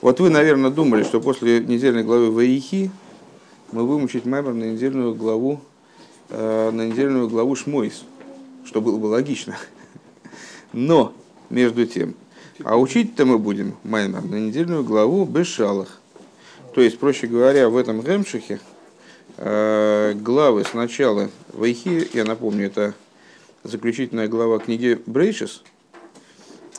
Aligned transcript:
Вот 0.00 0.20
вы, 0.20 0.30
наверное, 0.30 0.70
думали, 0.70 1.02
что 1.02 1.20
после 1.20 1.58
недельной 1.58 2.04
главы 2.04 2.30
Ваихи 2.30 2.90
мы 3.72 3.84
будем 3.84 4.04
учить 4.04 4.24
Маймер 4.24 4.54
на 4.54 4.64
недельную 4.64 5.12
главу, 5.12 5.60
э, 6.30 6.70
на 6.70 6.86
недельную 6.86 7.28
главу 7.28 7.56
Шмойс, 7.56 8.04
что 8.64 8.80
было 8.80 8.96
бы 8.96 9.06
логично. 9.06 9.56
Но, 10.72 11.12
между 11.50 11.84
тем, 11.84 12.14
а 12.62 12.78
учить-то 12.78 13.26
мы 13.26 13.38
будем 13.38 13.74
Маймер 13.82 14.22
на 14.22 14.36
недельную 14.36 14.84
главу 14.84 15.24
Бешалах. 15.24 16.00
То 16.74 16.80
есть, 16.80 17.00
проще 17.00 17.26
говоря, 17.26 17.68
в 17.68 17.76
этом 17.76 18.00
Гемшихе 18.00 18.60
э, 19.36 20.12
главы 20.14 20.64
сначала 20.64 21.28
Вайхи, 21.52 22.08
я 22.12 22.24
напомню, 22.24 22.66
это 22.66 22.94
заключительная 23.64 24.28
глава 24.28 24.60
книги 24.60 25.00
Брейшис– 25.06 25.64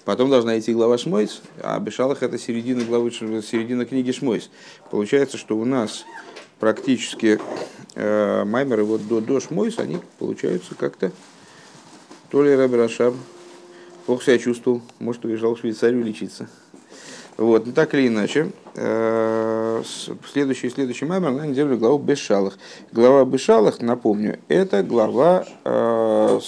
Потом 0.09 0.31
должна 0.31 0.57
идти 0.57 0.73
глава 0.73 0.97
Шмойс, 0.97 1.43
а 1.61 1.79
Бешалах 1.79 2.23
это 2.23 2.39
середина 2.39 2.83
главы, 2.83 3.11
середина 3.11 3.85
книги 3.85 4.11
Шмойс. 4.11 4.49
Получается, 4.89 5.37
что 5.37 5.55
у 5.55 5.65
нас 5.65 6.03
практически 6.59 7.39
э, 7.93 8.43
маймеры 8.43 8.85
вот 8.85 9.07
до, 9.07 9.21
до 9.21 9.39
Шмойс, 9.39 9.77
они 9.77 9.99
получаются 10.17 10.73
как-то 10.73 11.11
то 12.31 12.41
ли 12.41 12.55
Раби 12.55 12.75
Рашаб 12.75 13.13
плохо 14.07 14.23
себя 14.23 14.39
чувствовал, 14.39 14.81
может, 14.97 15.25
уезжал 15.25 15.53
в 15.53 15.59
Швейцарию 15.59 16.03
лечиться. 16.03 16.49
Вот, 17.39 17.65
но 17.65 17.71
так 17.71 17.93
или 17.93 18.09
иначе, 18.09 18.51
э, 18.75 19.81
следующий, 20.29 20.69
следующий 20.69 21.05
маймер 21.05 21.31
на 21.31 21.47
неделю 21.47 21.77
главу 21.77 21.97
Бешалах. 21.97 22.59
Глава 22.91 23.23
Бешалах, 23.23 23.79
напомню, 23.79 24.39
это 24.49 24.83
глава, 24.83 25.45
э, 25.63 26.39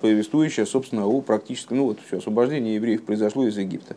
повествующая, 0.00 0.66
собственно, 0.66 1.06
о 1.06 1.20
практически, 1.20 1.72
ну 1.72 1.84
вот 1.84 2.00
все, 2.04 2.18
освобождение 2.18 2.74
евреев 2.74 3.04
произошло 3.04 3.46
из 3.46 3.56
Египта. 3.56 3.94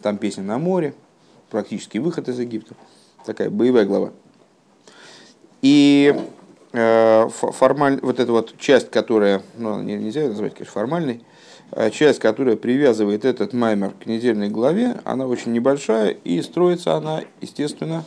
Там 0.00 0.18
песня 0.18 0.44
на 0.44 0.58
море, 0.58 0.94
практически 1.50 1.98
выход 1.98 2.28
из 2.28 2.38
Египта. 2.38 2.76
Такая 3.26 3.50
боевая 3.50 3.84
глава. 3.84 4.12
И 5.60 6.14
э, 6.72 7.28
формаль, 7.30 7.98
вот 8.00 8.20
эта 8.20 8.30
вот 8.30 8.56
часть, 8.58 8.92
которая, 8.92 9.42
ну, 9.56 9.82
нельзя 9.82 10.28
назвать, 10.28 10.54
конечно, 10.54 10.72
формальной, 10.72 11.24
часть, 11.92 12.18
которая 12.18 12.56
привязывает 12.56 13.24
этот 13.24 13.52
маймер 13.52 13.92
к 14.02 14.06
недельной 14.06 14.48
главе, 14.48 15.00
она 15.04 15.26
очень 15.26 15.52
небольшая, 15.52 16.10
и 16.10 16.42
строится 16.42 16.94
она, 16.94 17.22
естественно, 17.40 18.04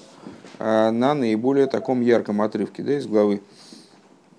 а, 0.59 0.91
на 0.91 1.13
наиболее 1.13 1.67
таком 1.67 2.01
ярком 2.01 2.41
отрывке 2.41 2.83
да, 2.83 2.97
из 2.97 3.05
главы. 3.05 3.41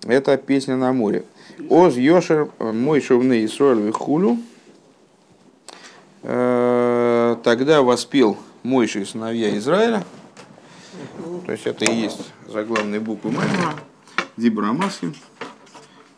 Это 0.03 0.37
песня 0.37 0.75
на 0.75 0.93
море. 0.93 1.23
Оз 1.69 1.95
Йошер 1.95 2.49
мой 2.59 3.01
шовный 3.01 3.45
Исроэль 3.45 3.91
хулю. 3.91 4.37
Э, 6.21 7.37
тогда 7.43 7.81
воспел 7.81 8.37
Мойши 8.63 9.05
сыновья 9.05 9.55
Израиля. 9.57 10.03
То 11.45 11.51
есть 11.51 11.65
это 11.65 11.85
и 11.85 11.93
есть 11.93 12.21
заглавные 12.47 12.99
буквы 12.99 13.31
Маймера. 13.31 13.73
Дибра 14.37 14.73
Маски. 14.73 15.13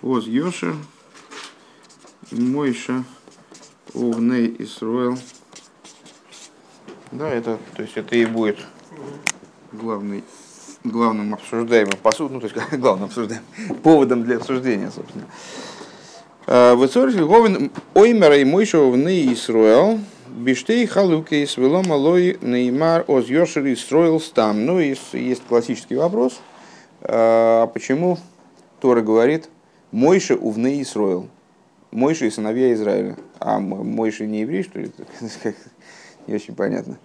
Оз 0.01 0.25
Йошер 0.25 0.75
Мойша 2.31 3.03
Увней 3.93 4.55
Исруэл. 4.59 5.17
Да, 7.11 7.29
это, 7.29 7.57
то 7.75 7.81
есть 7.81 7.95
это 7.95 8.15
и 8.15 8.25
будет 8.25 8.57
главный, 9.71 10.23
главным 10.83 11.33
обсуждаемым 11.33 11.97
посуд, 12.03 12.31
ну, 12.31 12.41
то 12.41 12.47
есть 12.47 12.57
главным 12.77 13.05
обсуждаемым 13.05 13.45
поводом 13.83 14.23
для 14.23 14.37
обсуждения, 14.37 14.91
собственно. 14.91 15.25
А, 16.47 16.75
Выцорили 16.75 17.23
Говин 17.23 17.71
Оймера 17.93 18.37
и 18.37 18.45
Мойша 18.45 18.79
Увней 18.79 19.33
Исруэл. 19.33 19.99
Биштей 20.27 20.85
халуки 20.85 21.45
с 21.45 21.57
велом 21.57 21.91
алой 21.91 22.37
неймар 22.41 23.05
оз 23.07 23.27
йошери 23.27 23.73
строил 23.75 24.19
стам. 24.19 24.65
Ну, 24.65 24.79
есть, 24.79 25.13
есть 25.13 25.43
классический 25.47 25.95
вопрос. 25.95 26.39
А 27.01 27.67
почему 27.67 28.19
Тора 28.81 29.01
говорит 29.01 29.49
Мойша 29.91 30.35
увны 30.35 30.81
Исроил? 30.81 31.29
Мойши 31.91 32.27
и 32.27 32.29
сыновья 32.29 32.73
Израиля. 32.73 33.15
А 33.39 33.59
Мойши 33.59 34.25
не 34.25 34.41
еврей, 34.41 34.63
что 34.63 34.79
ли? 34.79 34.91
Не 36.27 36.35
очень 36.35 36.55
понятно. 36.55 36.97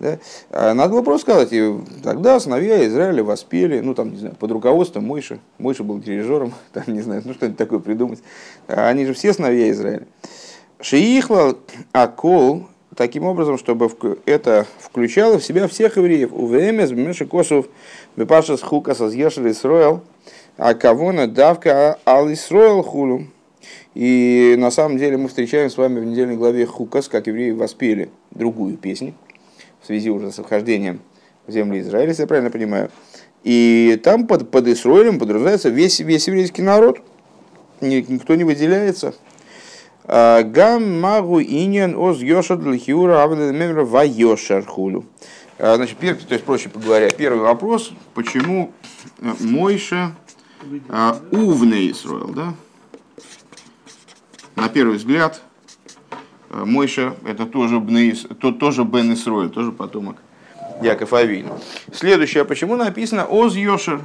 Да? 0.00 0.18
А 0.50 0.74
надо 0.74 0.92
было 0.92 1.02
просто 1.02 1.22
сказать, 1.22 1.52
и 1.52 1.72
тогда 2.02 2.40
сыновья 2.40 2.84
Израиля 2.86 3.22
воспели, 3.22 3.78
ну 3.80 3.94
там, 3.94 4.10
не 4.10 4.18
знаю, 4.18 4.34
под 4.34 4.50
руководством 4.50 5.04
Мойши. 5.04 5.38
Мойши 5.58 5.84
был 5.84 5.98
дирижером, 5.98 6.52
там, 6.72 6.84
не 6.88 7.00
знаю, 7.00 7.22
ну 7.24 7.32
что-нибудь 7.32 7.58
такое 7.58 7.78
придумать. 7.78 8.20
А 8.66 8.88
они 8.88 9.06
же 9.06 9.14
все 9.14 9.32
сыновья 9.32 9.70
Израиля. 9.70 10.06
Шиихла 10.80 11.56
Акол, 11.92 12.66
таким 12.96 13.24
образом, 13.24 13.56
чтобы 13.56 13.90
это 14.26 14.66
включало 14.78 15.38
в 15.38 15.44
себя 15.44 15.68
всех 15.68 15.96
евреев. 15.96 16.32
У 16.32 16.46
ВМС, 16.46 16.90
Бмеши 16.90 17.26
Косов, 17.26 17.66
Бепашас 18.16 18.60
Хукас, 18.60 19.00
Азьешер 19.00 19.48
Исроэл, 19.48 20.02
а 20.56 20.74
кого 20.74 21.12
давка 21.26 21.98
Ал 22.04 22.32
Исроэл 22.32 22.82
Хулу. 22.82 23.26
И 23.94 24.54
на 24.58 24.70
самом 24.70 24.98
деле 24.98 25.16
мы 25.16 25.28
встречаем 25.28 25.70
с 25.70 25.76
вами 25.76 26.00
в 26.00 26.04
недельной 26.04 26.36
главе 26.36 26.66
Хукас, 26.66 27.08
как 27.08 27.26
евреи 27.26 27.52
воспели 27.52 28.10
другую 28.30 28.76
песню 28.76 29.14
в 29.80 29.86
связи 29.86 30.10
уже 30.10 30.32
с 30.32 30.42
вхождением 30.42 31.00
в 31.46 31.52
землю 31.52 31.78
Израиля, 31.80 32.08
если 32.08 32.22
я 32.22 32.26
правильно 32.26 32.50
понимаю. 32.50 32.90
И 33.42 34.00
там 34.02 34.26
под, 34.26 34.50
под 34.50 34.66
Исроилем 34.68 35.18
подразумевается 35.18 35.68
весь, 35.68 36.00
весь 36.00 36.26
еврейский 36.26 36.62
народ, 36.62 37.00
никто 37.82 38.34
не 38.34 38.44
выделяется. 38.44 39.14
А, 40.04 40.42
Гам 40.42 41.00
магу 41.00 41.40
иньян 41.40 41.94
оз 41.96 42.20
йошад 42.20 42.64
лхиура 42.64 43.22
авдемемра 43.22 43.84
ва 43.84 44.04
йошар 44.04 44.64
хулю. 44.64 45.04
А, 45.58 45.76
значит, 45.76 45.98
первый, 45.98 46.20
то 46.20 46.32
есть, 46.32 46.44
проще 46.44 46.70
говоря, 46.74 47.10
первый 47.10 47.40
вопрос, 47.40 47.92
почему 48.14 48.72
Мойша 49.20 50.14
увный 51.30 51.90
Исроил, 51.90 52.28
да? 52.28 52.54
На 54.56 54.68
первый 54.68 54.96
взгляд, 54.96 55.42
э, 56.50 56.64
Мойша 56.64 57.16
это 57.26 57.46
тоже, 57.46 57.80
Бнеис, 57.80 58.26
то, 58.40 58.52
тоже 58.52 58.84
Бен 58.84 59.12
Исроэль, 59.14 59.50
тоже 59.50 59.72
потомок 59.72 60.16
Яков 60.82 61.12
Авин. 61.12 61.48
Следующее, 61.92 62.42
а 62.42 62.44
почему 62.44 62.76
написано 62.76 63.24
Оз 63.26 63.54
Йошер? 63.54 64.00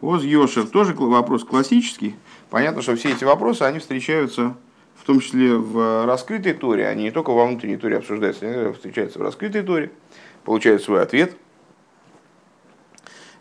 Оз 0.00 0.22
Йошер, 0.22 0.66
тоже 0.66 0.94
вопрос 0.94 1.44
классический. 1.44 2.14
Понятно, 2.50 2.82
что 2.82 2.96
все 2.96 3.10
эти 3.10 3.24
вопросы, 3.24 3.62
они 3.62 3.78
встречаются 3.78 4.54
в 4.96 5.04
том 5.04 5.20
числе 5.20 5.54
в 5.54 6.06
раскрытой 6.06 6.52
торе, 6.52 6.86
они 6.86 7.04
не 7.04 7.10
только 7.10 7.30
во 7.30 7.46
внутренней 7.46 7.76
торе 7.76 7.98
обсуждаются, 7.98 8.46
они 8.46 8.72
встречаются 8.72 9.18
в 9.18 9.22
раскрытой 9.22 9.62
торе, 9.62 9.90
получают 10.44 10.82
свой 10.82 11.02
ответ. 11.02 11.34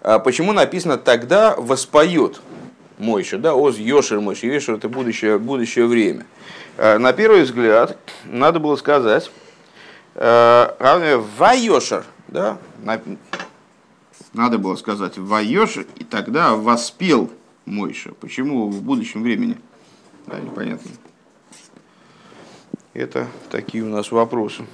А 0.02 0.20
почему 0.20 0.54
написано 0.54 0.98
«тогда 0.98 1.56
воспоет»? 1.58 2.42
Мойша, 2.98 3.38
да, 3.38 3.56
Оз 3.56 3.78
Йошер 3.78 4.20
Мойша, 4.20 4.48
Йошер 4.48 4.76
это 4.76 4.90
будущее, 4.90 5.38
будущее 5.38 5.86
время. 5.86 6.26
Э, 6.78 6.98
на 6.98 7.14
первый 7.14 7.44
взгляд, 7.44 7.98
надо 8.26 8.60
было 8.60 8.76
сказать, 8.76 9.32
э, 10.16 11.18
Вайошер, 11.38 12.06
да, 12.28 12.58
надо 14.34 14.58
было 14.58 14.76
сказать 14.76 15.18
Вайошер, 15.18 15.86
и 15.98 16.04
тогда 16.04 16.56
воспел 16.56 17.32
Мойша. 17.66 18.14
Почему 18.14 18.70
в 18.70 18.82
будущем 18.82 19.24
времени? 19.24 19.58
Да, 20.26 20.40
непонятно. 20.40 20.92
Это 22.94 23.28
такие 23.52 23.84
у 23.84 23.88
нас 23.88 24.12
вопросы. 24.12 24.66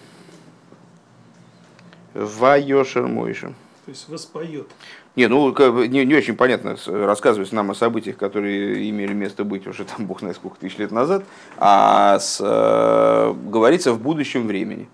Вайошер 2.13 3.07
Мойша. 3.07 3.53
То 3.85 3.91
есть 3.91 4.07
воспоет. 4.07 4.69
Не, 5.15 5.27
ну 5.27 5.53
не, 5.85 6.05
не 6.05 6.15
очень 6.15 6.35
понятно 6.35 6.75
рассказывать 6.87 7.51
нам 7.51 7.69
о 7.69 7.75
событиях, 7.75 8.17
которые 8.17 8.89
имели 8.89 9.13
место 9.13 9.43
быть 9.43 9.67
уже 9.67 9.85
там, 9.85 10.07
бог 10.07 10.19
знает 10.19 10.37
сколько 10.37 10.57
тысяч 10.57 10.77
лет 10.79 10.91
назад, 10.91 11.23
а 11.57 12.17
с, 12.19 12.39
э, 12.41 13.33
говорится 13.47 13.93
в 13.93 14.01
будущем 14.01 14.47
времени. 14.47 14.89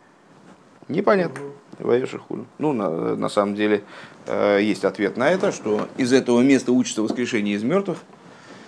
Непонятно. 0.89 1.39
Угу. 1.39 1.53
Ну, 2.57 2.73
на, 2.73 3.15
на 3.15 3.29
самом 3.29 3.55
деле, 3.55 3.83
э, 4.25 4.59
есть 4.61 4.83
ответ 4.83 5.15
на 5.15 5.29
это, 5.29 5.53
что 5.53 5.87
из 5.95 6.11
этого 6.11 6.41
места 6.41 6.73
учится 6.73 7.01
воскрешение 7.01 7.55
из 7.55 7.63
мертвых. 7.63 7.99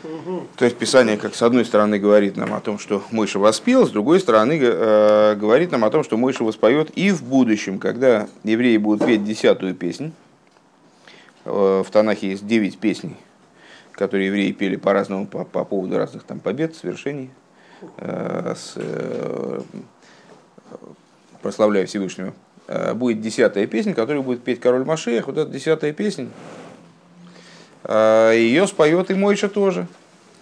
Угу. 0.06 0.44
То 0.56 0.66
есть 0.66 0.78
Писание, 0.78 1.18
как 1.18 1.36
с 1.36 1.42
одной 1.42 1.66
стороны, 1.66 2.00
говорит 2.00 2.38
нам 2.38 2.54
о 2.54 2.62
том, 2.62 2.80
что 2.80 3.04
Мойша 3.12 3.40
воспел, 3.40 3.86
с 3.86 3.90
другой 3.90 4.22
стороны, 4.22 4.58
э, 4.62 5.36
говорит 5.36 5.72
нам 5.72 5.84
о 5.84 5.90
том, 5.90 6.06
что 6.06 6.16
Мойша 6.16 6.46
воспоет 6.46 6.98
и 6.98 7.12
в 7.12 7.24
будущем, 7.24 7.78
когда 7.78 8.30
евреи 8.46 8.78
будут 8.78 9.06
петь 9.06 9.25
десятую 9.25 9.75
песнь 9.75 10.14
в 11.46 11.86
Танахе 11.92 12.32
есть 12.32 12.46
9 12.46 12.80
песней, 12.80 13.18
которые 13.94 14.28
евреи 14.28 14.52
пели 14.52 14.76
по-разному 14.76 15.28
по, 15.28 15.44
по 15.44 15.64
поводу 15.64 15.98
разных 15.98 16.24
там 16.24 16.40
побед, 16.40 16.76
свершений, 16.76 17.32
э, 17.98 18.54
с, 18.56 18.74
э, 18.76 19.62
прославляя 21.42 21.86
Всевышнего. 21.86 22.34
Э, 22.68 22.94
будет 22.94 23.22
десятая 23.22 23.68
песня, 23.68 23.94
которую 23.94 24.24
будет 24.24 24.44
петь 24.44 24.60
король 24.60 24.86
Машеях. 24.86 25.28
Вот 25.28 25.38
эта 25.38 25.52
десятая 25.52 25.94
песня. 25.94 26.30
Э, 27.84 28.32
ее 28.36 28.68
споет 28.68 29.12
и 29.12 29.14
Мойша 29.14 29.50
тоже. 29.50 29.88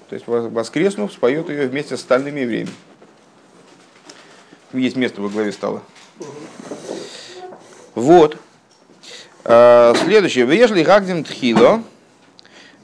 То 0.10 0.16
есть 0.16 0.28
воскреснув, 0.28 1.12
споет 1.13 1.50
ее 1.50 1.68
вместе 1.68 1.95
с 1.95 2.02
остальными 2.02 2.42
евреями. 2.42 2.72
Есть 4.74 4.95
место 4.95 5.22
во 5.22 5.30
главе 5.30 5.52
стола. 5.52 5.81
Вот. 7.95 8.38
Следующее. 9.50 10.46
Вежли 10.46 10.84
гагдим 10.84 11.24
тхило. 11.24 11.81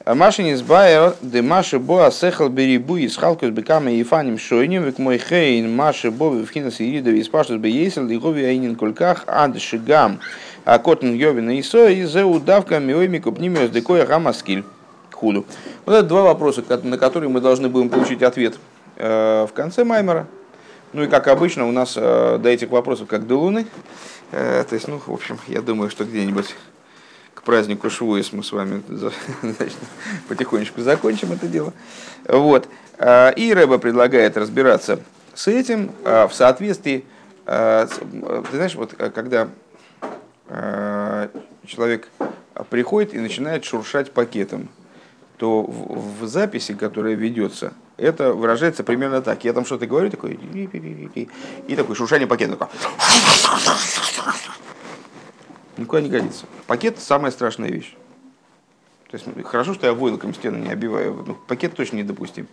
Машин 0.03 0.47
из 0.47 0.63
Байер, 0.63 1.13
де 1.21 1.43
Маши 1.43 1.77
Боа 1.77 2.09
сехал 2.09 2.49
берибу 2.49 2.97
и 2.97 3.07
схалкус 3.07 3.49
бекама 3.49 3.91
и 3.91 4.01
фаним 4.01 4.39
шойним, 4.39 4.81
век 4.81 4.97
мой 4.97 5.19
хейн 5.19 5.75
Маши 5.75 6.09
Бо 6.09 6.31
вхина 6.43 6.71
сирида 6.71 7.11
и 7.11 7.21
спаштус 7.21 7.57
бы 7.57 7.67
есел, 7.67 8.09
айнин 8.09 8.75
кульках, 8.75 9.25
ад 9.27 9.61
шигам, 9.61 10.19
а 10.63 10.79
котн 10.79 11.13
йовина 11.13 11.59
и 11.59 11.61
со, 11.61 11.87
и 11.87 12.03
зе 12.03 12.23
удавка 12.23 12.79
миойми 12.79 13.19
купнимиос 13.19 13.69
декоя 13.69 14.07
гамаскиль. 14.07 14.63
Худу. 15.11 15.45
Вот 15.85 15.93
это 15.93 16.07
два 16.07 16.23
вопроса, 16.23 16.63
на 16.81 16.97
которые 16.97 17.29
мы 17.29 17.41
должны 17.41 17.69
будем 17.69 17.89
получить 17.89 18.23
ответ 18.23 18.55
в 18.97 19.49
конце 19.53 19.83
Маймера. 19.83 20.25
Ну 20.93 21.03
и 21.03 21.07
как 21.07 21.27
обычно 21.27 21.67
у 21.67 21.71
нас 21.71 21.93
до 21.93 22.41
этих 22.45 22.69
вопросов 22.69 23.07
как 23.07 23.27
до 23.27 23.35
Луны. 23.35 23.67
То 24.31 24.67
есть, 24.71 24.87
ну, 24.87 24.99
в 25.05 25.13
общем, 25.13 25.39
я 25.47 25.61
думаю, 25.61 25.89
что 25.89 26.03
где-нибудь 26.03 26.55
празднику 27.45 27.89
Швуис 27.89 28.33
мы 28.33 28.43
с 28.43 28.51
вами 28.51 28.83
значит, 28.89 29.77
потихонечку 30.27 30.81
закончим 30.81 31.31
это 31.31 31.47
дело. 31.47 31.71
Вот. 32.27 32.67
А, 32.97 33.29
и 33.29 33.53
Рэба 33.53 33.77
предлагает 33.77 34.35
разбираться 34.35 34.99
с 35.33 35.47
этим 35.47 35.91
а, 36.03 36.27
в 36.27 36.33
соответствии, 36.33 37.05
а, 37.45 37.87
ты 37.87 38.55
знаешь, 38.57 38.75
вот 38.75 38.93
когда 38.93 39.47
человек 41.65 42.07
приходит 42.69 43.15
и 43.15 43.19
начинает 43.19 43.65
шуршать 43.65 44.11
пакетом, 44.11 44.69
то 45.37 45.63
в, 45.63 46.19
в 46.21 46.27
записи, 46.27 46.75
которая 46.75 47.15
ведется, 47.15 47.73
это 47.97 48.33
выражается 48.33 48.83
примерно 48.83 49.21
так. 49.21 49.43
Я 49.43 49.53
там 49.53 49.65
что-то 49.65 49.87
говорю, 49.87 50.09
такой, 50.09 50.33
и 50.33 51.75
такой 51.75 51.95
шуршание 51.95 52.27
пакета. 52.27 52.55
Такой. 52.57 52.67
Никуда 55.77 56.01
не 56.01 56.09
годится. 56.09 56.45
Пакет– 56.67 56.99
самая 56.99 57.31
страшная 57.31 57.69
вещь. 57.69 57.95
То 59.09 59.17
есть, 59.17 59.27
хорошо, 59.45 59.73
что 59.73 59.87
я 59.87 59.93
войлоком 59.93 60.33
стену 60.33 60.57
не 60.57 60.69
обиваю. 60.69 61.23
Ну, 61.27 61.35
пакет 61.35 61.75
точно 61.75 61.97
недопустим. 61.97 62.47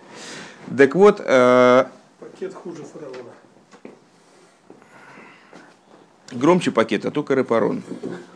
Так 0.77 0.95
вот... 0.95 1.21
Э, 1.25 1.87
пакет 2.21 2.55
хуже 2.55 2.85
фараона. 2.85 3.31
Громче 6.33 6.71
пакета, 6.71 7.11
только 7.11 7.35
репарон. 7.35 7.83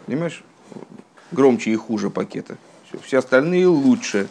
Понимаешь? 0.06 0.42
Громче 1.32 1.70
и 1.70 1.76
хуже 1.76 2.10
пакета. 2.10 2.56
Все, 2.88 2.98
все 2.98 3.18
остальные 3.18 3.66
лучше 3.66 4.28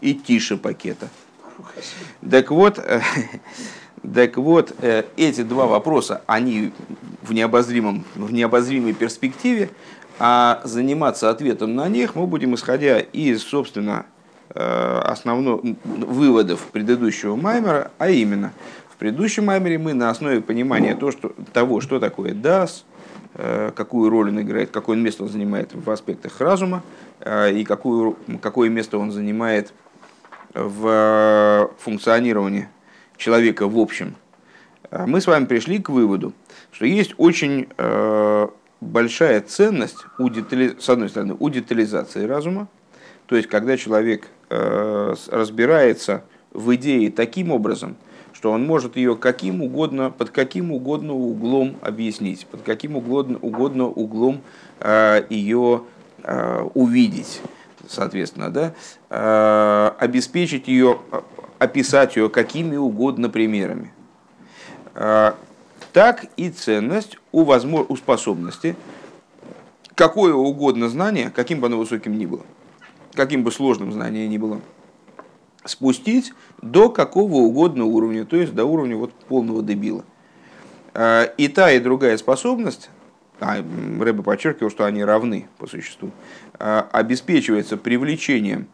и 0.00 0.14
тише 0.14 0.56
пакета. 0.56 1.08
Так 2.30 2.50
вот, 2.50 2.78
э, 2.78 3.00
так 4.14 4.36
вот, 4.36 4.74
э, 4.80 5.04
эти 5.16 5.42
два 5.42 5.66
вопроса, 5.66 6.22
они 6.26 6.72
в, 7.22 7.32
необозримом, 7.32 8.04
в 8.14 8.32
необозримой 8.32 8.92
перспективе, 8.92 9.70
а 10.18 10.60
заниматься 10.64 11.30
ответом 11.30 11.74
на 11.74 11.88
них 11.88 12.14
мы 12.14 12.26
будем, 12.26 12.54
исходя 12.54 12.98
из, 12.98 13.42
собственно, 13.42 14.06
э, 14.54 15.00
основных 15.04 15.60
выводов 15.84 16.60
предыдущего 16.72 17.36
Маймера, 17.36 17.90
а 17.98 18.10
именно, 18.10 18.52
в 18.90 18.96
предыдущем 18.96 19.46
Маймере 19.46 19.78
мы 19.78 19.94
на 19.94 20.10
основе 20.10 20.40
понимания 20.40 20.94
то, 20.94 21.10
что, 21.10 21.34
того, 21.52 21.80
что 21.80 21.98
такое 21.98 22.32
DAS, 22.32 22.84
какую 23.74 24.10
роль 24.10 24.28
он 24.28 24.42
играет, 24.42 24.70
какое 24.70 24.96
место 24.96 25.22
он 25.22 25.30
занимает 25.30 25.70
в 25.74 25.90
аспектах 25.90 26.38
разума, 26.38 26.82
и 27.26 27.64
какую, 27.66 28.16
какое 28.42 28.68
место 28.68 28.98
он 28.98 29.10
занимает 29.10 29.72
в 30.54 31.70
функционировании 31.78 32.68
человека 33.16 33.68
в 33.68 33.78
общем, 33.78 34.16
а 34.90 35.06
мы 35.06 35.20
с 35.20 35.26
вами 35.26 35.46
пришли 35.46 35.78
к 35.78 35.88
выводу, 35.88 36.34
что 36.70 36.84
есть 36.84 37.14
очень 37.16 37.68
э, 37.78 38.48
большая 38.80 39.40
ценность, 39.40 40.04
у 40.18 40.28
детали... 40.28 40.76
с 40.78 40.88
одной 40.88 41.08
стороны, 41.08 41.36
у 41.38 41.48
детализации 41.48 42.26
разума, 42.26 42.68
то 43.26 43.36
есть 43.36 43.48
когда 43.48 43.76
человек 43.76 44.28
э, 44.50 45.14
разбирается 45.30 46.24
в 46.52 46.74
идее 46.74 47.10
таким 47.10 47.52
образом, 47.52 47.96
что 48.34 48.50
он 48.50 48.66
может 48.66 48.96
ее 48.96 49.16
каким 49.16 49.62
угодно, 49.62 50.10
под 50.10 50.30
каким 50.30 50.72
угодно 50.72 51.14
углом 51.14 51.76
объяснить, 51.80 52.46
под 52.46 52.62
каким 52.62 52.96
угодно, 52.96 53.38
угодно 53.40 53.86
углом 53.86 54.42
э, 54.80 55.24
ее 55.30 55.82
увидеть, 56.74 57.42
соответственно, 57.92 58.50
да, 58.50 59.94
обеспечить 59.98 60.68
ее 60.68 60.98
описать 61.62 62.16
ее 62.16 62.28
какими 62.28 62.76
угодно 62.76 63.28
примерами. 63.28 63.92
А, 64.94 65.36
так 65.92 66.26
и 66.36 66.50
ценность 66.50 67.18
у, 67.30 67.44
возможно, 67.44 67.86
у 67.88 67.96
способности 67.96 68.76
какое 69.94 70.34
угодно 70.34 70.88
знание, 70.88 71.30
каким 71.30 71.60
бы 71.60 71.68
оно 71.68 71.78
высоким 71.78 72.18
ни 72.18 72.26
было, 72.26 72.42
каким 73.14 73.44
бы 73.44 73.52
сложным 73.52 73.92
знание 73.92 74.26
ни 74.26 74.38
было, 74.38 74.60
спустить 75.64 76.32
до 76.60 76.88
какого 76.88 77.34
угодно 77.36 77.84
уровня, 77.84 78.24
то 78.24 78.36
есть 78.36 78.54
до 78.54 78.64
уровня 78.64 78.96
вот 78.96 79.12
полного 79.12 79.62
дебила. 79.62 80.04
А, 80.94 81.24
и 81.24 81.46
та, 81.46 81.70
и 81.70 81.78
другая 81.78 82.16
способность, 82.18 82.90
а 83.42 83.56
Рэбе 83.56 84.22
подчеркивал, 84.22 84.70
что 84.70 84.84
они 84.84 85.04
равны 85.04 85.48
по 85.58 85.66
существу, 85.66 86.10
а, 86.54 86.88
обеспечивается 86.92 87.76
привлечением 87.76 88.66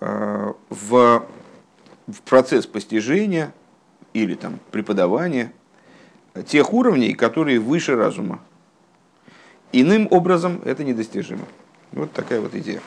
в 0.00 1.26
в 2.06 2.20
процесс 2.22 2.66
постижения 2.66 3.52
или 4.12 4.34
там, 4.34 4.58
преподавания 4.70 5.52
тех 6.46 6.72
уровней, 6.72 7.14
которые 7.14 7.60
выше 7.60 7.96
разума. 7.96 8.40
Иным 9.72 10.08
образом 10.10 10.60
это 10.64 10.84
недостижимо. 10.84 11.46
Вот 11.92 12.12
такая 12.12 12.40
вот 12.40 12.54
идея. 12.54 12.80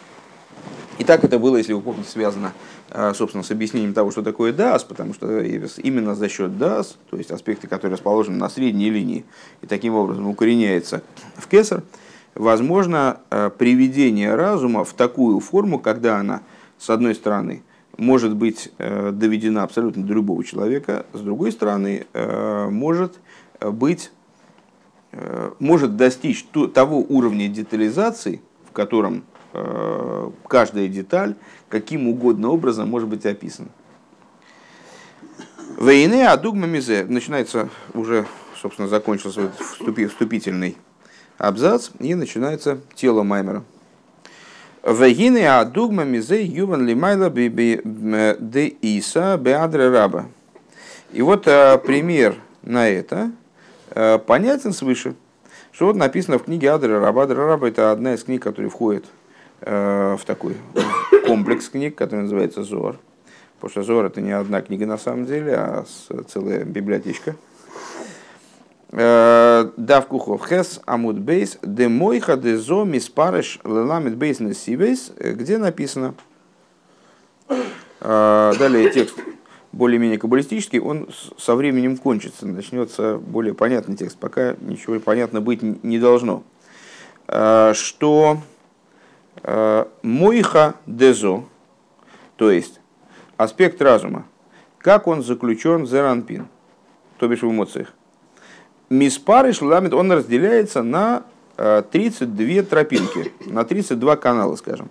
И 0.98 1.04
так 1.04 1.24
это 1.24 1.38
было, 1.38 1.58
если 1.58 1.74
вы 1.74 1.82
помните, 1.82 2.10
связано, 2.10 2.54
а, 2.90 3.14
собственно, 3.14 3.44
с 3.44 3.52
объяснением 3.52 3.94
того, 3.94 4.12
что 4.12 4.24
такое 4.24 4.52
DAS, 4.52 4.86
потому 4.88 5.14
что 5.14 5.40
именно 5.42 6.16
за 6.16 6.28
счет 6.28 6.52
DAS, 6.52 6.96
то 7.10 7.18
есть 7.18 7.32
аспекты, 7.32 7.68
которые 7.68 7.94
расположены 7.94 8.38
на 8.38 8.50
средней 8.50 8.90
линии, 8.90 9.26
и 9.62 9.68
таким 9.68 9.94
образом 9.94 10.28
укореняется 10.28 11.04
в 11.36 11.48
кесар, 11.48 11.84
возможно 12.34 13.20
а, 13.30 13.50
приведение 13.50 14.34
разума 14.36 14.84
в 14.84 14.94
такую 14.94 15.40
форму, 15.40 15.80
когда 15.80 16.18
она, 16.18 16.42
с 16.80 16.90
одной 16.90 17.14
стороны, 17.14 17.64
может 17.98 18.36
быть 18.36 18.72
э, 18.78 19.12
доведена 19.12 19.64
абсолютно 19.64 20.04
до 20.04 20.14
любого 20.14 20.44
человека, 20.44 21.08
с 21.14 21.20
другой 21.20 21.52
стороны, 21.52 22.06
э, 22.14 22.70
может 22.70 23.20
быть, 23.60 24.12
э, 25.14 25.52
может 25.60 25.98
достичь 25.98 26.46
того 26.76 27.00
уровня 27.00 27.48
детализации, 27.48 28.42
в 28.70 28.72
котором 28.72 29.24
каждая 30.48 30.88
деталь 30.88 31.36
каким 31.70 32.08
угодно 32.08 32.50
образом 32.50 32.90
может 32.90 33.10
быть 33.10 33.26
описана. 33.26 33.70
Войны 35.78 36.26
адугма 36.26 36.66
мизе 36.66 37.06
начинается 37.08 37.70
уже, 37.94 38.26
собственно, 38.60 38.88
закончился 38.88 39.52
вступительный 39.60 40.78
абзац 41.38 41.90
и 42.00 42.16
начинается 42.16 42.80
тело 42.96 43.24
Маймера. 43.24 43.64
Вегины 44.84 45.46
адугма 45.46 46.04
мизе 46.04 46.44
юван 46.44 46.88
лимайла 46.88 47.30
де 47.30 48.68
иса 48.82 49.38
беадре 49.38 49.90
раба. 49.90 50.26
И 51.12 51.22
вот 51.22 51.48
а, 51.48 51.78
пример 51.78 52.36
на 52.64 52.90
это 52.90 53.32
понятен 54.26 54.74
свыше. 54.74 55.16
Что 55.72 55.88
вот 55.88 55.96
написано 55.96 56.40
в 56.40 56.46
книге 56.46 56.72
Адре 56.72 56.98
Раба. 56.98 57.24
Адре 57.24 57.38
Раба 57.38 57.68
это 57.68 57.92
одна 57.92 58.16
из 58.16 58.24
книг, 58.24 58.42
которая 58.42 58.72
входит 58.72 59.06
в 59.62 60.20
такой 60.26 60.56
комплекс 61.26 61.70
книг, 61.70 61.96
который 61.96 62.22
называется 62.22 62.64
Зор. 62.64 62.98
Потому 63.56 63.72
что 63.72 63.84
Зор 63.84 64.06
это 64.06 64.22
не 64.22 64.32
одна 64.32 64.62
книга 64.62 64.86
на 64.86 64.98
самом 64.98 65.26
деле, 65.26 65.56
а 65.56 65.86
целая 66.28 66.64
библиотечка. 66.64 67.36
Э, 68.92 69.70
Дав 69.76 70.08
кухов 70.08 70.48
хес 70.48 70.80
амуд 70.86 71.20
бейс 71.20 71.58
де 71.62 71.88
мойха 71.88 72.38
де 72.38 72.58
зо 72.58 72.86
миспарыш 72.86 73.60
леламит 73.66 74.16
бейс 74.16 74.40
на 74.40 74.54
сибейс, 74.54 75.12
э, 75.18 75.34
где 75.34 75.58
написано. 75.58 76.16
Э, 78.00 78.54
далее 78.58 78.90
текст 78.90 79.20
более-менее 79.74 80.18
каббалистический, 80.18 80.80
он 80.80 81.10
со 81.38 81.56
временем 81.56 81.98
кончится, 81.98 82.48
начнется 82.48 83.18
более 83.18 83.54
понятный 83.54 83.96
текст, 83.98 84.18
пока 84.18 84.56
ничего 84.62 85.00
понятно 85.00 85.42
быть 85.42 85.62
не 85.62 86.00
должно. 86.00 86.44
Что 87.28 88.38
мойха 90.02 90.76
дезо, 90.86 91.44
то 92.36 92.52
есть 92.52 92.80
аспект 93.38 93.82
разума, 93.82 94.26
как 94.80 95.08
он 95.08 95.24
заключен 95.24 95.84
в 95.84 95.88
зеранпин, 95.88 96.48
то 97.18 97.28
бишь 97.28 97.42
в 97.42 97.50
эмоциях. 97.50 97.94
Миспары 98.90 99.54
шламит, 99.54 99.94
он 99.94 100.12
разделяется 100.12 100.82
на 100.82 101.24
32 101.58 102.46
э, 102.46 102.64
тропинки, 102.64 103.34
на 103.46 103.66
32 103.66 104.16
канала, 104.16 104.56
скажем. 104.56 104.90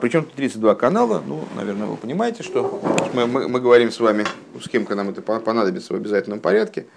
Причем 0.00 0.24
32 0.24 0.74
канала, 0.74 1.22
ну, 1.24 1.44
наверное, 1.54 1.86
вы 1.86 1.96
понимаете, 1.96 2.42
что 2.42 2.82
мы, 3.14 3.28
мы, 3.28 3.46
мы 3.46 3.60
говорим 3.60 3.92
с 3.92 4.00
вами, 4.00 4.26
с 4.60 4.68
кем 4.68 4.84
нам 4.90 5.10
это 5.10 5.22
понадобится 5.22 5.92
в 5.92 5.96
обязательном 5.96 6.40
порядке. 6.40 6.88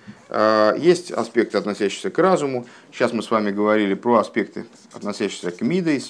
Есть 0.80 1.12
аспекты, 1.12 1.60
относящиеся 1.60 2.10
к 2.10 2.18
разуму. 2.18 2.66
Сейчас 2.92 3.14
мы 3.14 3.22
с 3.22 3.30
вами 3.30 3.52
говорили 3.52 3.94
про 3.94 4.18
аспекты, 4.18 4.66
относящиеся 4.94 5.52
к 5.52 5.62
мидейс. 5.62 6.10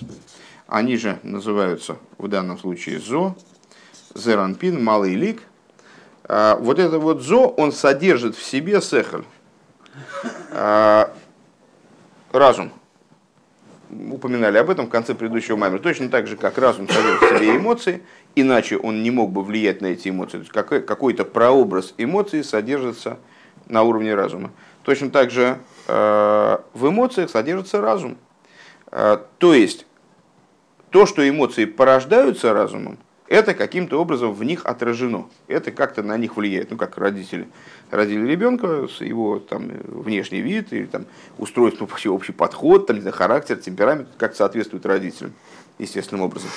Они 0.65 0.95
же 0.95 1.19
называются 1.23 1.97
в 2.17 2.29
данном 2.29 2.57
случае 2.57 3.01
зо, 3.01 3.35
зеранпин, 4.15 4.81
малый 4.81 5.15
лик. 5.15 5.41
Вот 6.29 6.79
это 6.79 6.99
вот 6.99 7.21
зо, 7.21 7.49
он 7.49 7.73
содержит 7.73 8.37
в 8.37 8.43
себе 8.43 8.79
сехаль, 8.79 9.25
разум 12.31 12.71
упоминали 14.11 14.57
об 14.57 14.69
этом 14.69 14.87
в 14.87 14.89
конце 14.89 15.13
предыдущего 15.13 15.57
маймера. 15.57 15.79
Точно 15.79 16.09
так 16.09 16.27
же, 16.27 16.37
как 16.37 16.57
разум 16.57 16.87
содержит 16.87 17.21
в 17.21 17.37
себе 17.37 17.57
эмоции, 17.57 18.03
иначе 18.35 18.77
он 18.77 19.03
не 19.03 19.11
мог 19.11 19.31
бы 19.31 19.43
влиять 19.43 19.81
на 19.81 19.87
эти 19.87 20.09
эмоции. 20.09 20.39
То 20.43 20.61
есть 20.61 20.85
какой-то 20.85 21.25
прообраз 21.25 21.93
эмоций 21.97 22.43
содержится 22.43 23.17
на 23.67 23.83
уровне 23.83 24.15
разума. 24.15 24.51
Точно 24.83 25.09
так 25.09 25.31
же 25.31 25.59
э, 25.87 26.57
в 26.73 26.87
эмоциях 26.87 27.29
содержится 27.29 27.81
разум. 27.81 28.17
Э, 28.91 29.17
то 29.37 29.53
есть 29.53 29.85
то, 30.89 31.05
что 31.05 31.27
эмоции 31.27 31.65
порождаются 31.65 32.53
разумом, 32.53 32.97
это 33.31 33.53
каким-то 33.53 33.97
образом 33.97 34.33
в 34.33 34.43
них 34.43 34.65
отражено. 34.65 35.29
Это 35.47 35.71
как-то 35.71 36.03
на 36.03 36.17
них 36.17 36.35
влияет. 36.35 36.69
Ну, 36.69 36.75
как 36.75 36.97
родители 36.97 37.47
родили 37.89 38.27
ребенка, 38.27 38.89
его 38.99 39.39
там, 39.39 39.71
внешний 39.85 40.41
вид 40.41 40.73
или 40.73 40.85
там, 40.85 41.05
устройство, 41.37 41.85
вообще 41.89 42.09
общий 42.09 42.33
подход, 42.33 42.87
там, 42.87 42.99
знаю, 42.99 43.15
характер, 43.15 43.55
темперамент, 43.55 44.09
как 44.17 44.35
соответствует 44.35 44.85
родителям, 44.85 45.31
естественным 45.79 46.25
образом. 46.25 46.49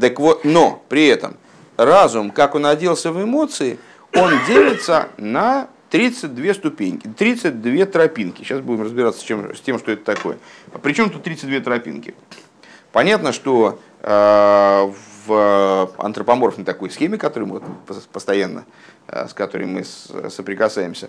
Так 0.00 0.20
вот, 0.20 0.44
но 0.44 0.80
при 0.88 1.08
этом 1.08 1.36
разум, 1.76 2.30
как 2.30 2.54
он 2.54 2.64
оделся 2.64 3.10
в 3.10 3.20
эмоции, 3.20 3.80
он 4.14 4.30
делится 4.46 5.08
на 5.16 5.66
32 5.90 6.54
ступеньки, 6.54 7.08
32 7.08 7.86
тропинки. 7.86 8.44
Сейчас 8.44 8.60
будем 8.60 8.82
разбираться 8.82 9.20
с, 9.20 9.24
чем, 9.24 9.52
с 9.52 9.60
тем, 9.60 9.80
что 9.80 9.90
это 9.90 10.04
такое. 10.04 10.38
Причем 10.80 11.10
тут 11.10 11.24
32 11.24 11.58
тропинки? 11.58 12.14
Понятно, 12.92 13.32
что 13.32 13.80
э, 14.00 14.92
в 15.30 15.92
антропоморфной 15.98 16.64
такой 16.64 16.90
схеме, 16.90 17.16
которую 17.16 17.48
мы 17.48 17.62
постоянно, 18.12 18.64
э, 19.06 19.28
с 19.28 19.32
которой 19.32 19.66
мы 19.66 19.84
соприкасаемся, 19.84 21.08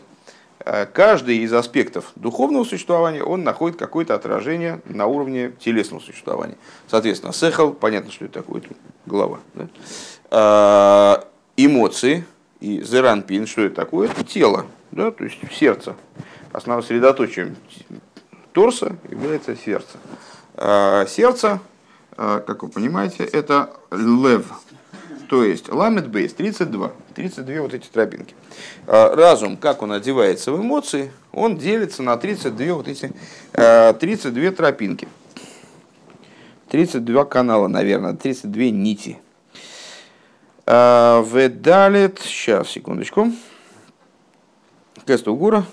э, 0.60 0.86
каждый 0.86 1.38
из 1.38 1.51
аспектов 1.51 2.12
духовного 2.16 2.63
существования, 2.63 3.24
он 3.24 3.44
находит 3.44 3.80
какое-то 3.80 4.13
отражение 4.13 4.80
на 4.86 5.08
уровне 5.08 5.54
телесного 5.60 6.01
существования. 6.01 6.56
Соответственно, 6.88 7.34
сехал, 7.34 7.74
понятно, 7.74 8.12
что 8.12 8.25
это 8.25 8.36
такое, 8.36 8.62
голова. 9.08 9.40
Да? 9.56 9.68
Э, 10.30 11.24
эмоции 11.58 12.24
и 12.60 12.82
зеранпин, 12.82 13.48
что 13.48 13.63
это 13.63 13.75
такое? 13.75 14.08
Это 14.08 14.24
тело, 14.24 14.68
да? 14.92 15.10
то 15.10 15.24
есть 15.24 15.40
сердце. 15.51 15.96
Основным 16.54 16.86
средоточием 16.86 17.56
торса 18.51 18.98
является 19.10 19.56
сердце. 19.56 19.98
Сердце 21.08 21.62
как 22.22 22.62
вы 22.62 22.70
понимаете, 22.70 23.24
это 23.24 23.72
лев. 23.92 24.46
То 25.32 25.44
есть 25.44 25.72
ламет 25.72 26.10
бейс 26.10 26.34
32. 26.34 26.92
32 27.16 27.62
вот 27.62 27.74
эти 27.74 27.88
тропинки. 27.88 28.36
А, 28.86 29.16
разум, 29.16 29.56
как 29.58 29.82
он 29.82 29.94
одевается 29.94 30.51
в 30.51 30.62
эмоции, 30.62 31.12
он 31.32 31.58
делится 31.58 32.04
на 32.04 32.18
32 32.18 32.74
вот 32.75 32.88
эти 32.88 33.13
32 33.54 33.54
а, 33.54 34.51
тропинки. 34.51 35.08
32 36.70 37.25
канала, 37.25 37.68
наверное, 37.68 38.13
32 38.13 38.63
нити. 38.66 39.20
Ведалит, 40.68 42.20
сейчас, 42.20 42.70
секундочку. 42.70 43.32
Кестугура. 45.08 45.66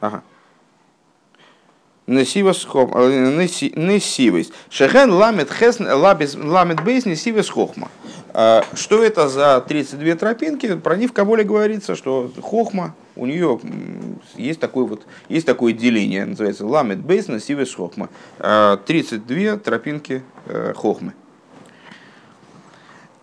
Ага. 0.00 0.22
Э, 2.06 2.12
несивас. 2.12 2.66
Шехен 4.68 5.10
ламет 5.10 5.50
хесн 5.50 5.86
ламет 5.86 6.84
бейс 6.84 7.06
несивас 7.06 7.48
хохма. 7.48 7.90
А, 8.34 8.62
что 8.74 9.02
это 9.02 9.28
за 9.28 9.64
32 9.66 10.14
тропинки? 10.16 10.76
Про 10.76 10.96
них 10.96 11.10
в 11.10 11.14
Кабуле 11.14 11.44
говорится, 11.44 11.96
что 11.96 12.30
хохма, 12.42 12.94
у 13.16 13.26
нее 13.26 13.58
есть 14.36 14.60
такое, 14.60 14.84
вот, 14.84 15.06
есть 15.28 15.46
такое 15.46 15.72
деление, 15.72 16.26
называется 16.26 16.66
ламет 16.66 16.98
бейс 16.98 17.28
несивас 17.28 17.74
хохма. 17.74 18.10
32 18.38 18.40
а, 18.40 19.56
тропинки 19.56 20.22
э, 20.46 20.74
хохмы. 20.76 21.14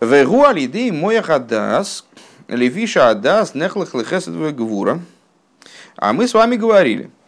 Вегу 0.00 0.44
алидей 0.44 0.90
моя 0.90 1.22
хадас, 1.22 2.04
левиша 2.48 3.10
адас 3.10 3.54
нехлых 3.54 3.94
лехесет 3.94 4.34
гвура. 4.56 4.98
А 5.94 6.12
мы 6.12 6.26
с 6.26 6.34
вами 6.34 6.56
говорили– 6.56 7.12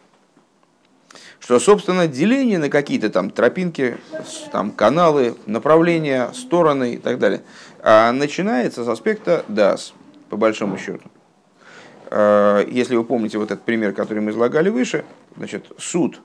что, 1.45 1.59
собственно, 1.59 2.07
деление 2.07 2.57
на 2.57 2.71
какие-то 2.71 3.11
там 3.11 3.29
тропинки, 3.29 3.97
там, 4.51 4.71
каналы, 4.71 5.35
направления, 5.45 6.31
стороны 6.33 6.95
и 6.95 6.97
так 6.97 7.19
далее, 7.19 7.43
а 7.83 8.11
начинается 8.11 8.83
с 8.83 8.87
аспекта 8.87 9.45
DAS, 9.47 9.93
по 10.29 10.37
большому 10.37 10.79
счету. 10.79 11.03
А, 12.09 12.65
если 12.67 12.95
вы 12.95 13.03
помните 13.03 13.37
вот 13.37 13.51
этот 13.51 13.63
пример, 13.63 13.93
который 13.93 14.23
мы 14.23 14.31
излагали 14.31 14.69
выше, 14.69 15.05
значит, 15.37 15.67
суд. 15.77 16.19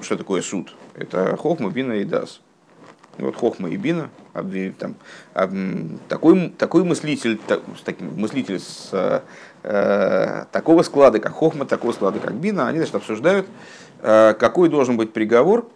Что 0.00 0.16
такое 0.16 0.42
суд? 0.42 0.74
Это 0.96 1.36
хохма, 1.36 1.70
бина 1.70 1.92
и 1.92 2.04
дас. 2.04 2.40
Вот 3.18 3.36
хохма 3.36 3.68
и 3.68 3.76
бина, 3.76 4.10
там, 4.32 4.96
такой, 6.08 6.50
такой 6.50 6.82
мыслитель, 6.84 7.38
так, 7.46 7.62
мыслитель 8.00 8.60
с 8.60 9.22
э, 9.62 10.44
такого 10.52 10.82
склада, 10.82 11.18
как 11.18 11.32
хохма, 11.32 11.66
такого 11.66 11.92
склада, 11.92 12.20
как 12.20 12.34
бина, 12.34 12.68
они 12.68 12.78
значит, 12.78 12.94
обсуждают 12.94 13.46
какой 14.00 14.68
должен 14.68 14.96
быть 14.96 15.12
приговор 15.12 15.68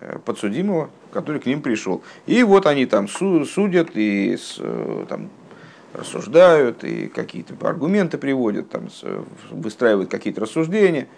э, 0.00 0.18
подсудимого, 0.24 0.90
который 1.12 1.40
к 1.40 1.46
ним 1.46 1.62
пришел. 1.62 2.02
И 2.26 2.42
вот 2.42 2.66
они 2.66 2.86
там 2.86 3.08
судят 3.08 3.90
и 3.94 4.36
э, 4.58 5.04
там, 5.08 5.30
рассуждают, 5.94 6.84
и 6.84 7.08
какие-то 7.08 7.54
аргументы 7.66 8.18
приводят, 8.18 8.70
там, 8.70 8.88
выстраивают 9.50 10.10
какие-то 10.10 10.42
рассуждения. 10.42 11.08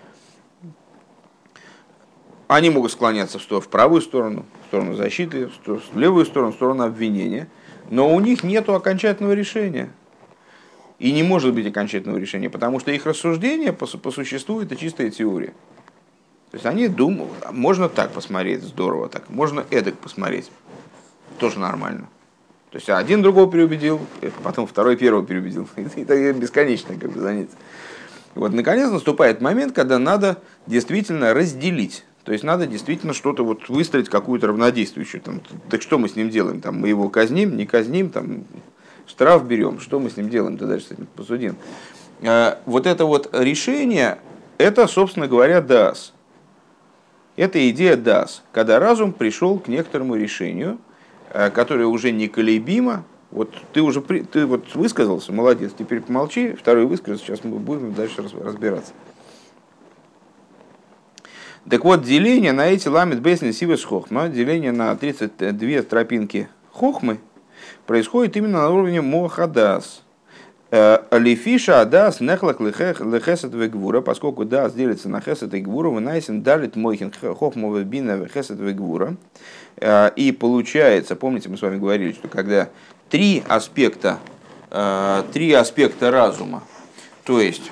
Они 2.49 2.71
могут 2.71 2.93
склоняться 2.93 3.39
в 3.39 3.69
правую 3.69 4.03
сторону, 4.03 4.45
в 4.65 4.67
сторону 4.67 4.95
защиты, 4.95 5.51
в 5.65 5.99
левую 5.99 6.27
сторону, 6.27 6.53
в 6.53 6.55
сторону 6.55 6.85
обвинения, 6.85 7.49
но 7.91 8.15
у 8.15 8.21
них 8.21 8.45
нет 8.45 8.69
окончательного 8.69 9.33
решения. 9.33 9.91
И 10.99 11.13
не 11.13 11.23
может 11.23 11.53
быть 11.55 11.67
окончательного 11.67 12.19
решения, 12.19 12.49
потому 12.49 12.79
что 12.79 12.93
их 12.93 13.07
рассуждение 13.07 13.73
по 13.73 13.87
существу 13.87 14.61
это 14.61 14.77
чистая 14.77 15.11
теория. 15.11 15.53
То 16.53 16.57
есть 16.57 16.67
они 16.67 16.87
думают, 16.87 17.33
можно 17.51 17.89
так 17.89 18.13
посмотреть, 18.13 18.63
здорово 18.63 19.09
так, 19.09 19.31
можно 19.31 19.65
эдак 19.71 19.97
посмотреть, 19.97 20.53
тоже 21.39 21.59
нормально. 21.59 22.11
То 22.71 22.77
есть 22.77 22.91
один 22.91 23.23
другого 23.23 23.51
переубедил, 23.51 24.01
потом 24.43 24.67
второй 24.67 24.97
первого 24.97 25.25
переубедил. 25.25 25.67
И 25.77 26.33
бесконечно 26.33 26.95
как 26.95 27.11
бы 27.11 27.21
занятие. 27.21 27.57
Вот, 28.35 28.53
наконец 28.53 28.91
наступает 28.91 29.41
момент, 29.41 29.75
когда 29.75 29.99
надо 29.99 30.43
действительно 30.67 31.33
разделить. 31.33 32.05
То 32.25 32.33
есть 32.33 32.45
надо 32.45 32.67
действительно 32.67 33.15
что-то 33.15 33.47
вот 33.47 33.71
выстроить, 33.71 34.11
какую-то 34.11 34.49
равнодействующую. 34.49 35.23
Там, 35.23 35.41
так 35.71 35.81
что 35.81 35.99
мы 35.99 36.11
с 36.11 36.17
ним 36.17 36.29
делаем? 36.29 36.61
Там, 36.61 36.79
мы 36.79 36.89
его 36.89 37.09
казним, 37.09 37.57
не 37.57 37.65
казним, 37.65 38.11
там, 38.11 38.45
штраф 39.07 39.47
берем. 39.47 39.81
Что 39.81 39.99
мы 40.01 40.11
с 40.11 40.19
ним 40.19 40.29
делаем? 40.29 40.59
Ты 40.59 40.67
дальше 40.67 40.89
с 40.89 40.91
этим 40.93 41.09
посудим. 41.17 41.57
А, 42.23 42.61
вот 42.67 42.87
это 42.87 43.07
вот 43.07 43.31
решение, 43.33 44.19
это, 44.59 44.87
собственно 44.87 45.29
говоря, 45.29 45.63
даст. 45.63 46.13
Это 47.37 47.69
идея 47.71 47.97
дас, 47.97 48.43
когда 48.53 48.79
разум 48.79 49.13
пришел 49.13 49.59
к 49.59 49.69
некоторому 49.69 50.17
решению, 50.17 50.79
э, 51.31 51.51
которое 51.51 51.87
уже 51.87 52.13
неколебимо. 52.13 53.05
Вот 53.31 53.55
ты 53.73 53.81
уже 53.81 54.03
ты 54.03 54.45
вот 54.45 54.75
высказался, 54.75 55.33
молодец, 55.33 55.73
теперь 55.77 56.03
помолчи, 56.03 56.53
второй 56.53 56.85
высказ, 56.85 57.21
сейчас 57.21 57.43
мы 57.45 57.59
будем 57.59 57.95
дальше 57.95 58.23
разбираться. 58.23 58.93
Так 61.69 61.85
вот, 61.85 62.03
деление 62.03 62.53
на 62.53 62.67
эти 62.67 62.89
ламит 62.89 63.21
бейсни 63.21 63.53
сивес 63.53 63.85
хохма, 63.85 64.29
деление 64.29 64.73
на 64.73 64.95
32 64.95 65.83
тропинки 65.83 66.49
хохмы, 66.73 67.21
происходит 67.87 68.37
именно 68.37 68.63
на 68.63 68.71
уровне 68.71 69.01
мохадас. 69.01 70.03
Э, 70.75 71.01
Лифиша 71.11 71.83
адас 71.83 72.21
нехлах 72.21 72.59
лехесет 72.59 73.53
вегвура, 73.53 74.01
поскольку 74.01 74.47
дас 74.47 74.73
делится 74.73 75.11
на 75.11 75.21
хесет 75.21 75.53
и 75.53 75.61
гвура, 75.61 75.91
вынайсен 75.91 76.43
далит 76.43 76.77
мойхин 76.77 77.13
хохмова 77.13 77.85
бина 77.85 78.27
хесет 78.27 78.59
вегвура. 78.59 79.17
Э, 79.77 80.11
и 80.17 80.33
получается, 80.33 81.15
помните, 81.15 81.51
мы 81.51 81.59
с 81.59 81.63
вами 81.63 81.79
говорили, 81.79 82.13
что 82.13 82.29
когда 82.29 82.71
три 83.11 83.45
аспекта, 83.49 84.19
э, 84.71 85.25
три 85.35 85.53
аспекта 85.53 86.11
разума, 86.11 86.65
то 87.25 87.39
есть 87.39 87.71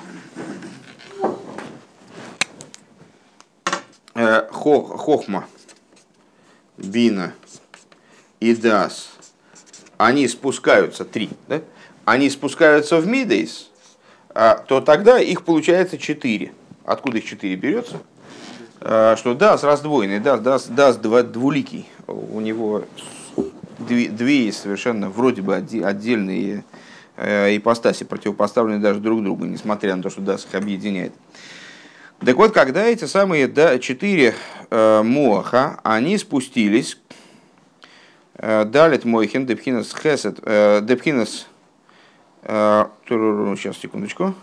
хохма, 4.13 5.47
бина 6.77 7.33
и 8.39 8.55
дас, 8.55 9.09
они 9.97 10.27
спускаются, 10.27 11.03
три, 11.03 11.31
да? 11.47 11.61
Они 12.11 12.29
спускаются 12.29 12.97
в 12.97 13.07
мидейс, 13.07 13.69
а, 14.33 14.55
то 14.55 14.81
тогда 14.81 15.17
их 15.19 15.45
получается 15.45 15.97
четыре. 15.97 16.51
Откуда 16.83 17.19
их 17.19 17.25
четыре 17.25 17.55
берется? 17.55 18.01
А, 18.81 19.15
что 19.15 19.33
дас 19.33 19.63
раздвоенный, 19.63 20.19
дас, 20.19 20.41
дас, 20.41 20.67
дас 20.67 20.97
двуликий. 20.97 21.87
У 22.07 22.41
него 22.41 22.83
две, 23.79 24.09
две 24.09 24.51
совершенно 24.51 25.09
вроде 25.09 25.41
бы 25.41 25.55
отдельные 25.55 26.65
э, 27.15 27.55
ипостаси, 27.55 28.03
противопоставленные 28.03 28.81
даже 28.81 28.99
друг 28.99 29.23
другу, 29.23 29.45
несмотря 29.45 29.95
на 29.95 30.03
то, 30.03 30.09
что 30.09 30.19
дас 30.19 30.45
их 30.45 30.53
объединяет. 30.53 31.13
Так 32.25 32.35
вот, 32.35 32.51
когда 32.51 32.83
эти 32.83 33.05
самые 33.05 33.47
да, 33.47 33.79
четыре 33.79 34.35
э, 34.69 35.01
моха, 35.01 35.79
они 35.83 36.17
спустились, 36.17 36.99
э, 38.35 38.65
далит 38.65 39.05
мойхин, 39.05 39.45
депхинас 39.45 39.95
хесет, 39.95 40.41
депхинас, 40.85 41.47
сейчас, 42.43 43.77
секундочку, 43.77 44.33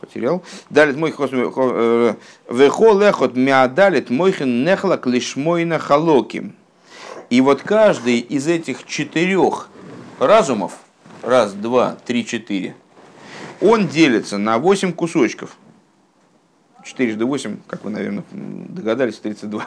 потерял. 0.00 0.42
Далит 0.70 0.96
мой 0.96 1.14
э, 1.16 2.14
вехо 2.50 2.98
лехот 2.98 3.36
миадалит 3.36 4.10
мойхин 4.10 4.64
нехлак 4.64 5.06
лишь 5.06 5.36
мойна 5.36 5.78
халоким. 5.78 6.54
И 7.28 7.40
вот 7.40 7.62
каждый 7.62 8.18
из 8.20 8.46
этих 8.46 8.84
четырех 8.84 9.68
разумов, 10.18 10.78
раз, 11.22 11.52
два, 11.52 11.96
три, 12.06 12.24
четыре, 12.24 12.76
он 13.60 13.88
делится 13.88 14.38
на 14.38 14.58
восемь 14.58 14.92
кусочков– 14.92 15.56
4 16.86 17.14
до 17.14 17.26
8, 17.26 17.58
как 17.66 17.84
вы, 17.84 17.90
наверное, 17.90 18.24
догадались, 18.30 19.18
32. 19.18 19.66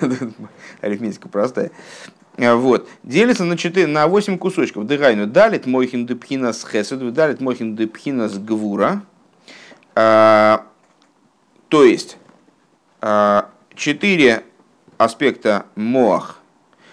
Арифметика 0.82 1.28
простая. 1.28 1.70
Вот. 2.36 2.88
Делится 3.02 3.44
на, 3.44 3.56
4, 3.56 3.86
на 3.86 4.06
8 4.06 4.38
кусочков. 4.38 4.86
Дыгайну 4.86 5.26
далит 5.26 5.66
мойхин 5.66 6.06
депхинас 6.06 6.64
хесед, 6.64 7.12
далит 7.12 7.40
мойхин 7.40 7.76
депхинас 7.76 8.38
гвура. 8.38 9.02
А, 9.94 10.66
то 11.68 11.84
есть, 11.84 12.16
а, 13.00 13.50
4 13.74 14.44
аспекта 14.96 15.66
моах 15.74 16.38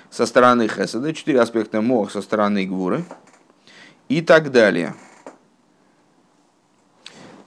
со 0.09 0.25
стороны 0.25 0.67
хеседа, 0.67 1.13
4 1.13 1.39
аспекта 1.39 1.81
моах 1.81 2.11
со 2.11 2.21
стороны 2.21 2.65
гвуры 2.65 3.05
и 4.09 4.21
так 4.21 4.51
далее. 4.51 4.95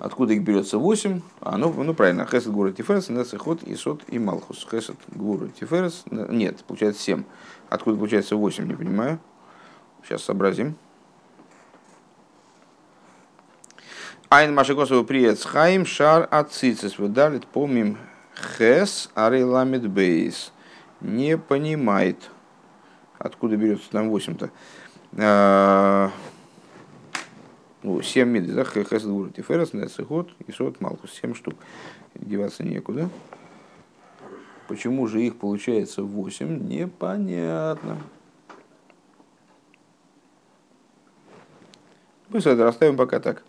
Откуда 0.00 0.32
их 0.32 0.42
берется 0.42 0.78
8? 0.78 1.20
А, 1.40 1.59
ну, 1.59 1.70
ну 1.73 1.92
правильно, 1.92 2.25
Хесед, 2.25 2.50
Гура, 2.52 2.73
Тиферес, 2.73 3.11
Нецехот, 3.11 3.62
Исот 3.64 4.02
и 4.09 4.18
Малхус. 4.18 4.66
Хесед, 4.70 4.97
Гура, 5.09 5.49
Тиферес, 5.49 6.04
нет, 6.11 6.64
получается 6.66 7.02
7. 7.02 7.25
Откуда 7.71 7.97
получается 7.97 8.35
8, 8.35 8.67
не 8.67 8.75
понимаю. 8.75 9.21
Сейчас 10.03 10.25
сообразим. 10.25 10.77
Айн 14.29 14.53
Машикосова 14.55 15.05
привет 15.05 15.41
Хаим 15.41 15.87
Шар 15.87 16.27
Ацицис 16.33 16.99
выдалит 16.99 17.47
помим 17.47 17.97
Хес 18.59 19.09
Ариламид 19.15 19.89
Бейс. 19.89 20.53
Не 21.00 21.39
понимает. 21.39 22.31
Откуда 23.19 23.57
берется 23.57 23.89
там 23.91 24.12
8-то? 24.12 24.50
Ну, 27.83 28.03
7 28.03 28.29
мидс, 28.29 28.53
да, 28.53 28.65
хэс 28.65 29.03
двур 29.05 29.31
тиферес, 29.33 29.73
нецехот, 29.73 30.31
и 30.47 30.53
сот 30.53 30.81
малкус, 30.81 31.12
7 31.12 31.35
штук. 31.35 31.55
Деваться 32.15 32.65
некуда. 32.65 33.09
Почему 34.71 35.09
же 35.09 35.21
их 35.21 35.37
получается 35.37 36.05
8, 36.05 36.69
непонятно. 36.69 37.99
Пусть 42.29 42.47
это 42.47 42.62
расставим 42.62 42.97
пока 42.97 43.19
так. 43.19 43.43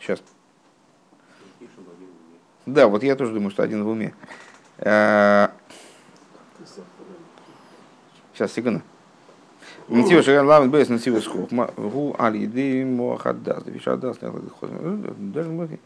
Сейчас. 0.00 0.22
Да, 2.64 2.88
вот 2.88 3.02
я 3.02 3.16
тоже 3.16 3.34
думаю, 3.34 3.50
что 3.50 3.62
один 3.62 3.84
в 3.84 3.88
уме. 3.88 4.14
Сейчас, 8.32 8.50
секунду. 8.50 8.80
Нитива 9.88 10.22
шаган 10.22 10.46
ламет 10.46 10.70
бейс 10.70 10.88
нитива. 10.88 11.20
Гу 11.76 12.16
мохадас. 12.16 13.66
Вишадас 13.66 14.16
даже 14.16 15.50
мохи. 15.50 15.78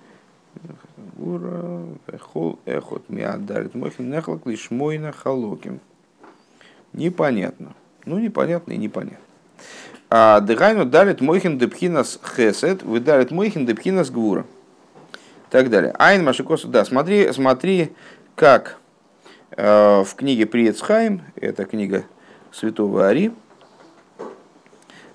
Гура 1.16 1.84
эхол 2.06 2.58
эхот 2.64 3.08
миадарит 3.08 3.74
мохи 3.74 4.02
нехлак 4.02 4.46
лишь 4.46 4.70
мойна 4.70 5.12
халоким. 5.12 5.80
Непонятно. 6.92 7.74
Ну, 8.04 8.18
непонятно 8.18 8.72
и 8.72 8.76
непонятно. 8.76 9.18
А 10.10 10.40
дыхайну 10.40 10.84
дарит 10.84 11.20
мойхин 11.20 11.58
депхинас 11.58 12.18
хесет, 12.36 12.82
вы 12.82 13.00
дарит 13.00 13.30
мойхин 13.30 13.66
депхинас 13.66 14.10
гвура. 14.10 14.46
Так 15.50 15.70
далее. 15.70 15.94
Айн 15.98 16.24
Машикосу, 16.24 16.68
да, 16.68 16.84
смотри, 16.84 17.32
смотри, 17.32 17.92
как 18.34 18.78
э, 19.50 20.02
в 20.02 20.14
книге 20.14 20.46
Приецхайм, 20.46 21.22
это 21.36 21.64
книга 21.64 22.04
святого 22.52 23.08
Ари, 23.08 23.32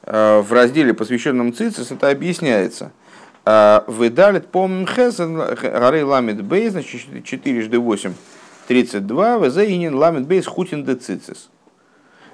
Э, 0.06 0.42
в 0.42 0.52
разделе, 0.52 0.94
посвященном 0.94 1.54
Цицис, 1.54 1.92
это 1.92 2.10
объясняется. 2.10 2.92
Э, 3.46 3.82
Выдалит 3.88 4.48
помним 4.48 4.88
хесен, 4.88 5.36
гары 5.36 6.06
ламит 6.06 6.44
бейс, 6.44 6.72
значит 6.72 7.24
4 7.24 7.62
жды 7.62 7.80
8, 7.80 8.14
32, 8.68 9.38
везеинин 9.38 9.96
ламит 9.96 10.26
бейс 10.26 10.46
хутин 10.46 10.86
де 10.86 10.96
цицис. 10.96 11.50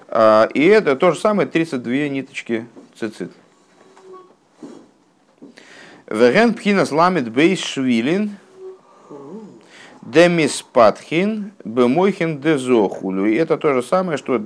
Э, 0.07 0.47
и 0.53 0.65
это 0.65 0.95
то 0.95 1.11
же 1.11 1.19
самое 1.19 1.47
32 1.47 2.09
ниточки 2.09 2.67
цицит. 2.99 3.31
Веген 6.07 6.53
пхинас 6.53 6.91
ламит 6.91 7.31
бейс 7.31 7.59
швилин, 7.59 8.37
Демис 10.01 10.63
Патхин, 10.73 11.51
Бемойхин 11.63 12.39
Дезохулю. 12.39 13.25
И 13.25 13.35
это 13.35 13.57
то 13.57 13.73
же 13.73 13.83
самое, 13.83 14.17
что 14.17 14.39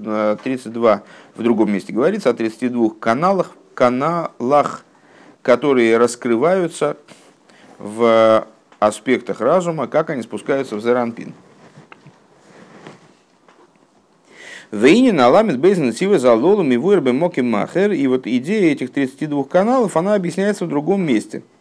32 0.44 1.04
в 1.36 1.44
другом 1.44 1.72
месте 1.72 1.94
говорится, 1.94 2.32
о 2.32 2.34
32 2.34 2.90
каналах, 3.00 3.52
каналах, 3.74 4.84
которые 5.44 5.98
раскрываются 5.98 6.98
в 7.78 8.48
аспектах 8.80 9.40
разума, 9.40 9.86
как 9.86 10.10
они 10.10 10.24
спускаются 10.24 10.76
в 10.76 10.82
Зеранпин. 10.82 11.34
Вейнин 14.72 15.20
аламит 15.20 15.60
бейзен 15.60 15.94
сивы 15.94 16.18
за 16.18 16.34
лолом 16.34 16.72
и 16.72 16.78
вырбе 16.78 17.12
моки 17.12 17.42
махер. 17.42 17.92
И 17.92 18.08
вот 18.08 18.26
идея 18.26 18.72
этих 18.72 18.92
32 18.92 19.44
каналов, 19.44 19.96
она 19.96 20.16
объясняется 20.16 20.66
в 20.66 20.70
другом 20.70 21.04
месте– 21.04 21.44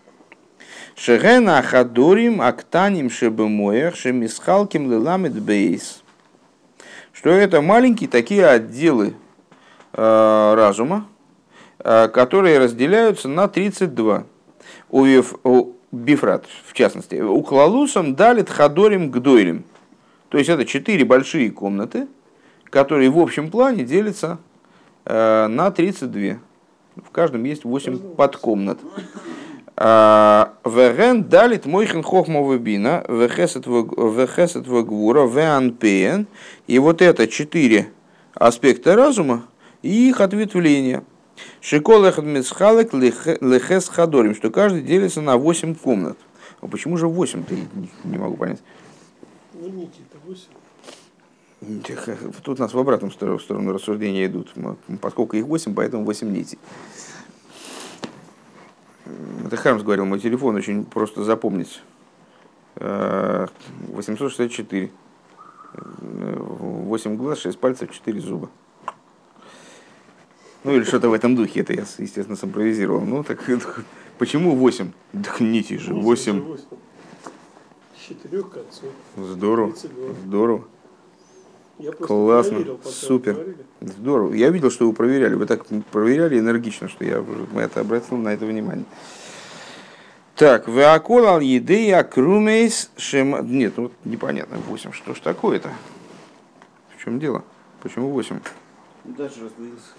Шегена 0.94 1.58
Ахадурим 1.58 2.42
Актаним 2.42 3.10
Шебемоях 3.10 3.96
Шемисхалким 3.96 4.90
Леламед 4.90 5.40
Бейс. 5.40 6.02
Что 7.12 7.30
это 7.30 7.60
маленькие 7.60 8.08
такие 8.08 8.46
отделы 8.46 9.14
э, 9.94 10.54
разума, 10.54 11.06
которые 11.82 12.58
разделяются 12.58 13.28
на 13.28 13.48
32. 13.48 14.24
У, 14.90 15.06
у 15.44 15.72
Бифрат, 15.92 16.46
в 16.66 16.72
частности, 16.72 17.16
у 17.16 17.42
Клалусом 17.42 18.14
далит 18.14 18.48
Хадорим 18.48 19.10
Гдойрим. 19.10 19.64
То 20.30 20.38
есть 20.38 20.48
это 20.48 20.64
четыре 20.64 21.04
большие 21.04 21.50
комнаты, 21.50 22.08
которые 22.64 23.10
в 23.10 23.18
общем 23.18 23.50
плане 23.50 23.84
делятся 23.84 24.38
э, 25.04 25.46
на 25.48 25.70
32. 25.70 26.38
В 26.96 27.10
каждом 27.10 27.44
есть 27.44 27.64
8 27.64 28.14
подкомнат. 28.16 28.78
А, 29.76 30.54
Веген 30.64 31.24
далит 31.24 31.66
мойхен 31.66 32.02
хохмова 32.02 32.56
бина, 32.56 33.04
вехесет 33.08 33.66
вегвура, 33.66 35.26
веанпеен. 35.26 36.26
И 36.66 36.78
вот 36.78 37.02
это 37.02 37.28
четыре 37.28 37.90
аспекта 38.34 38.96
разума 38.96 39.44
и 39.82 40.08
их 40.08 40.22
ответвления. 40.22 41.04
Шикол 41.60 42.04
эхад 42.04 42.24
мисхалек 42.24 42.92
лехес 42.92 43.88
хадорим, 43.88 44.34
что 44.34 44.50
каждый 44.50 44.82
делится 44.82 45.20
на 45.20 45.36
восемь 45.36 45.74
комнат. 45.74 46.18
А 46.60 46.66
почему 46.66 46.96
же 46.96 47.08
восемь? 47.08 47.44
Ты 47.44 47.58
не 48.04 48.18
могу 48.18 48.36
понять. 48.36 48.62
Ну, 49.54 49.88
Тут 52.42 52.58
у 52.58 52.62
нас 52.62 52.74
в 52.74 52.78
обратном 52.78 53.12
сторону 53.12 53.72
рассуждения 53.72 54.26
идут. 54.26 54.52
Поскольку 55.00 55.36
их 55.36 55.44
восемь, 55.44 55.74
поэтому 55.74 56.04
восемь 56.04 56.32
нитей. 56.32 56.58
Это 59.44 59.56
Хармс 59.56 59.82
говорил, 59.82 60.06
мой 60.06 60.20
телефон 60.20 60.56
очень 60.56 60.84
просто 60.84 61.24
запомнить. 61.24 61.82
864. 62.76 64.90
Э, 65.74 66.36
8 66.38 67.16
глаз, 67.16 67.40
6 67.40 67.58
пальцев, 67.58 67.90
4 67.90 68.20
зуба. 68.20 68.50
Ну 70.64 70.76
или 70.76 70.84
что-то 70.84 71.08
в 71.08 71.12
этом 71.12 71.34
духе. 71.34 71.60
Это 71.60 71.72
я, 71.72 71.84
естественно, 71.98 72.36
симпровизировал. 72.36 73.00
Ну 73.00 73.24
так 73.24 73.42
почему 74.18 74.54
8? 74.54 74.92
Да 75.12 75.30
нити 75.40 75.76
же, 75.76 75.94
8. 75.94 76.56
Четырех 78.08 78.50
концов. 78.50 78.90
Здорово. 79.16 79.74
Здорово. 80.24 80.64
Классно, 82.00 82.56
проверил, 82.56 82.80
супер, 82.84 83.56
здорово. 83.80 84.34
Я 84.34 84.50
видел, 84.50 84.70
что 84.70 84.86
вы 84.86 84.92
проверяли, 84.92 85.34
вы 85.34 85.46
так 85.46 85.64
проверяли 85.90 86.38
энергично, 86.38 86.88
что 86.88 87.04
я 87.04 87.24
это 87.56 87.80
обратил 87.80 88.18
на 88.18 88.28
это 88.28 88.46
внимание. 88.46 88.84
Так, 90.36 90.68
Веакол 90.68 91.40
едея 91.40 92.04
крумейс 92.04 92.90
шем... 92.96 93.36
Нет, 93.50 93.74
ну 93.76 93.90
непонятно, 94.04 94.58
8. 94.58 94.92
Что 94.92 95.14
ж 95.14 95.20
такое-то? 95.20 95.70
В 96.96 97.02
чем 97.02 97.18
дело? 97.18 97.44
Почему 97.80 98.10
8? 98.10 98.40
Даас 99.04 99.38
раздвоился. 99.40 99.92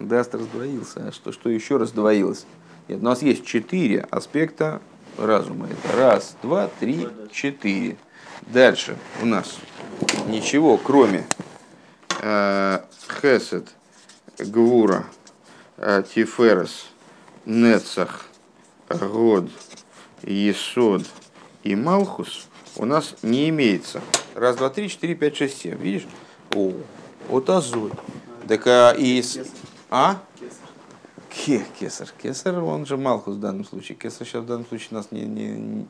Даас 0.00 0.34
раздвоился. 0.34 1.08
А 1.08 1.12
что, 1.12 1.30
что 1.30 1.50
еще 1.50 1.76
раздвоилось? 1.76 2.46
Нет, 2.88 3.00
у 3.00 3.04
нас 3.04 3.22
есть 3.22 3.44
четыре 3.44 4.00
аспекта 4.10 4.80
разума. 5.18 5.68
Это 5.68 5.96
раз, 5.96 6.36
два, 6.42 6.68
три, 6.80 7.06
четыре. 7.30 7.98
Дальше 8.46 8.96
у 9.22 9.26
нас 9.26 9.58
ничего, 10.26 10.78
кроме 10.78 11.26
э, 12.22 12.80
Хесед, 13.20 13.68
Гвура, 14.38 15.04
э, 15.76 16.02
Тиферес, 16.14 16.86
Нецах, 17.44 18.24
Год, 18.88 19.50
Есод 20.22 21.04
и 21.62 21.76
Малхус 21.76 22.48
у 22.76 22.86
нас 22.86 23.14
не 23.22 23.50
имеется. 23.50 24.00
Раз, 24.34 24.56
два, 24.56 24.70
три, 24.70 24.88
четыре, 24.88 25.14
пять, 25.14 25.36
шесть, 25.36 25.60
семь. 25.60 25.76
Видишь? 25.76 26.06
О, 26.54 26.72
вот 27.28 27.50
азой. 27.50 27.90
Так 28.48 28.66
а 28.66 28.92
из... 28.92 29.38
А? 29.90 30.22
Ке, 31.28 31.64
кесар. 31.78 32.08
Кесар, 32.22 32.62
он 32.62 32.86
же 32.86 32.96
Малхус 32.96 33.34
в 33.34 33.40
данном 33.40 33.64
случае. 33.64 33.98
Кесар 33.98 34.26
сейчас 34.26 34.44
в 34.44 34.46
данном 34.46 34.66
случае 34.66 34.88
нас 34.92 35.10
не, 35.10 35.22
не, 35.22 35.86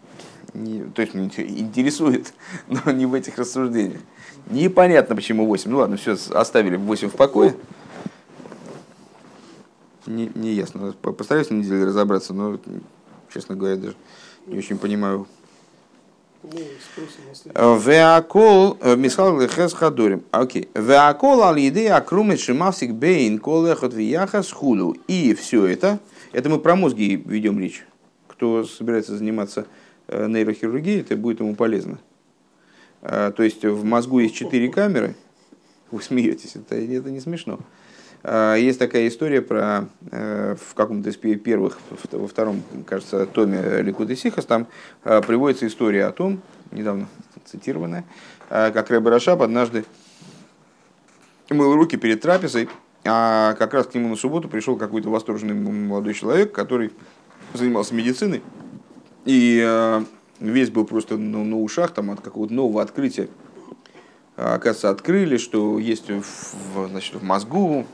не, 0.55 0.83
то 0.85 1.03
есть 1.03 1.15
интересует, 1.15 2.33
но 2.69 2.91
не 2.93 3.07
в 3.07 3.15
этих 3.15 3.39
рассуждениях. 3.39 4.01
Непонятно, 4.47 5.15
почему 5.15 5.47
8. 5.47 5.71
Ну 5.71 5.79
ладно, 5.79 5.97
все, 5.97 6.17
оставили 6.31 6.77
8 6.77 7.11
в 7.11 7.15
покое. 7.15 7.55
Не, 10.07 10.31
не 10.35 10.53
ясно. 10.53 10.93
Постараюсь 10.93 11.51
на 11.51 11.57
неделю 11.57 11.87
разобраться, 11.87 12.33
но, 12.33 12.59
честно 13.33 13.55
говоря, 13.55 13.77
даже 13.77 13.97
не 14.47 14.59
очень 14.59 14.79
понимаю. 14.79 15.27
Веакол, 17.55 18.79
э, 18.81 18.97
Мисхал 18.97 19.39
Лехес 19.39 19.75
Хадорим. 19.75 20.25
Окей. 20.31 20.69
Веакол 20.75 21.43
ал 21.43 21.57
еды 21.57 21.89
акрумы 21.89 22.37
шимавсик 22.37 22.93
бейн 22.93 23.39
колехот 23.39 23.93
вияхас 23.93 24.51
худу. 24.51 24.97
И 25.07 25.35
все 25.35 25.67
это, 25.67 25.99
это 26.33 26.49
мы 26.49 26.59
про 26.59 26.77
мозги 26.77 27.23
ведем 27.27 27.59
речь. 27.59 27.85
Кто 28.27 28.65
собирается 28.65 29.17
заниматься 29.17 29.67
э, 30.09 30.27
нейрохирургией, 30.27 31.01
это 31.01 31.17
будет 31.17 31.41
ему 31.41 31.55
полезно. 31.55 31.99
А, 33.03 33.33
то 33.33 33.43
есть 33.43 33.65
в 33.65 33.85
мозгу 33.85 34.21
есть 34.21 34.35
четыре 34.35 34.71
камеры. 34.71 35.17
Вы 35.91 36.03
смеетесь, 36.03 36.57
это, 36.57 36.77
это 36.77 37.11
не 37.11 37.21
смешно. 37.21 37.59
А, 38.23 38.55
есть 38.57 38.79
такая 38.79 39.09
история 39.09 39.41
про 39.41 39.89
э, 40.11 40.57
в 40.61 40.75
каком-то 40.75 41.09
из 41.09 41.17
первых, 41.17 41.79
во 42.11 42.29
втором, 42.29 42.63
кажется, 42.87 43.27
томе 43.27 43.83
Ликут 43.83 44.11
и 44.11 44.17
Сихас, 44.17 44.45
там 44.45 44.67
а, 45.05 45.23
приводится 45.23 45.67
история 45.67 46.07
о 46.07 46.13
том, 46.13 46.43
недавно 46.71 47.09
цитированная, 47.47 48.05
как 48.49 48.91
Рэбе 48.91 49.11
Рашаб 49.11 49.43
однажды 49.43 49.85
мыл 51.49 51.75
руки 51.75 51.97
перед 51.97 52.21
трапезой, 52.21 52.69
а 53.05 53.55
как 53.55 53.75
раз 53.75 53.87
к 53.87 53.95
нему 53.95 54.09
на 54.09 54.17
субботу 54.17 54.49
пришел 54.49 54.77
какой-то 54.77 55.09
восторженный 55.09 55.55
молодой 55.55 56.15
человек, 56.15 56.53
который 56.53 56.93
занимался 57.55 57.95
медициной, 57.95 58.43
и 59.25 60.01
весь 60.39 60.71
был 60.71 60.85
просто 60.85 61.17
на, 61.17 61.43
на 61.43 61.59
ушах 61.59 61.93
там, 61.93 62.11
от 62.11 62.21
какого-то 62.21 62.53
нового 62.53 62.83
открытия. 62.83 63.29
Оказывается, 64.37 64.91
открыли, 64.91 65.39
что 65.39 65.79
есть 65.79 66.09
в, 66.09 66.89
значит, 66.89 67.15
в 67.17 67.23
мозгу 67.25 67.85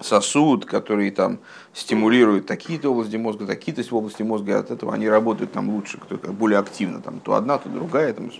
сосуд, 0.00 0.64
который 0.64 1.10
там 1.10 1.38
стимулирует 1.72 2.46
такие-то 2.46 2.90
области 2.90 3.16
мозга, 3.16 3.46
такие-то 3.46 3.82
области 3.94 4.22
мозга, 4.22 4.58
от 4.58 4.70
этого 4.70 4.94
они 4.94 5.08
работают 5.08 5.52
там 5.52 5.70
лучше, 5.70 5.98
кто 5.98 6.16
более 6.32 6.58
активно, 6.58 7.00
там 7.00 7.20
то 7.20 7.34
одна, 7.34 7.58
то 7.58 7.68
другая. 7.68 8.12
Там, 8.12 8.30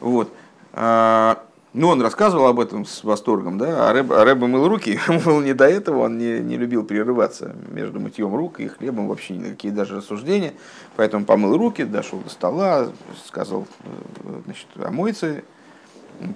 вот. 0.00 0.32
А, 0.72 1.42
ну, 1.76 1.88
он 1.88 2.00
рассказывал 2.00 2.46
об 2.46 2.58
этом 2.58 2.86
с 2.86 3.04
восторгом, 3.04 3.58
да, 3.58 3.90
а 3.90 3.92
Рэб, 3.92 4.10
а 4.10 4.24
Рэб 4.24 4.38
мыл 4.38 4.66
руки, 4.66 4.98
ему 5.08 5.20
было 5.20 5.42
не 5.42 5.52
до 5.52 5.66
этого, 5.66 6.04
он 6.04 6.16
не, 6.16 6.40
не 6.40 6.56
любил 6.56 6.84
прерываться 6.84 7.54
между 7.70 8.00
мытьем 8.00 8.34
рук 8.34 8.60
и 8.60 8.68
хлебом, 8.68 9.08
вообще 9.08 9.34
никакие 9.34 9.74
даже 9.74 9.96
рассуждения, 9.96 10.54
поэтому 10.96 11.26
помыл 11.26 11.56
руки, 11.58 11.84
дошел 11.84 12.20
до 12.20 12.30
стола, 12.30 12.88
сказал, 13.26 13.66
э, 13.84 14.40
значит, 14.46 14.66
омоется, 14.76 15.42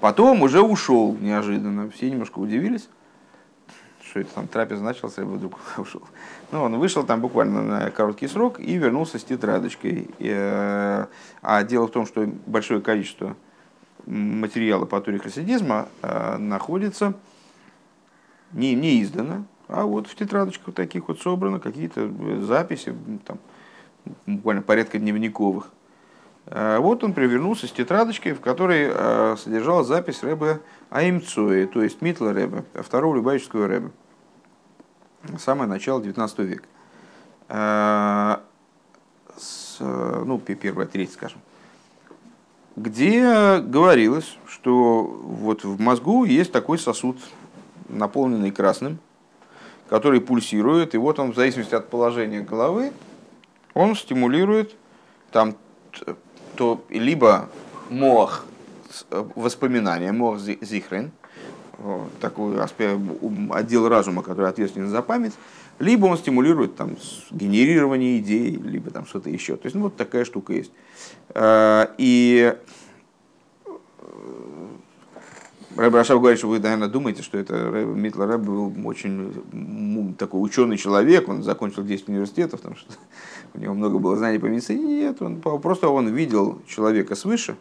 потом 0.03 0.43
уже 0.43 0.61
ушел 0.61 1.17
неожиданно, 1.19 1.91
все 1.91 2.11
немножко 2.11 2.39
удивились, 2.39 2.91
что 4.11 4.21
это 4.21 4.35
там 4.35 4.49
трапез 4.49 4.81
начался, 4.81 5.23
и 5.23 5.25
вдруг 5.25 5.59
ушел. 5.79 6.03
Ну, 6.51 6.63
он 6.63 6.79
вышел 6.79 7.05
там 7.05 7.21
буквально 7.21 7.63
на 7.63 7.91
короткий 7.91 8.27
срок 8.27 8.59
и 8.61 8.77
вернулся 8.77 9.19
с 9.19 9.25
тетрадочкой. 9.25 10.09
И, 10.19 10.29
э, 10.29 11.07
а 11.43 11.65
дело 11.65 11.87
в 11.87 11.93
том, 11.93 12.07
что 12.07 12.27
большое 12.47 12.81
количество 12.81 13.37
материала 14.07 14.85
по 14.85 15.01
туре 15.01 15.19
хасидизма 15.19 15.89
э, 16.03 16.37
находится 16.39 17.15
не, 18.53 18.75
не 18.75 19.03
издано, 19.03 19.45
а 19.69 19.85
вот 19.85 20.09
в 20.09 20.15
тетрадочках 20.17 20.75
таких 20.75 21.07
вот 21.09 21.21
собрано 21.21 21.61
какие-то 21.61 22.11
э, 22.11 22.41
записи, 22.41 22.95
там, 23.25 23.39
буквально 24.27 24.63
порядка 24.63 24.99
дневниковых. 24.99 25.71
Э, 26.47 26.79
вот 26.79 27.05
он 27.05 27.13
привернулся 27.13 27.67
с 27.67 27.73
тетрадочкой, 27.73 28.33
в 28.33 28.41
которой 28.41 29.37
содержалась 29.37 29.87
запись 29.87 30.23
Рэбе 30.23 30.61
Аимцуэ, 30.91 31.67
то 31.67 31.83
есть 31.83 32.03
Митла 32.03 32.33
Рэбе, 32.33 32.65
второго 32.75 33.17
Любавического 33.17 33.69
Рэбе. 33.69 33.91
Самое 35.39 35.69
начало 35.69 36.03
19 36.03 36.39
века. 36.41 36.65
С, 39.37 39.79
ну, 39.81 40.39
первая 40.39 40.87
треть, 40.87 41.13
скажем 41.13 41.41
где 42.77 43.59
говорилось, 43.59 44.37
что 44.47 45.03
вот 45.03 45.65
в 45.65 45.81
мозгу 45.81 46.25
есть 46.25 46.53
такой 46.53 46.79
сосуд, 46.79 47.19
наполненный 47.89 48.53
красным, 48.53 48.99
который 49.89 50.21
пульсирует, 50.21 50.95
и 50.95 50.99
вот 50.99 51.19
он 51.19 51.33
в 51.33 51.37
зависимости 51.37 51.75
от 51.75 51.91
положения 51.91 52.41
головы, 52.41 52.93
он 53.75 53.97
стимулирует 53.97 54.75
там 55.33 55.57
то 56.61 56.85
либо 56.91 57.49
мох 57.89 58.45
воспоминания, 59.35 60.13
мох 60.13 60.39
зихрен, 60.39 61.11
такой 62.21 62.63
отдел 62.63 63.89
разума, 63.89 64.23
который 64.23 64.51
ответственен 64.51 64.91
за 64.91 65.01
память, 65.01 65.33
либо 65.79 66.05
он 66.05 66.19
стимулирует 66.19 66.77
там, 66.77 66.99
генерирование 67.31 68.19
идей, 68.19 68.57
либо 68.57 68.91
там 68.91 69.07
что-то 69.07 69.31
еще. 69.31 69.57
То 69.57 69.65
есть 69.65 69.75
ну, 69.75 69.85
вот 69.85 69.97
такая 69.97 70.27
штука 70.27 70.53
есть. 70.53 70.71
И 71.35 71.35
э, 71.35 72.55
Рэб 72.55 72.59
Рашав 75.89 76.21
говорит, 76.21 76.39
что 76.39 76.49
вы, 76.49 76.59
наверное, 76.59 76.89
думаете, 76.89 77.23
что 77.23 77.39
это 77.39 77.55
Митла 77.55 78.27
Рэб 78.27 78.41
был 78.43 78.73
очень 78.85 80.15
такой 80.19 80.45
ученый 80.45 80.77
человек, 80.77 81.29
он 81.29 81.43
закончил 81.43 81.83
10 81.83 82.09
университетов, 82.09 82.61
там, 82.61 82.77
что 82.77 82.93
у 83.55 83.59
него 83.59 83.73
много 83.73 83.99
было 83.99 84.17
знаний 84.17 84.39
по 84.39 84.45
медицине. 84.45 84.85
Нет, 84.85 85.23
он, 85.23 85.41
просто 85.41 85.89
он 85.89 86.09
видел 86.09 86.61
человека 86.67 87.15
свыше, 87.15 87.57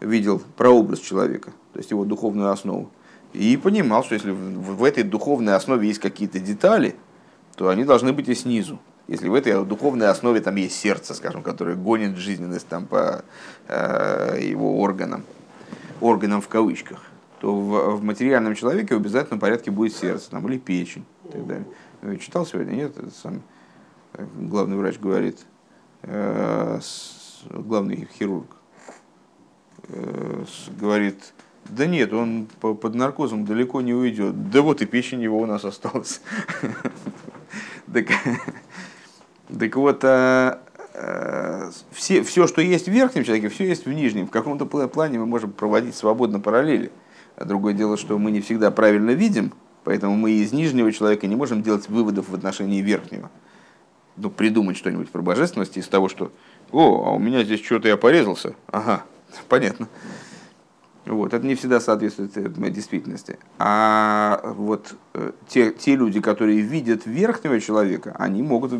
видел 0.00 0.42
прообраз 0.56 0.98
человека, 0.98 1.52
то 1.72 1.78
есть 1.78 1.90
его 1.90 2.04
духовную 2.04 2.50
основу, 2.50 2.90
и 3.32 3.56
понимал, 3.56 4.04
что 4.04 4.14
если 4.14 4.30
в 4.30 4.84
этой 4.84 5.02
духовной 5.02 5.54
основе 5.54 5.88
есть 5.88 6.00
какие-то 6.00 6.40
детали, 6.40 6.96
то 7.56 7.68
они 7.68 7.84
должны 7.84 8.12
быть 8.12 8.28
и 8.28 8.34
снизу. 8.34 8.78
Если 9.06 9.26
в 9.28 9.34
этой 9.34 9.64
духовной 9.64 10.08
основе 10.08 10.40
там 10.40 10.56
есть 10.56 10.76
сердце, 10.76 11.14
скажем, 11.14 11.42
которое 11.42 11.76
гонит 11.76 12.18
жизненность 12.18 12.68
там 12.68 12.86
по 12.86 13.24
э, 13.68 14.38
его 14.42 14.80
органам, 14.80 15.24
органам 16.00 16.42
в 16.42 16.48
кавычках, 16.48 17.02
то 17.40 17.54
в, 17.54 17.96
в 17.96 18.02
материальном 18.02 18.54
человеке 18.54 18.94
в 18.94 18.98
обязательном 18.98 19.40
порядке 19.40 19.70
будет 19.70 19.94
сердце 19.94 20.30
там, 20.30 20.46
или 20.48 20.58
печень 20.58 21.04
и 21.28 21.32
так 21.32 21.46
далее. 21.46 22.18
Читал 22.18 22.46
сегодня? 22.46 22.72
Нет? 22.72 22.96
Это 22.96 23.10
сам 23.10 23.42
э, 24.14 24.26
главный 24.36 24.76
врач 24.76 24.98
говорит, 24.98 25.38
э, 26.02 26.78
с, 26.80 27.42
главный 27.50 28.08
хирург 28.18 28.56
э, 29.88 30.44
с, 30.46 30.70
говорит, 30.78 31.32
да 31.68 31.86
нет, 31.86 32.12
он 32.12 32.46
под 32.60 32.94
наркозом 32.94 33.44
далеко 33.44 33.80
не 33.80 33.94
уйдет. 33.94 34.50
Да 34.50 34.62
вот 34.62 34.80
и 34.82 34.86
печень 34.86 35.22
его 35.22 35.38
у 35.38 35.46
нас 35.46 35.64
осталась. 35.64 36.20
Так, 39.58 39.76
вот, 39.76 40.04
а, 40.04 40.60
а, 40.92 41.70
все, 41.90 42.22
все, 42.22 42.46
что 42.46 42.60
есть 42.60 42.86
в 42.86 42.92
верхнем 42.92 43.24
человеке, 43.24 43.48
все 43.48 43.66
есть 43.66 43.86
в 43.86 43.92
нижнем. 43.92 44.26
В 44.26 44.30
каком-то 44.30 44.66
плане 44.66 45.18
мы 45.18 45.24
можем 45.24 45.52
проводить 45.52 45.94
свободно 45.94 46.38
параллели. 46.38 46.92
А 47.38 47.44
другое 47.44 47.72
дело, 47.72 47.96
что 47.96 48.18
мы 48.18 48.32
не 48.32 48.40
всегда 48.40 48.72
правильно 48.72 49.12
видим, 49.12 49.52
поэтому 49.84 50.16
мы 50.16 50.32
из 50.32 50.52
нижнего 50.52 50.90
человека 50.90 51.28
не 51.28 51.36
можем 51.36 51.62
делать 51.62 51.88
выводов 51.88 52.28
в 52.28 52.34
отношении 52.34 52.82
верхнего. 52.82 53.30
Ну, 54.16 54.28
придумать 54.28 54.76
что-нибудь 54.76 55.08
про 55.08 55.22
божественность 55.22 55.76
из 55.76 55.86
того, 55.86 56.08
что 56.08 56.32
«О, 56.72 57.04
а 57.06 57.10
у 57.12 57.20
меня 57.20 57.44
здесь 57.44 57.64
что-то 57.64 57.86
я 57.86 57.96
порезался». 57.96 58.56
Ага, 58.66 59.04
понятно. 59.48 59.86
Вот, 61.08 61.32
это 61.32 61.46
не 61.46 61.54
всегда 61.54 61.80
соответствует 61.80 62.36
э, 62.36 62.70
действительности. 62.70 63.38
А 63.58 64.42
вот 64.56 64.94
э, 65.14 65.32
те, 65.48 65.72
те 65.72 65.96
люди, 65.96 66.20
которые 66.20 66.60
видят 66.60 67.06
верхнего 67.06 67.58
человека, 67.60 68.14
они 68.18 68.42
могут 68.42 68.72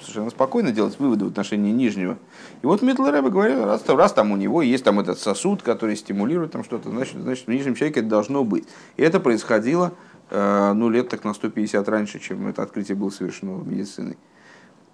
совершенно 0.00 0.30
спокойно 0.30 0.72
делать 0.72 0.98
выводы 0.98 1.26
в 1.26 1.28
отношении 1.28 1.72
нижнего. 1.72 2.16
И 2.62 2.66
вот 2.66 2.80
Митл 2.80 3.04
Рэбе 3.04 3.28
говорил, 3.28 3.66
раз, 3.66 3.86
раз 3.86 4.14
там 4.14 4.32
у 4.32 4.36
него 4.36 4.62
есть 4.62 4.82
там 4.82 4.98
этот 4.98 5.18
сосуд, 5.18 5.62
который 5.62 5.96
стимулирует 5.96 6.52
там 6.52 6.64
что-то, 6.64 6.88
значит, 6.88 7.20
значит 7.20 7.46
в 7.46 7.50
нижнем 7.50 7.74
человеке 7.74 8.00
это 8.00 8.08
должно 8.08 8.44
быть. 8.44 8.66
И 8.96 9.02
это 9.02 9.20
происходило 9.20 9.92
э, 10.30 10.72
ну, 10.74 10.88
лет 10.88 11.10
так 11.10 11.22
на 11.24 11.34
150 11.34 11.86
раньше, 11.86 12.18
чем 12.18 12.46
это 12.46 12.62
открытие 12.62 12.96
было 12.96 13.10
совершено 13.10 13.62
медициной. 13.62 14.16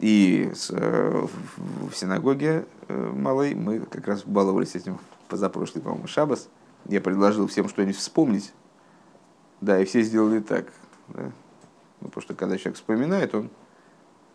И 0.00 0.50
с, 0.54 0.70
в 0.70 1.94
синагоге 1.94 2.64
малой 2.88 3.54
мы 3.54 3.80
как 3.80 4.08
раз 4.08 4.24
баловались 4.24 4.74
этим 4.74 4.98
позапрошлый, 5.28 5.84
по-моему, 5.84 6.08
шабас– 6.08 6.48
я 6.86 7.00
предложил 7.00 7.46
всем 7.46 7.68
что-нибудь 7.68 7.96
вспомнить, 7.96 8.52
да, 9.60 9.80
и 9.80 9.84
все 9.84 10.02
сделали 10.02 10.40
так. 10.40 10.66
Да. 11.08 11.30
Ну, 12.00 12.08
потому 12.08 12.22
что 12.22 12.34
когда 12.34 12.56
человек 12.56 12.76
вспоминает, 12.76 13.34
он, 13.34 13.50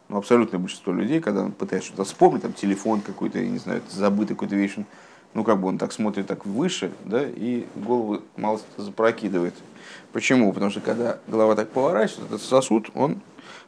ну, 0.07 0.17
абсолютное 0.17 0.59
большинство 0.59 0.93
людей, 0.93 1.19
когда 1.19 1.43
он 1.43 1.51
пытается 1.51 1.87
что-то 1.87 2.03
вспомнить, 2.03 2.43
там, 2.43 2.53
телефон 2.53 3.01
какой-то, 3.01 3.39
я 3.39 3.49
не 3.49 3.57
знаю, 3.57 3.81
забытый 3.89 4.35
какой-то 4.35 4.55
вещь, 4.55 4.75
ну, 5.33 5.43
как 5.43 5.59
бы 5.59 5.67
он 5.67 5.77
так 5.77 5.91
смотрит 5.91 6.27
так 6.27 6.45
выше, 6.45 6.91
да, 7.03 7.23
и 7.27 7.65
голову 7.75 8.21
мало 8.37 8.61
запрокидывает. 8.77 9.55
Почему? 10.13 10.53
Потому 10.53 10.71
что 10.71 10.79
когда 10.79 11.19
голова 11.27 11.55
так 11.55 11.69
поворачивается, 11.69 12.35
этот 12.35 12.41
сосуд, 12.41 12.89
он 12.93 13.21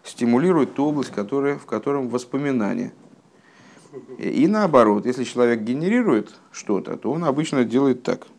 стимулирует 0.04 0.76
ту 0.76 0.86
область, 0.86 1.12
которая, 1.12 1.58
в 1.58 1.66
котором 1.66 2.08
воспоминания. 2.08 2.94
И 4.18 4.48
наоборот, 4.48 5.06
если 5.06 5.24
человек 5.24 5.62
генерирует 5.62 6.36
что-то, 6.52 6.98
то 6.98 7.12
он 7.12 7.24
обычно 7.26 7.66
делает 7.66 8.04
так– 8.04 8.28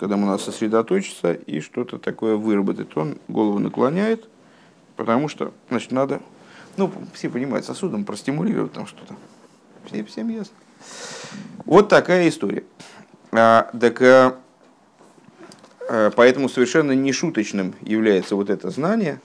когда 0.00 0.14
ему 0.14 0.26
надо 0.26 0.42
сосредоточиться 0.42 1.34
и 1.34 1.60
что-то 1.60 1.98
такое 1.98 2.34
выработать. 2.34 2.96
Он 2.96 3.18
голову 3.28 3.58
наклоняет, 3.58 4.30
потому 4.96 5.28
что, 5.28 5.52
значит, 5.68 5.92
надо, 5.92 6.22
ну, 6.78 6.90
все 7.12 7.28
понимают, 7.28 7.66
сосудом 7.66 8.06
простимулировать 8.06 8.72
там 8.72 8.86
что-то. 8.86 9.14
Все, 9.84 10.02
всем 10.04 10.30
ясно. 10.30 10.54
Вот 11.66 11.90
такая 11.90 12.30
история. 12.30 12.64
А, 13.30 13.70
так, 13.78 14.00
а, 14.00 14.38
поэтому 16.16 16.48
совершенно 16.48 16.92
нешуточным 16.92 17.74
является 17.82 18.36
вот 18.36 18.48
это 18.48 18.70
знание 18.70 19.20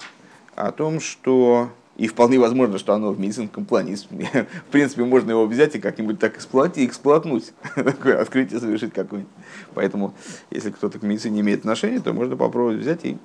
о 0.56 0.74
том, 0.74 1.00
что 1.00 1.72
и 1.98 2.08
вполне 2.08 2.40
возможно, 2.40 2.78
что 2.78 2.94
оно 2.94 3.12
в 3.12 3.20
медицинском 3.20 3.66
плане, 3.66 3.96
в 3.96 4.72
принципе, 4.72 5.04
можно 5.04 5.32
его 5.32 5.46
взять 5.46 5.76
и 5.76 5.80
как-нибудь 5.80 6.20
так 6.20 6.36
эксплуатировать, 6.36 6.92
эксплуатнуть, 6.92 7.54
такое 7.76 8.22
открытие 8.22 8.60
совершить 8.60 8.94
какое-нибудь. 8.94 9.32
Поэтому, 9.74 10.14
если 10.52 10.72
кто-то 10.72 11.00
к 11.00 11.04
медицине 11.04 11.42
имеет 11.42 11.60
отношение, 11.60 12.02
то 12.02 12.12
можно 12.12 12.36
попробовать 12.36 12.80
взять 12.80 13.06
и, 13.06 13.18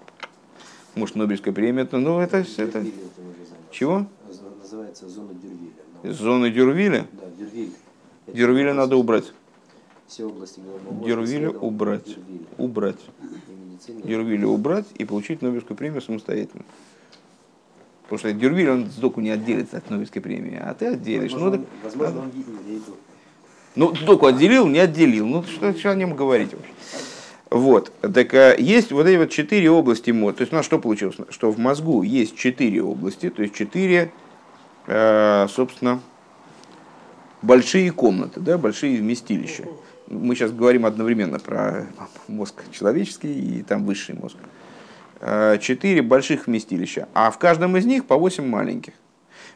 может, 0.94 1.16
Нобелевская 1.16 1.52
премия, 1.52 1.84
то, 1.84 1.98
ну, 1.98 2.20
это... 2.20 2.44
это... 2.56 2.84
Чего? 3.72 4.06
Называется 4.62 5.08
зона 5.08 5.34
Дюрвиля. 5.34 6.14
Зона 6.14 6.50
Дюрвиля? 6.50 7.06
Да, 7.12 7.22
Дюрвиль. 7.36 7.72
Дюрвиля 8.28 8.74
надо 8.74 8.96
убрать. 8.96 9.32
Все 10.06 10.24
области 10.24 10.60
головного 10.60 11.04
Дюрвиля 11.04 11.50
убрать. 11.50 12.16
Убрать. 12.56 13.00
Дюрвиля 14.04 14.46
убрать 14.46 14.86
и 14.96 15.04
получить 15.04 15.42
Нобелевскую 15.42 15.76
премию 15.76 16.02
самостоятельно. 16.02 16.64
Потому 18.10 18.18
что 18.18 18.32
Дюрвиль, 18.32 18.68
он 18.68 18.86
сдоку 18.86 19.20
не 19.20 19.30
отделится 19.30 19.76
от 19.76 19.88
Нобелевской 19.88 20.20
премии, 20.20 20.58
а 20.60 20.74
ты 20.74 20.86
отделишь. 20.86 21.30
Возможно, 21.30 21.58
ну, 21.58 21.64
так, 21.64 21.84
возможно 21.84 22.20
он 22.22 22.30
еврей 22.30 22.82
Ну, 23.76 23.94
сдоку 23.94 24.26
отделил, 24.26 24.66
не 24.66 24.80
отделил. 24.80 25.28
Ну, 25.28 25.44
что, 25.44 25.72
что 25.78 25.92
о 25.92 25.94
нем 25.94 26.16
говорить 26.16 26.52
вообще? 26.52 26.72
Вот. 27.50 27.92
Так 28.00 28.34
а, 28.34 28.56
есть 28.58 28.90
вот 28.90 29.06
эти 29.06 29.16
вот 29.16 29.30
четыре 29.30 29.70
области 29.70 30.10
мозга. 30.10 30.38
То 30.38 30.42
есть 30.42 30.52
у 30.52 30.56
нас 30.56 30.66
что 30.66 30.80
получилось? 30.80 31.18
Что 31.28 31.52
в 31.52 31.58
мозгу 31.60 32.02
есть 32.02 32.36
четыре 32.36 32.82
области, 32.82 33.30
то 33.30 33.42
есть 33.42 33.54
четыре, 33.54 34.10
э, 34.88 35.46
собственно, 35.48 36.00
большие 37.42 37.92
комнаты, 37.92 38.40
да, 38.40 38.58
большие 38.58 38.98
вместилища. 38.98 39.66
Мы 40.08 40.34
сейчас 40.34 40.50
говорим 40.50 40.84
одновременно 40.84 41.38
про 41.38 41.86
мозг 42.26 42.64
человеческий 42.72 43.58
и 43.58 43.62
там 43.62 43.84
высший 43.84 44.16
мозг. 44.16 44.36
Э, 44.36 44.59
четыре 45.60 46.02
больших 46.02 46.46
вместилища, 46.46 47.08
а 47.14 47.30
в 47.30 47.38
каждом 47.38 47.76
из 47.76 47.84
них 47.84 48.06
по 48.06 48.16
восемь 48.16 48.46
маленьких. 48.46 48.94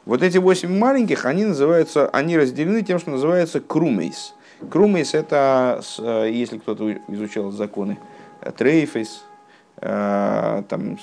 Вот 0.05 0.23
эти 0.23 0.37
восемь 0.37 0.79
маленьких, 0.79 1.25
они 1.25 1.45
называются, 1.45 2.09
они 2.09 2.37
разделены 2.37 2.83
тем, 2.83 2.99
что 2.99 3.11
называется 3.11 3.61
крумейс. 3.61 4.35
Крумейс 4.71 5.15
это, 5.15 5.83
э, 5.99 6.31
если 6.31 6.59
кто-то 6.59 6.93
изучал 7.09 7.51
законы, 7.51 7.99
э, 8.43 8.51
трейфейс, 8.51 9.25
там, 9.85 10.99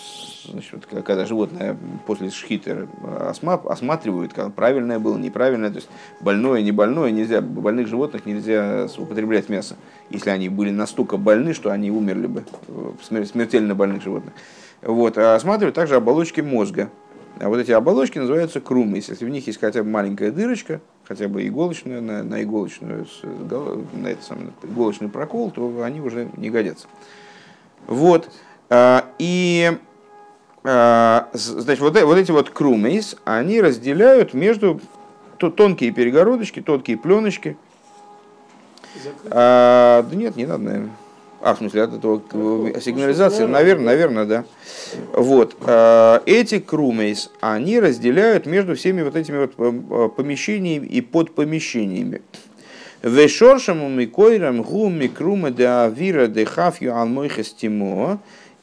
значит, 0.46 0.88
когда 0.88 1.28
животное 1.28 1.78
после 2.08 2.32
шхитера 2.32 2.88
осматривают, 3.28 4.34
как 4.34 4.56
правильное 4.56 4.98
было, 4.98 5.20
неправильное, 5.20 5.70
то 5.70 5.76
есть 5.76 5.90
больное, 6.20 6.64
не 6.64 6.72
больное, 6.72 7.12
нельзя, 7.12 7.42
больных 7.42 7.88
животных 7.88 8.26
нельзя 8.26 8.88
употреблять 8.98 9.50
мясо, 9.50 9.76
если 10.10 10.32
они 10.32 10.50
были 10.50 10.72
настолько 10.72 11.18
больны, 11.18 11.54
что 11.54 11.70
они 11.70 11.92
умерли 11.92 12.26
бы, 12.26 12.44
смертельно 13.04 13.76
больных 13.76 14.02
животных. 14.02 14.34
Вот, 14.82 15.16
а 15.20 15.36
осматривают 15.36 15.76
также 15.76 15.96
оболочки 15.96 16.42
мозга. 16.42 16.90
А 17.40 17.50
вот 17.50 17.60
эти 17.60 17.72
оболочки 17.72 18.18
называются 18.18 18.62
крумы. 18.62 18.98
Если 18.98 19.26
в 19.26 19.30
них 19.30 19.46
есть 19.46 19.60
хотя 19.60 19.84
бы 19.84 19.90
маленькая 19.90 20.32
дырочка, 20.32 20.82
хотя 21.08 21.28
бы 21.28 21.48
иголочная, 21.48 22.02
на, 22.02 22.24
на 22.24 22.42
иголочную, 22.42 23.06
на 23.94 24.08
этот 24.08 24.24
самый 24.24 24.48
иголочный 24.64 25.08
прокол, 25.08 25.52
то 25.52 25.84
они 25.84 26.02
уже 26.02 26.30
не 26.36 26.50
годятся. 26.50 26.88
Вот. 27.86 28.32
А, 28.74 29.04
и 29.20 29.70
а, 30.64 31.28
значит, 31.34 31.82
вот, 31.82 32.02
вот 32.02 32.18
эти 32.18 32.32
вот 32.32 32.50
крумейс, 32.52 33.18
они 33.26 33.60
разделяют 33.60 34.34
между 34.34 34.80
тонкие 35.38 35.92
перегородочки, 35.92 36.62
тонкие 36.62 36.98
пленочки. 36.98 37.58
А, 39.30 40.04
да 40.10 40.16
нет, 40.16 40.38
не 40.38 40.46
надо, 40.46 40.64
наверное. 40.64 40.92
А, 41.42 41.54
в 41.54 41.58
смысле, 41.58 41.84
от 41.84 41.96
этого 41.96 42.22
сигнализации? 42.80 43.46
Наверное, 43.46 43.86
наверное, 43.88 44.26
да. 44.26 44.46
Вот. 45.12 45.58
Эти 46.26 46.60
крумейс, 46.60 47.30
они 47.42 47.78
разделяют 47.78 48.46
между 48.46 48.76
всеми 48.76 49.02
вот 49.02 49.18
этими 49.18 49.50
вот 49.58 50.16
помещениями 50.16 50.86
и 50.86 51.02
подпомещениями. 51.02 52.22
Вешоршаму 53.02 53.90
микойрам 53.90 54.62
гу 54.62 54.88
микрума 54.88 55.50
де 55.50 55.68
авира 55.68 56.28
де 56.28 56.46
хафью 56.46 56.96
алмойхастимо. 56.96 58.20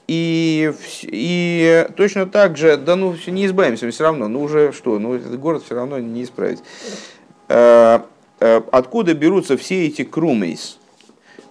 И, 0.09 0.73
и 1.03 1.87
точно 1.95 2.25
так 2.25 2.57
же, 2.57 2.79
да 2.79 2.97
ну 2.97 3.15
не 3.27 3.45
избавимся, 3.45 3.91
все 3.91 4.05
равно, 4.05 4.27
ну 4.27 4.43
уже 4.43 4.73
что, 4.73 4.99
ну 4.99 5.15
этот 5.15 5.39
город 5.39 5.63
все 5.65 5.75
равно 5.75 5.99
не 5.99 6.25
исправить. 6.25 6.61
Э, 7.49 8.01
э, 8.41 8.63
откуда 8.73 9.13
берутся 9.13 9.59
все 9.59 9.87
эти 9.87 10.05
крумейс? 10.05 10.79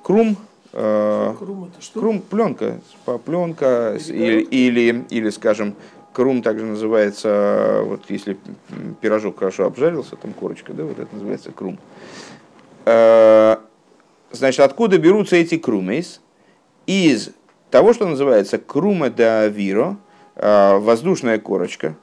Крум, 0.02 0.38
э, 0.74 1.36
крум, 1.38 1.66
это 1.72 1.84
что? 1.84 2.00
крум 2.00 2.20
пленка, 2.20 2.80
пленка 3.26 3.96
или, 4.08 4.42
или, 4.42 5.06
или, 5.12 5.30
скажем, 5.30 5.76
крум 6.12 6.42
также 6.42 6.66
называется, 6.66 7.82
вот 7.84 8.10
если 8.10 8.40
пирожок 9.02 9.38
хорошо 9.38 9.66
обжарился, 9.66 10.16
там 10.16 10.34
корочка, 10.34 10.74
да, 10.74 10.84
вот 10.84 10.98
это 10.98 11.14
называется 11.14 11.52
крум. 11.52 11.78
Значит, 14.32 14.62
откуда 14.62 14.98
берутся 14.98 15.36
эти 15.36 15.58
крумейс? 15.58 16.22
Из 16.88 17.32
того, 17.70 17.94
что 17.94 18.08
называется 18.08 18.58
крума 18.58 19.10
де 19.10 19.24
авиро, 19.24 19.98
а, 20.36 20.78
воздушная 20.78 21.40
корочка, 21.40 21.96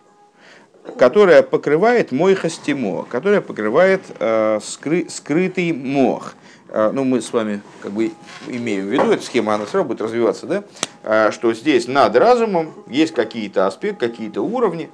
которая 0.99 1.43
покрывает 1.43 2.13
мой 2.13 2.35
хастимо, 2.35 3.05
которая 3.05 3.41
покрывает 3.41 4.03
э, 4.19 4.61
скры, 4.63 5.07
скрытый 5.09 5.73
мох. 5.73 6.35
Э, 6.69 6.91
ну, 6.93 7.05
мы 7.05 7.23
с 7.23 7.33
вами 7.33 7.63
как 7.81 7.93
бы 7.93 8.13
имеем 8.47 8.87
в 8.87 8.89
виду, 8.89 9.11
эта 9.11 9.25
схема, 9.25 9.55
она 9.55 9.65
равно 9.73 9.89
будет 9.89 10.03
развиваться, 10.03 10.47
да? 10.47 10.65
Э, 11.03 11.31
что 11.33 11.55
здесь 11.55 11.89
над 11.89 12.15
разумом 12.17 12.75
есть 12.87 13.15
какие-то 13.15 13.67
аспекты, 13.67 14.09
какие-то 14.09 14.43
уровни, 14.43 14.91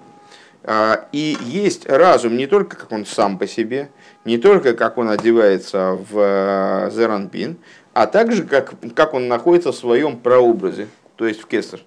э, 0.63 0.97
и 1.13 1.37
есть 1.45 1.89
разум 1.89 2.37
не 2.37 2.47
только 2.47 2.77
как 2.77 2.93
он 2.93 3.05
сам 3.05 3.37
по 3.37 3.49
себе, 3.49 3.91
не 4.25 4.39
только 4.39 4.75
как 4.75 4.97
он 4.97 5.09
одевается 5.09 5.99
в 6.11 6.19
э, 6.19 6.91
Зеранпин, 6.93 7.57
а 7.93 8.07
также 8.07 8.45
как, 8.45 8.75
как 8.95 9.15
он 9.15 9.29
находится 9.29 9.73
в 9.73 9.77
своем 9.77 10.19
прообразе, 10.19 10.89
то 11.17 11.27
есть 11.27 11.41
в 11.41 11.47
Кесар. 11.47 11.81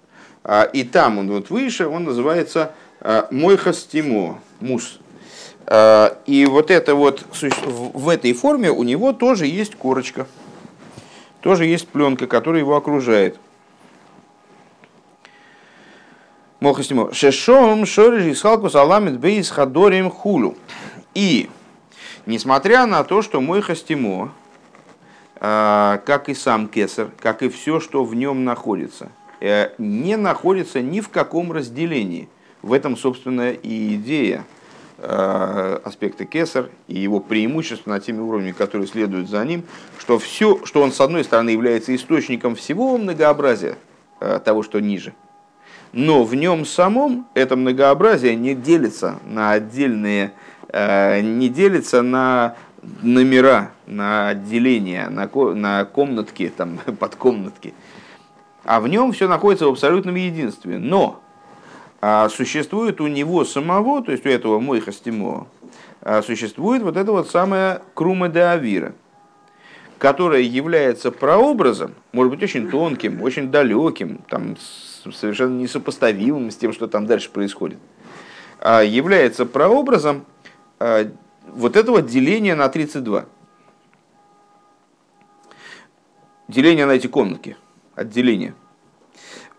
А, 0.44 0.64
и 0.64 0.84
там 0.84 1.20
он 1.20 1.32
вот 1.32 1.50
выше, 1.50 1.88
он 1.88 2.04
называется 2.04 2.74
а, 3.00 3.28
Мойхастимо, 3.32 4.42
мус. 4.60 5.00
А, 5.66 6.18
и 6.26 6.46
вот 6.46 6.72
это 6.72 6.96
вот 6.96 7.26
в 7.66 8.10
этой 8.10 8.34
форме 8.34 8.72
у 8.72 8.84
него 8.84 9.14
тоже 9.14 9.48
есть 9.48 9.76
корочка, 9.76 10.28
тоже 11.42 11.66
есть 11.66 11.88
пленка, 11.88 12.28
которая 12.28 12.62
его 12.62 12.76
окружает. 12.76 13.38
Мохастимо. 16.60 17.14
Шешом 17.14 17.86
шорежи 17.86 18.34
схалкус 18.36 18.76
аламит 18.76 19.20
бейс 19.20 19.50
хадорим 19.50 20.10
хулу. 20.10 20.58
И, 21.14 21.50
несмотря 22.26 22.86
на 22.86 23.04
то, 23.04 23.22
что 23.22 23.42
мой 23.42 23.62
хастимо, 23.62 24.32
а, 24.32 24.43
как 25.44 26.30
и 26.30 26.34
сам 26.34 26.70
кесар, 26.70 27.10
как 27.20 27.44
и 27.44 27.50
все, 27.50 27.82
что 27.82 28.06
в 28.06 28.16
нем 28.16 28.46
находится, 28.46 29.12
э, 29.42 29.72
не 29.78 30.16
находится 30.16 30.82
ни 30.82 31.02
в 31.02 31.10
каком 31.10 31.52
разделении. 31.52 32.30
В 32.62 32.72
этом, 32.72 32.96
собственно, 32.96 33.52
и 33.52 33.96
идея 33.96 34.46
э, 35.00 35.80
аспекта 35.84 36.24
кесар 36.24 36.70
и 36.88 36.98
его 36.98 37.20
преимущество 37.20 37.90
над 37.90 38.06
теми 38.06 38.22
уровнями, 38.22 38.54
которые 38.54 38.88
следуют 38.88 39.30
за 39.30 39.44
ним, 39.44 39.64
что 39.98 40.18
все, 40.18 40.64
что 40.64 40.82
он 40.82 40.94
с 40.94 41.02
одной 41.02 41.26
стороны 41.26 41.50
является 41.50 41.94
источником 41.94 42.56
всего 42.56 42.98
многообразия 42.98 43.76
э, 44.22 44.40
того, 44.46 44.64
что 44.64 44.80
ниже, 44.80 45.14
но 45.92 46.24
в 46.24 46.36
нем 46.36 46.66
самом 46.66 47.28
это 47.34 47.58
многообразие 47.58 48.38
не 48.38 48.56
делится 48.56 49.20
на 49.26 49.52
отдельные, 49.52 50.32
не 50.74 51.50
делится 51.50 52.02
на 52.02 52.56
номера, 53.02 53.72
на 53.86 54.30
отделения, 54.30 55.10
на, 55.10 55.28
на 55.54 55.86
комнатки, 55.86 56.52
там, 56.56 56.80
подкомнатки. 57.00 57.74
А 58.64 58.80
в 58.80 58.88
нем 58.88 59.12
все 59.12 59.28
находится 59.28 59.68
в 59.68 59.72
абсолютном 59.72 60.16
единстве. 60.16 60.78
Но 60.80 61.22
а, 62.02 62.30
существует 62.30 63.00
у 63.02 63.08
него 63.08 63.46
самого, 63.46 64.04
то 64.04 64.12
есть 64.12 64.26
у 64.26 64.30
этого 64.30 64.60
Мойха 64.60 64.92
Стимо, 64.92 65.48
а, 66.02 66.22
существует 66.22 66.82
вот 66.82 66.98
это 66.98 67.12
вот 67.12 67.30
самое 67.30 67.82
Крума 67.94 68.28
де 68.28 68.42
Авира, 68.42 68.94
которое 69.98 70.42
является 70.42 71.12
прообразом, 71.12 71.94
может 72.12 72.34
быть, 72.34 72.44
очень 72.44 72.70
тонким, 72.70 73.22
очень 73.22 73.52
далеким, 73.52 74.20
там, 74.30 74.58
совершенно 75.14 75.58
несопоставимым 75.58 76.52
с 76.52 76.58
тем, 76.58 76.74
что 76.74 76.88
там 76.88 77.06
дальше 77.06 77.30
происходит, 77.30 77.80
а 78.60 78.82
является 78.82 79.46
прообразом 79.46 80.26
а, 80.80 81.10
вот 81.48 81.76
этого 81.76 82.02
деления 82.02 82.56
на 82.56 82.70
32. 82.70 83.26
Деление 86.48 86.86
на 86.86 86.92
эти 86.92 87.08
комнатки. 87.08 87.58
Отделение. 87.96 88.54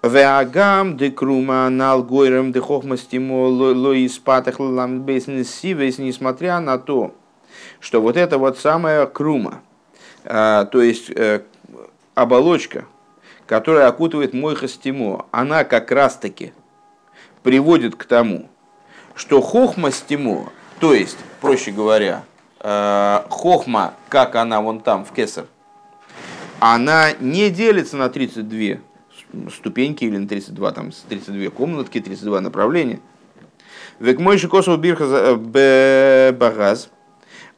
Веагам 0.02 0.96
де 0.96 1.10
крума 1.10 1.68
налгойрам 1.70 2.52
де 2.52 2.60
хохмастимо 2.60 3.48
лоис 3.48 4.18
патах 4.18 4.58
несмотря 4.58 6.60
на 6.60 6.78
то, 6.78 7.14
что 7.80 8.02
вот 8.02 8.16
это 8.16 8.36
вот 8.36 8.58
самая 8.58 9.06
крума, 9.06 9.62
а, 10.24 10.66
то 10.66 10.82
есть 10.82 11.10
э, 11.10 11.42
оболочка, 12.14 12.84
которая 13.46 13.88
окутывает 13.88 14.34
мой 14.34 14.54
хастимо, 14.54 15.26
она 15.30 15.64
как 15.64 15.90
раз-таки 15.90 16.52
приводит 17.42 17.96
к 17.96 18.04
тому, 18.04 18.50
что 19.14 19.40
хохмастимо, 19.40 20.52
то 20.84 20.92
есть, 20.92 21.16
проще 21.40 21.70
говоря, 21.70 22.26
э, 22.60 23.20
хохма, 23.30 23.94
как 24.10 24.36
она 24.36 24.60
вон 24.60 24.80
там 24.80 25.06
в 25.06 25.12
кесар, 25.12 25.46
она 26.60 27.12
не 27.20 27.48
делится 27.48 27.96
на 27.96 28.10
32 28.10 28.80
ступеньки 29.50 30.04
или 30.04 30.18
на 30.18 30.28
32, 30.28 30.72
там, 30.72 30.90
32 31.08 31.48
комнатки, 31.48 32.02
32 32.02 32.42
направления. 32.42 33.00
Век 33.98 34.20
мой 34.20 34.38
косов 34.38 34.78
бирха 34.78 35.04
э, 35.04 36.32
багаз, 36.32 36.90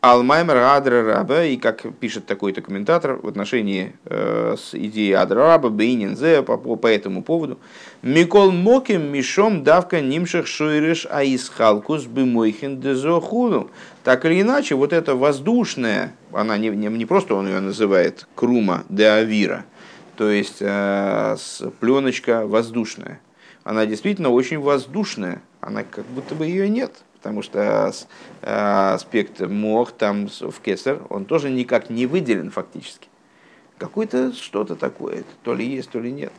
Алмаймер 0.07 0.59
Адра 0.59 1.03
Раба, 1.03 1.43
и 1.43 1.57
как 1.57 1.83
пишет 1.99 2.27
такой-то 2.27 2.63
комментатор 2.63 3.17
в 3.17 3.27
отношении 3.27 3.97
э, 4.05 4.55
с 4.57 4.73
идеей 4.73 5.15
Адра 5.15 5.41
Раба, 5.41 5.69
Бейнинзе 5.69 6.43
по, 6.43 6.57
по, 6.57 6.77
по 6.77 6.87
этому 6.87 7.25
поводу, 7.25 7.59
Микол 8.03 8.53
Моким 8.53 9.11
Мишом 9.13 9.65
Давка 9.65 10.01
Нимших 10.01 10.47
Шуириш 10.47 11.09
Аисхалкус 11.11 12.05
Бымойхин 12.05 12.81
Дезохуну. 12.81 13.69
Так 14.05 14.25
или 14.27 14.43
иначе, 14.43 14.77
вот 14.77 14.93
эта 14.93 15.17
воздушная, 15.17 16.15
она 16.31 16.57
не, 16.57 16.69
не, 16.69 16.87
не 16.87 17.05
просто 17.05 17.35
он 17.35 17.49
ее 17.49 17.59
называет 17.59 18.29
Крума 18.37 18.85
де 18.89 19.09
Авира, 19.09 19.65
то 20.17 20.31
есть 20.31 20.59
э, 20.61 21.37
пленочка 21.81 22.47
воздушная. 22.47 23.19
Она 23.65 23.87
действительно 23.87 24.31
очень 24.31 24.61
воздушная, 24.61 25.43
она 25.61 25.83
как 25.83 26.07
будто 26.07 26.37
бы 26.37 26.47
ее 26.47 26.69
нет 26.69 26.93
потому 27.27 27.43
что 27.43 27.93
э, 28.43 28.93
аспект 28.95 29.41
мох 29.41 29.91
там 29.91 30.29
в 30.29 30.61
кесар, 30.61 31.03
он 31.09 31.25
тоже 31.25 31.51
никак 31.51 31.91
не 31.91 32.07
выделен 32.07 32.53
фактически. 32.53 33.09
Какое-то 33.79 34.33
что-то 34.33 34.77
такое, 34.77 35.25
то 35.43 35.53
ли 35.53 35.67
есть, 35.67 35.91
то 35.91 35.99
ли 35.99 36.13
нет. 36.13 36.33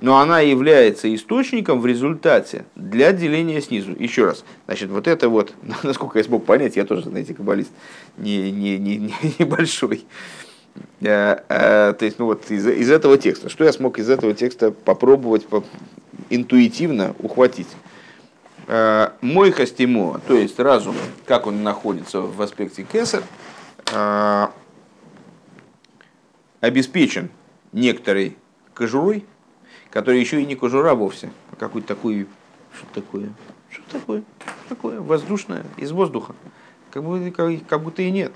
Но 0.00 0.20
она 0.20 0.40
является 0.40 1.14
источником 1.14 1.82
в 1.82 1.86
результате 1.86 2.64
для 2.76 3.12
деления 3.12 3.60
снизу. 3.60 3.94
Еще 3.98 4.24
раз, 4.24 4.42
значит, 4.64 4.88
вот 4.88 5.06
это 5.06 5.28
вот, 5.28 5.52
насколько 5.82 6.16
я 6.16 6.24
смог 6.24 6.46
понять, 6.46 6.76
я 6.76 6.86
тоже, 6.86 7.02
знаете, 7.02 7.34
каббалист 7.34 7.70
не, 8.16 8.50
не, 8.50 8.78
не, 8.78 8.96
не, 8.96 9.14
небольшой. 9.38 10.06
А, 11.04 11.44
а, 11.50 11.92
то 11.92 12.06
есть, 12.06 12.18
ну 12.18 12.24
вот 12.24 12.50
из, 12.50 12.66
из 12.66 12.90
этого 12.90 13.18
текста, 13.18 13.50
что 13.50 13.64
я 13.64 13.72
смог 13.72 13.98
из 13.98 14.08
этого 14.08 14.32
текста 14.32 14.70
попробовать 14.70 15.46
по, 15.46 15.62
интуитивно 16.30 17.14
ухватить? 17.18 17.68
Э, 18.70 19.12
мой 19.22 19.50
хастимо, 19.50 20.20
то 20.28 20.34
есть 20.34 20.58
разум, 20.58 20.94
как 21.24 21.46
он 21.46 21.62
находится 21.62 22.20
в 22.20 22.42
аспекте 22.42 22.82
кесар, 22.82 23.22
э, 23.94 24.46
обеспечен 26.60 27.30
некоторой 27.72 28.36
кожурой, 28.74 29.24
которая 29.88 30.20
еще 30.20 30.42
и 30.42 30.44
не 30.44 30.54
кожура 30.54 30.94
вовсе, 30.94 31.30
а 31.50 31.56
какой-то 31.56 31.88
такой, 31.88 32.26
что 32.76 32.86
такое, 33.00 33.32
что 33.70 33.82
такое, 33.90 34.22
что 34.44 34.68
такое, 34.68 35.00
воздушное, 35.00 35.64
из 35.78 35.90
воздуха, 35.90 36.34
как 36.90 37.02
будто, 37.04 37.30
как, 37.66 37.82
будто 37.82 38.02
и 38.02 38.10
нет. 38.10 38.34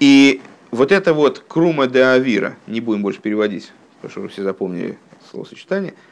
И 0.00 0.42
вот 0.70 0.92
это 0.92 1.14
вот 1.14 1.38
крума 1.48 1.86
де 1.86 2.04
авира, 2.04 2.58
не 2.66 2.82
будем 2.82 3.00
больше 3.00 3.22
переводить, 3.22 3.72
потому 4.02 4.26
что 4.26 4.34
все 4.34 4.42
запомнили 4.42 4.98
словосочетание– 5.30 5.94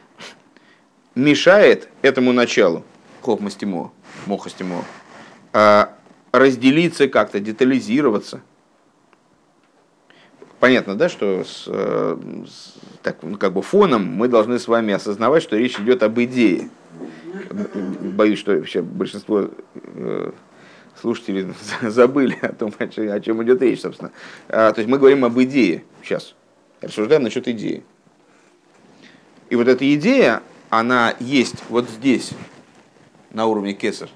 мешает 1.17 1.89
этому 2.03 2.33
началу, 2.33 2.85
хохмастимо, 3.23 3.93
мохастимо, 4.27 4.85
а, 5.53 5.93
разделиться 6.31 7.09
как-то, 7.09 7.41
детализироваться. 7.41 8.43
Понятно, 10.61 10.95
да, 10.95 11.09
что 11.09 11.45
с, 11.45 11.65
э, 11.67 12.17
с 12.47 12.75
так, 13.03 13.19
ну, 13.23 13.37
как 13.37 13.53
бы 13.53 13.63
фоном 13.63 14.07
мы 14.07 14.27
должны 14.27 14.59
с 14.59 14.69
вами 14.69 14.95
осознавать, 14.95 15.43
что 15.43 15.57
речь 15.57 15.79
идет 15.79 16.03
об 16.03 16.19
идее. 16.19 16.71
Боюсь, 18.01 18.39
что 18.39 18.53
вообще 18.53 18.81
большинство 18.81 19.51
э, 19.75 20.33
слушателей 21.01 21.53
забыли 21.83 22.39
о 22.41 22.53
том, 22.53 22.73
о 22.79 23.21
чем 23.21 23.43
идет 23.43 23.61
речь, 23.63 23.83
собственно. 23.83 24.13
А, 24.49 24.73
то 24.73 24.81
есть 24.81 24.91
мы 24.91 24.99
говорим 24.99 25.25
об 25.25 25.39
идее 25.41 25.85
сейчас. 26.03 26.35
Рассуждаем 26.81 27.23
насчет 27.23 27.47
идеи. 27.49 27.85
И 29.51 29.57
вот 29.57 29.69
эта 29.69 29.95
идея, 29.95 30.43
она 30.71 31.15
есть 31.21 31.63
вот 31.69 31.89
здесь, 31.89 32.33
на 33.31 33.47
уровне 33.47 33.75
кесар, 33.75 34.09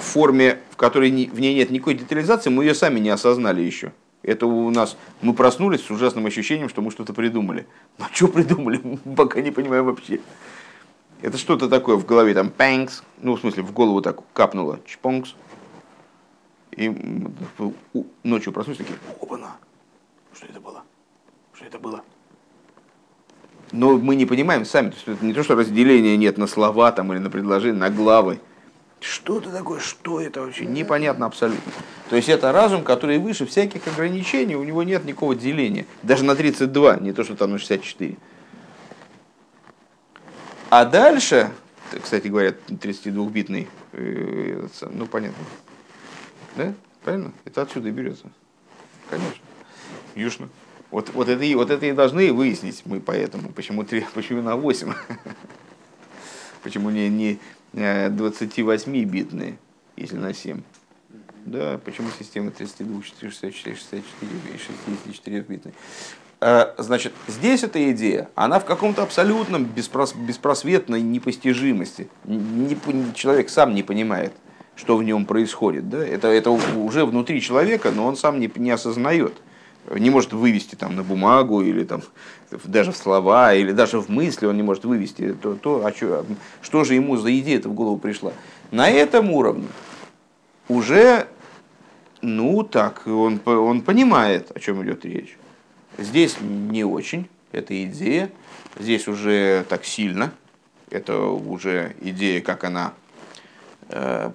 в 0.00 0.02
форме, 0.02 0.60
в 0.70 0.76
которой 0.76 1.10
в 1.10 1.40
ней 1.40 1.54
нет 1.54 1.70
никакой 1.70 1.94
детализации, 1.94 2.50
мы 2.50 2.64
ее 2.64 2.74
сами 2.74 2.98
не 2.98 3.10
осознали 3.10 3.62
еще. 3.62 3.92
Это 4.22 4.46
у 4.46 4.70
нас, 4.70 4.96
мы 5.22 5.32
проснулись 5.32 5.82
с 5.82 5.90
ужасным 5.90 6.26
ощущением, 6.26 6.68
что 6.68 6.82
мы 6.82 6.90
что-то 6.90 7.14
придумали. 7.14 7.66
Но 7.98 8.06
что 8.12 8.28
придумали, 8.28 8.80
мы 8.82 8.96
пока 9.16 9.40
не 9.40 9.50
понимаем 9.50 9.86
вообще. 9.86 10.20
Это 11.22 11.38
что-то 11.38 11.68
такое 11.68 11.96
в 11.96 12.06
голове, 12.06 12.34
там, 12.34 12.50
пэнкс, 12.50 13.02
ну, 13.20 13.36
в 13.36 13.40
смысле, 13.40 13.62
в 13.62 13.72
голову 13.72 14.00
так 14.02 14.20
капнуло, 14.32 14.80
чпонкс. 14.86 15.34
И 16.72 16.88
ночью 18.22 18.52
проснулись 18.52 18.78
такие, 18.78 18.98
оба-на, 19.20 19.56
что 20.34 20.46
это 20.46 20.60
было? 20.60 20.82
Что 21.52 21.64
это 21.64 21.78
было? 21.78 22.02
Но 23.72 23.96
мы 23.96 24.16
не 24.16 24.26
понимаем 24.26 24.64
сами. 24.64 24.90
То 24.90 24.96
есть 24.96 25.08
это 25.08 25.24
не 25.24 25.32
то, 25.32 25.42
что 25.42 25.54
разделения 25.54 26.16
нет 26.16 26.38
на 26.38 26.46
слова 26.46 26.92
там, 26.92 27.12
или 27.12 27.18
на 27.18 27.30
предложения, 27.30 27.78
на 27.78 27.90
главы. 27.90 28.40
Что 29.00 29.38
это 29.38 29.50
такое? 29.50 29.80
Что 29.80 30.20
это 30.20 30.42
вообще? 30.42 30.66
Непонятно 30.66 31.26
абсолютно. 31.26 31.72
То 32.10 32.16
есть 32.16 32.28
это 32.28 32.52
разум, 32.52 32.84
который 32.84 33.18
выше 33.18 33.46
всяких 33.46 33.86
ограничений, 33.86 34.56
у 34.56 34.64
него 34.64 34.82
нет 34.82 35.04
никакого 35.04 35.34
деления. 35.34 35.86
Даже 36.02 36.24
на 36.24 36.36
32, 36.36 36.96
не 36.96 37.12
то, 37.12 37.24
что 37.24 37.34
там 37.34 37.52
на 37.52 37.58
64. 37.58 38.16
А 40.68 40.84
дальше, 40.84 41.50
кстати 42.02 42.28
говоря, 42.28 42.54
32-битный, 42.68 43.68
э, 43.92 44.68
ну 44.92 45.06
понятно. 45.06 45.44
Да? 46.56 46.74
Правильно? 47.02 47.32
Это 47.46 47.62
отсюда 47.62 47.88
и 47.88 47.92
берется. 47.92 48.30
Конечно. 49.08 49.42
Южно. 50.14 50.48
Вот, 50.90 51.10
вот, 51.14 51.28
это, 51.28 51.44
и, 51.44 51.54
вот 51.54 51.70
это 51.70 51.86
и 51.86 51.92
должны 51.92 52.32
выяснить 52.32 52.82
мы 52.84 53.00
поэтому, 53.00 53.50
почему, 53.50 53.84
3, 53.84 54.06
почему 54.14 54.42
на 54.42 54.56
8, 54.56 54.92
почему 56.62 56.90
не, 56.90 57.08
не 57.08 57.38
28-битные, 57.72 59.56
если 59.96 60.16
на 60.16 60.34
7. 60.34 60.60
Да, 61.46 61.80
почему 61.84 62.08
система 62.18 62.50
32, 62.50 63.02
64, 63.02 63.52
64 63.52 64.04
и 64.04 65.28
64-битной. 65.28 65.72
А, 66.40 66.74
значит, 66.78 67.12
здесь 67.28 67.62
эта 67.62 67.90
идея, 67.92 68.28
она 68.34 68.58
в 68.60 68.64
каком-то 68.64 69.02
абсолютном 69.02 69.64
беспрос, 69.64 70.14
беспросветной 70.14 71.02
непостижимости. 71.02 72.08
Не, 72.24 72.76
человек 73.14 73.50
сам 73.50 73.74
не 73.74 73.82
понимает, 73.82 74.32
что 74.74 74.96
в 74.96 75.02
нем 75.02 75.26
происходит. 75.26 75.88
Да? 75.88 76.04
Это, 76.04 76.28
это 76.28 76.50
уже 76.50 77.04
внутри 77.04 77.40
человека, 77.40 77.90
но 77.90 78.06
он 78.06 78.16
сам 78.16 78.40
не, 78.40 78.50
не 78.56 78.70
осознает. 78.70 79.34
Не 79.88 80.10
может 80.10 80.32
вывести 80.32 80.74
там, 80.74 80.94
на 80.94 81.02
бумагу 81.02 81.62
или 81.62 81.84
там, 81.84 82.02
даже 82.64 82.92
в 82.92 82.96
слова, 82.96 83.54
или 83.54 83.72
даже 83.72 84.00
в 84.00 84.08
мысли 84.08 84.46
он 84.46 84.56
не 84.56 84.62
может 84.62 84.84
вывести 84.84 85.32
то, 85.32 85.54
то 85.54 85.84
а 85.84 85.92
что, 85.92 86.26
что 86.62 86.84
же 86.84 86.94
ему 86.94 87.16
за 87.16 87.36
идея 87.38 87.58
это 87.58 87.68
в 87.68 87.74
голову 87.74 87.96
пришла. 87.98 88.32
На 88.70 88.88
этом 88.90 89.30
уровне 89.30 89.66
уже, 90.68 91.26
ну 92.22 92.62
так, 92.62 93.02
он, 93.06 93.40
он 93.44 93.80
понимает, 93.82 94.52
о 94.54 94.60
чем 94.60 94.84
идет 94.84 95.04
речь. 95.04 95.36
Здесь 95.98 96.36
не 96.40 96.84
очень, 96.84 97.28
эта 97.50 97.82
идея, 97.84 98.30
здесь 98.78 99.08
уже 99.08 99.64
так 99.68 99.84
сильно, 99.84 100.32
это 100.90 101.18
уже 101.18 101.96
идея, 102.00 102.40
как 102.40 102.64
она 102.64 102.92
э, 103.88 104.30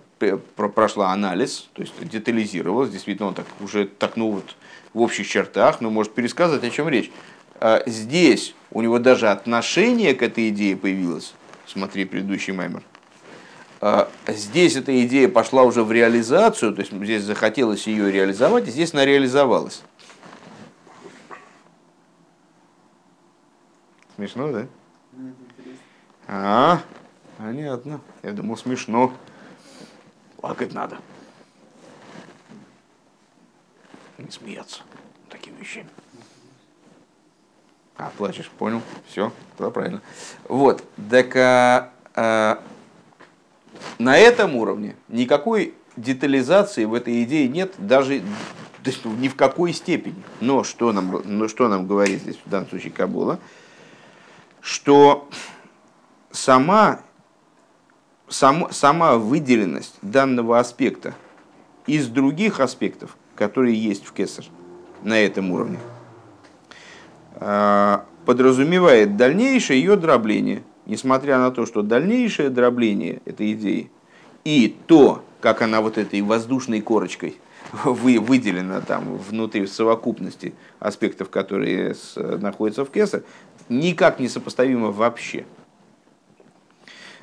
прошла 0.56 1.12
анализ, 1.12 1.70
то 1.74 1.82
есть 1.82 1.94
детализировалась, 2.08 2.90
действительно, 2.90 3.30
он 3.30 3.34
так 3.34 3.46
уже 3.60 3.86
так, 3.86 4.16
ну 4.16 4.32
вот, 4.32 4.56
в 4.94 5.02
общих 5.02 5.28
чертах, 5.28 5.82
но 5.82 5.90
может 5.90 6.14
пересказывать, 6.14 6.64
о 6.64 6.70
чем 6.70 6.90
речь. 6.90 7.12
А 7.60 7.84
здесь 7.86 8.56
у 8.72 8.82
него 8.82 9.00
даже 9.00 9.30
отношение 9.30 10.14
к 10.14 10.22
этой 10.22 10.50
идее 10.50 10.76
появилось, 10.76 11.34
смотри 11.66 12.06
предыдущий 12.06 12.54
маймер. 12.54 12.84
А 13.82 14.10
здесь 14.28 14.76
эта 14.76 15.06
идея 15.06 15.30
пошла 15.30 15.64
уже 15.64 15.84
в 15.84 15.92
реализацию, 15.92 16.74
то 16.74 16.82
есть 16.82 16.92
здесь 16.92 17.24
захотелось 17.24 17.88
ее 17.88 18.12
реализовать, 18.12 18.68
и 18.68 18.72
здесь 18.72 18.94
она 18.94 19.06
реализовалась. 19.06 19.84
Смешно, 24.16 24.52
да? 24.52 24.68
А, 26.28 26.82
понятно. 27.38 28.00
Я 28.24 28.32
думал, 28.32 28.56
смешно. 28.58 29.14
Плакать 30.38 30.74
надо. 30.74 30.98
Не 34.18 34.32
смеяться 34.32 34.82
такими 35.30 35.58
вещами. 35.60 35.90
А, 37.98 38.12
плачешь, 38.18 38.50
понял. 38.50 38.82
Все, 39.08 39.32
тогда 39.58 39.72
правильно. 39.72 40.02
Вот, 40.50 40.84
так 41.10 41.36
а, 41.36 41.92
а, 42.14 42.62
на 44.00 44.18
этом 44.18 44.56
уровне 44.56 44.96
никакой 45.08 45.74
детализации 45.96 46.86
в 46.86 46.94
этой 46.94 47.24
идее 47.24 47.48
нет, 47.48 47.74
даже 47.78 48.22
ни 49.06 49.28
в 49.28 49.36
какой 49.36 49.74
степени. 49.74 50.22
Но 50.42 50.64
что 50.64 50.92
нам, 50.92 51.22
но 51.24 51.48
что 51.48 51.68
нам 51.68 51.88
говорит 51.88 52.22
здесь 52.22 52.40
в 52.46 52.50
данном 52.50 52.70
случае 52.70 52.92
Кабула? 52.92 53.40
Что 54.62 55.30
сама, 56.32 57.02
сам, 58.36 58.68
сама 58.72 59.16
выделенность 59.16 59.96
данного 60.02 60.60
аспекта 60.60 61.14
из 61.88 62.08
других 62.08 62.60
аспектов, 62.60 63.16
которые 63.36 63.76
есть 63.82 64.06
в 64.06 64.12
Кесар 64.12 64.46
на 65.04 65.18
этом 65.18 65.52
уровне, 65.52 65.80
а, 67.36 68.06
подразумевает 68.26 69.16
дальнейшее 69.16 69.80
ее 69.80 69.96
дробление, 69.96 70.64
несмотря 70.86 71.38
на 71.38 71.52
то, 71.52 71.66
что 71.66 71.82
дальнейшее 71.82 72.50
дробление 72.50 73.22
этой 73.26 73.54
идеи 73.54 73.90
и 74.44 74.76
то, 74.88 75.24
как 75.40 75.62
она 75.62 75.80
вот 75.80 75.98
этой 75.98 76.22
воздушной 76.22 76.82
корочкой 76.82 77.38
вы, 77.86 78.20
выделена 78.20 78.82
там 78.82 79.18
внутри 79.18 79.66
в 79.66 79.70
совокупности 79.70 80.54
аспектов, 80.80 81.30
которые 81.30 81.96
с, 81.96 82.16
находятся 82.18 82.84
в 82.84 82.92
Кесар, 82.92 83.24
никак 83.70 84.20
не 84.20 84.28
сопоставимо 84.28 84.92
вообще. 84.92 85.46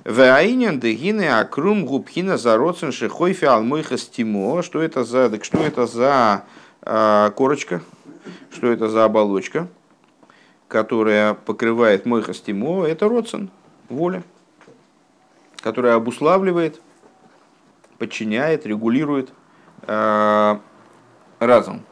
Ваинен 0.04 0.80
дегины 0.80 1.28
акрум 1.28 1.86
губхина 1.86 2.36
за 2.36 2.56
родсен 2.56 2.90
шихойфи 2.90 3.44
алмойха 3.44 3.96
стимо. 3.96 4.62
Что 4.62 4.82
это 4.82 5.04
за, 5.04 5.30
так 5.30 5.44
что 5.44 5.58
это 5.58 5.86
за 5.86 6.44
э, 6.82 7.30
корочка? 7.36 7.82
Что 8.50 8.68
это 8.68 8.88
за 8.88 9.04
оболочка, 9.04 9.68
которая 10.66 11.34
покрывает 11.34 12.04
мойха 12.04 12.34
стимо? 12.34 12.84
Это 12.84 13.08
родсен, 13.08 13.50
воля, 13.88 14.24
которая 15.60 15.94
обуславливает, 15.94 16.80
подчиняет, 17.98 18.66
регулирует 18.66 19.32
э, 19.82 20.58
разум. 21.38 21.82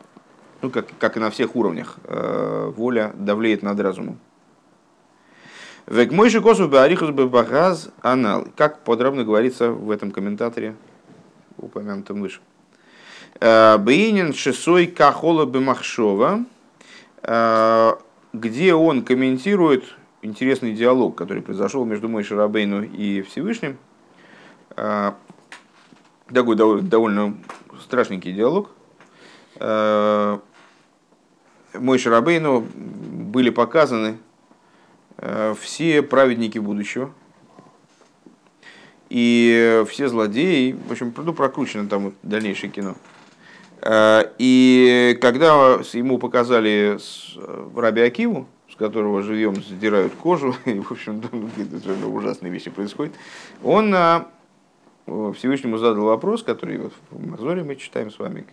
Ну, 0.63 0.71
как, 0.71 0.87
как 0.99 1.17
и 1.17 1.21
на 1.21 1.31
всех 1.31 1.55
уровнях. 1.55 1.97
Э, 2.05 2.73
воля 2.77 3.13
давлеет 3.15 3.63
над 3.63 3.79
разумом. 3.79 4.19
Век 5.91 6.13
мой 6.13 6.31
же 6.31 6.41
косу 6.41 6.69
баарихус 6.69 7.11
багаз 7.11 7.91
анал. 8.01 8.47
Как 8.55 8.85
подробно 8.85 9.25
говорится 9.25 9.73
в 9.73 9.91
этом 9.91 10.13
комментаторе, 10.13 10.77
упомянутом 11.59 12.21
выше. 12.21 12.39
Э, 13.41 13.77
Бейнин 13.77 14.33
шесой 14.33 14.87
кахола 14.87 15.47
бемахшова, 15.47 16.45
э, 17.23 17.93
где 18.33 18.75
он 18.75 19.03
комментирует 19.03 19.97
интересный 20.23 20.75
диалог, 20.75 21.17
который 21.17 21.43
произошел 21.43 21.85
между 21.85 22.09
мой 22.09 22.23
Шарабейну 22.23 22.85
и 22.85 23.23
Всевышним. 23.23 23.77
Э, 24.77 25.15
такой 26.33 26.55
довольно 26.55 27.37
страшненький 27.83 28.33
диалог. 28.33 28.71
Мой 29.59 30.39
Шарабейну 31.99 32.61
были 32.61 33.51
показаны 33.51 34.19
все 35.59 36.03
праведники 36.03 36.59
будущего. 36.59 37.13
И 39.11 39.85
все 39.89 40.09
злодеи, 40.09 40.77
в 40.89 40.93
общем, 40.93 41.13
ну, 41.17 41.33
прокручено 41.35 41.89
там 41.89 42.15
дальнейшее 42.23 42.71
кино. 42.71 42.95
Э, 43.83 44.23
и 44.39 45.19
когда 45.21 45.81
ему 45.93 46.19
показали 46.19 46.97
э, 46.97 47.71
Раби 47.77 48.03
Акиву, 48.03 48.47
с 48.71 48.77
которого 48.77 49.23
живем, 49.23 49.57
задирают 49.57 50.15
кожу, 50.15 50.55
и, 50.65 50.79
в 50.79 50.93
общем, 50.93 51.21
какие-то 51.21 52.07
ужасные 52.07 52.53
вещи 52.53 52.71
происходят, 52.71 53.13
он 53.65 53.93
Всевышнему 55.07 55.77
задал 55.79 56.05
вопрос, 56.05 56.45
который 56.45 56.79
вот 56.79 56.93
в 57.11 57.29
Мазоре 57.29 57.65
мы 57.65 57.75
читаем 57.75 58.13
с 58.13 58.19
вами 58.21 58.47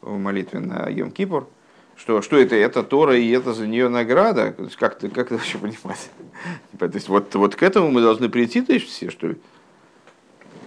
в 0.00 0.18
молитве 0.18 0.58
на 0.58 0.90
Йом-Кипур– 0.90 1.46
что, 1.98 2.22
что 2.22 2.38
это, 2.38 2.54
это 2.54 2.82
Тора, 2.82 3.18
и 3.18 3.28
это 3.30 3.52
за 3.52 3.66
нее 3.66 3.88
награда. 3.88 4.54
Как, 4.78 4.98
как 5.00 5.18
это 5.18 5.34
вообще 5.34 5.58
понимать? 5.58 6.10
То 6.78 6.86
есть 6.86 7.08
вот, 7.08 7.34
вот 7.34 7.56
к 7.56 7.62
этому 7.62 7.90
мы 7.90 8.00
должны 8.00 8.28
прийти, 8.28 8.62
то 8.62 8.72
есть 8.72 8.88
все, 8.88 9.10
что 9.10 9.28
ли? 9.28 9.36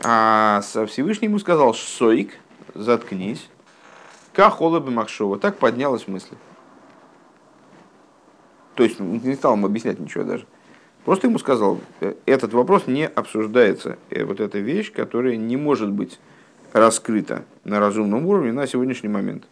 А 0.04 0.62
со 0.62 0.86
Всевышнему 0.86 1.40
сказал, 1.40 1.74
Соик, 1.74 2.34
заткнись. 2.76 3.50
Кахола 4.34 4.80
бы 4.80 4.92
Махшова. 4.92 5.40
Так 5.40 5.58
поднялась 5.58 6.08
мысль. 6.08 6.36
То 8.76 8.84
есть 8.84 9.00
не 9.00 9.36
стал 9.36 9.56
ему 9.56 9.68
объяснять 9.68 10.00
ничего 10.00 10.24
даже. 10.24 10.46
Просто 11.06 11.28
ему 11.28 11.40
сказал, 11.40 11.80
«Э, 12.00 12.14
этот 12.26 12.54
вопрос 12.54 12.88
не 12.88 13.08
обсуждается. 13.08 13.98
Вот 14.12 14.40
эта 14.40 14.60
вещь, 14.60 14.92
которая 14.92 15.36
не 15.36 15.58
может 15.58 15.92
быть 15.92 16.20
раскрыта 16.74 17.44
на 17.64 17.80
разумном 17.80 18.26
уровне 18.26 18.54
на 18.54 18.68
сегодняшний 18.68 19.10
момент. 19.10 19.46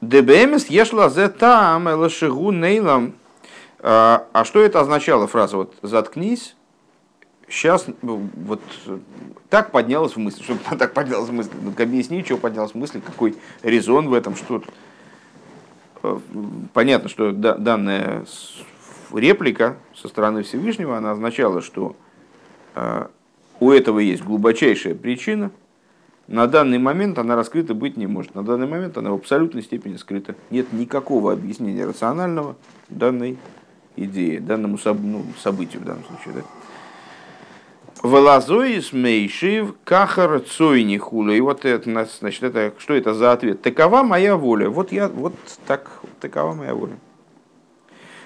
ДБМС 0.00 0.66
ешла 0.66 1.10
зе 1.10 1.28
там 1.28 1.88
элашигу 1.88 2.50
нейлам. 2.50 3.14
А, 3.80 4.26
а 4.32 4.44
что 4.44 4.60
это 4.60 4.80
означало 4.80 5.26
фраза 5.26 5.56
вот 5.56 5.74
заткнись? 5.82 6.56
Сейчас 7.48 7.86
ну, 8.02 8.28
вот 8.34 8.60
так 9.48 9.72
поднялась 9.72 10.12
в 10.12 10.18
мысли, 10.18 10.42
что 10.42 10.56
так 10.76 10.94
поднялась 10.94 11.28
в 11.28 11.32
мысли. 11.32 11.52
Ну, 11.60 11.72
объясни, 11.76 12.22
что 12.24 12.36
поднялась 12.36 12.72
в 12.72 12.76
мысли, 12.76 13.00
какой 13.00 13.34
резон 13.62 14.08
в 14.08 14.14
этом, 14.14 14.36
что 14.36 14.62
э, 16.02 16.18
понятно, 16.72 17.08
что 17.08 17.32
данная 17.32 18.24
реплика 19.12 19.76
со 19.94 20.08
стороны 20.08 20.44
Всевышнего, 20.44 20.96
она 20.96 21.10
означала, 21.10 21.60
что 21.60 21.96
э, 22.74 23.06
у 23.58 23.70
этого 23.70 23.98
есть 23.98 24.22
глубочайшая 24.22 24.94
причина, 24.94 25.50
на 26.30 26.46
данный 26.46 26.78
момент 26.78 27.18
она 27.18 27.34
раскрыта 27.34 27.74
быть 27.74 27.96
не 27.96 28.06
может. 28.06 28.36
На 28.36 28.44
данный 28.44 28.68
момент 28.68 28.96
она 28.96 29.10
в 29.10 29.14
абсолютной 29.14 29.62
степени 29.62 29.96
скрыта. 29.96 30.36
Нет 30.50 30.72
никакого 30.72 31.32
объяснения 31.32 31.84
рационального 31.84 32.54
данной 32.88 33.36
идеи, 33.96 34.38
данному 34.38 34.78
ну, 34.84 35.24
событию 35.42 35.82
в 35.82 35.84
данном 35.86 36.04
случае. 36.04 36.34
Да? 36.34 38.08
Велазоис 38.08 38.92
мейшив 38.92 39.74
кахар 39.82 40.38
цойни 40.38 40.98
хула. 40.98 41.32
И 41.32 41.40
вот 41.40 41.64
это, 41.64 42.06
значит, 42.20 42.44
это, 42.44 42.74
что 42.78 42.94
это 42.94 43.12
за 43.12 43.32
ответ? 43.32 43.60
Такова 43.60 44.04
моя 44.04 44.36
воля. 44.36 44.70
Вот 44.70 44.92
я, 44.92 45.08
вот 45.08 45.34
так, 45.66 45.90
такова 46.20 46.54
моя 46.54 46.76
воля. 46.76 46.96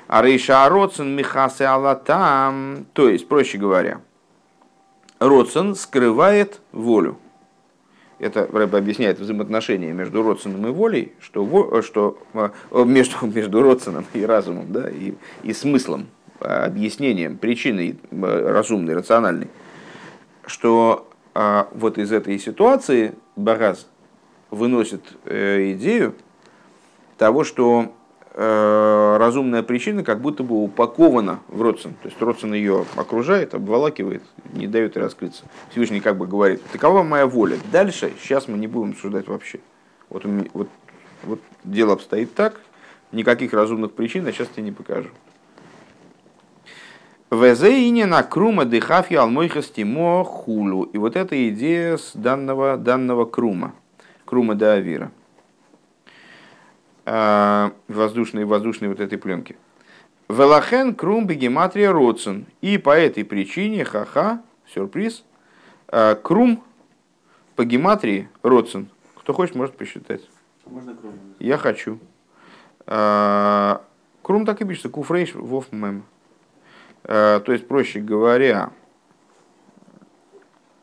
А 0.09 0.21
рейша 0.21 0.69
роцен 0.69 1.17
михасе 1.17 1.65
алатам. 1.65 2.85
То 2.93 3.09
есть, 3.09 3.27
проще 3.27 3.57
говоря, 3.57 4.03
Роцен 5.21 5.75
скрывает 5.75 6.61
волю 6.71 7.17
это 8.19 8.49
Рэб 8.51 8.75
объясняет 8.75 9.19
взаимоотношения 9.19 9.93
между 9.93 10.23
родственным 10.23 10.67
и 10.67 10.71
волей, 10.71 11.13
что, 11.21 11.83
что 11.83 12.19
э, 12.35 12.51
между, 12.85 13.27
между 13.27 13.63
родственным 13.63 14.07
и 14.13 14.25
разумом, 14.25 14.73
да, 14.73 14.89
и, 14.89 15.15
и 15.43 15.53
смыслом, 15.53 16.07
э, 16.41 16.45
объяснением, 16.47 17.39
причиной 17.39 17.99
э, 18.11 18.53
разумной, 18.53 18.95
рациональной. 18.95 19.49
что 20.47 21.09
а, 21.37 21.69
вот 21.73 21.99
из 21.99 22.13
этой 22.13 22.39
ситуации 22.39 23.15
Бараз 23.35 23.89
выносит 24.51 25.03
э, 25.25 25.73
идею 25.73 26.15
того, 27.19 27.43
что 27.43 27.93
разумная 28.37 29.63
причина 29.63 30.03
как 30.03 30.21
будто 30.21 30.43
бы 30.43 30.57
упакована 30.63 31.41
в 31.49 31.63
Родсон. 31.63 31.93
То 32.03 32.09
есть 32.09 32.21
Родсон 32.21 32.55
ее 32.55 32.85
окружает, 32.97 33.55
обволакивает, 33.55 34.23
не 34.53 34.67
дает 34.67 34.97
раскрыться. 34.97 35.45
Всевышний 35.71 36.01
как 36.01 36.17
бы 36.19 36.27
говорит, 36.27 36.61
такова 36.73 37.05
моя 37.05 37.27
воля. 37.27 37.59
Дальше, 37.71 38.13
сейчас 38.21 38.49
мы 38.49 38.59
не 38.59 38.67
будем 38.67 38.91
обсуждать 38.91 39.29
вообще. 39.29 39.61
Вот, 40.11 40.25
вот, 40.53 40.69
вот 41.23 41.41
дело 41.63 41.93
обстоит 41.93 42.35
так, 42.35 42.61
никаких 43.13 43.53
разумных 43.53 43.93
причин 43.93 44.27
я 44.27 44.33
сейчас 44.33 44.49
тебе 44.49 44.65
не 44.65 44.73
покажу. 44.73 45.11
Везеине 47.31 48.07
на 48.07 48.23
крума 48.23 48.65
дыхафи 48.65 49.15
алмойхастимо 49.15 50.25
хулу. 50.25 50.85
И 50.85 50.99
вот 50.99 51.17
эта 51.17 51.49
идея 51.49 51.97
с 51.97 52.13
данного, 52.15 52.77
данного 52.77 53.25
крума, 53.25 53.75
крума 54.25 54.55
до 54.55 54.75
авира, 54.75 55.11
воздушной, 57.05 58.45
воздушной 58.45 58.89
вот 58.89 59.01
этой 59.01 59.19
пленки. 59.19 59.57
Велахен 60.29 60.95
крум 60.95 61.27
бегематрия 61.27 61.93
родсен. 61.93 62.47
И 62.61 62.79
по 62.79 62.97
этой 62.97 63.25
причине, 63.25 63.85
ха-ха, 63.85 64.43
сюрприз, 64.73 65.25
а, 65.89 66.15
крум 66.15 66.65
по 67.57 67.65
гематрии 67.65 68.29
родсен. 68.43 68.89
Кто 69.17 69.33
хочет, 69.33 69.55
может 69.55 69.77
посчитать. 69.77 70.23
Можно 70.67 70.95
крум? 70.95 71.13
Я 71.39 71.59
хочу. 71.59 71.99
А, 72.87 73.85
крум 74.23 74.47
так 74.47 74.63
и 74.63 74.65
пишется, 74.65 74.89
куфрейш 74.89 75.35
вов 75.35 75.73
мем. 75.73 76.05
То 77.03 77.45
есть, 77.49 77.69
проще 77.69 78.01
говоря, 78.01 78.71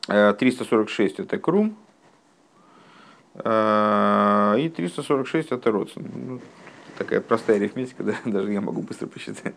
346 0.06 1.18
это 1.18 1.36
крум, 1.36 1.76
и 3.34 4.72
346 4.76 5.52
это 5.52 5.70
родствен. 5.70 6.10
Ну, 6.14 6.40
такая 6.98 7.20
простая 7.20 7.56
арифметика, 7.56 8.02
да, 8.04 8.14
даже 8.24 8.52
я 8.52 8.60
могу 8.60 8.82
быстро 8.82 9.06
посчитать. 9.06 9.54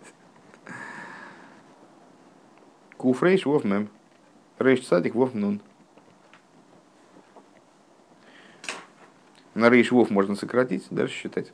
Куф 2.97 3.21
рейш 3.21 3.45
вов 3.45 3.63
мем. 3.63 3.89
Рейш 4.57 4.85
садик 4.85 5.15
вов 5.15 5.33
нун. 5.33 5.59
На 9.53 9.69
рейш 9.69 9.91
вов 9.91 10.09
можно 10.09 10.35
сократить, 10.35 10.85
дальше 10.89 11.15
считать. 11.15 11.51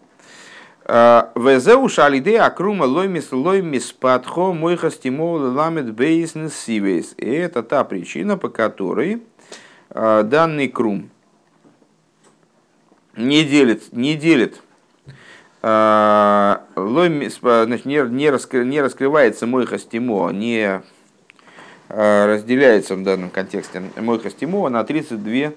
Везеу 0.85 1.87
шалиде 1.89 2.39
акрума 2.39 2.83
лоймис 2.83 3.31
лоймис 3.31 3.91
падхо 3.91 4.51
мойха 4.53 4.89
стимол 4.89 5.39
ламет 5.53 5.93
бейснес 5.93 6.55
сивейс. 6.55 7.13
И 7.17 7.29
это 7.29 7.63
та 7.63 7.83
причина, 7.83 8.37
по 8.37 8.49
которой 8.49 9.23
а, 9.89 10.23
данный 10.23 10.67
крум 10.67 11.09
не 13.15 13.43
делит, 13.43 13.93
не 13.93 14.15
делит 14.15 14.61
а, 15.61 16.63
значит, 16.75 17.85
не, 17.85 18.01
не, 18.09 18.29
раскры, 18.29 18.65
не 18.65 18.81
раскрывается 18.81 19.45
мойха 19.45 19.77
стимо, 19.77 20.31
не 20.31 20.81
а, 21.89 22.27
разделяется 22.27 22.95
в 22.95 23.03
данном 23.03 23.29
контексте 23.29 23.83
мойха 23.97 24.29
стимо 24.29 24.67
на 24.69 24.83
32 24.83 25.53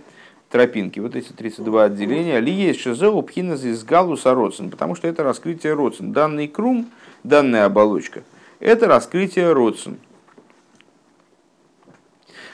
тропинки, 0.51 1.01
вот 1.01 1.17
эти 1.17 1.33
32 1.33 1.85
отделения, 1.85 2.39
ли 2.39 2.53
есть 2.53 2.81
шизеу 2.81 3.23
пхиназ 3.23 3.65
из 3.65 3.83
галуса 3.83 4.35
родсен, 4.35 4.71
потому 4.71 4.95
что 4.95 5.09
это 5.09 5.23
раскрытие 5.23 5.75
родсен. 5.75 6.13
Данный 6.13 6.49
крум, 6.49 6.91
данная 7.23 7.65
оболочка, 7.65 8.23
это 8.61 8.87
раскрытие 8.87 9.53
родсен. 9.53 9.99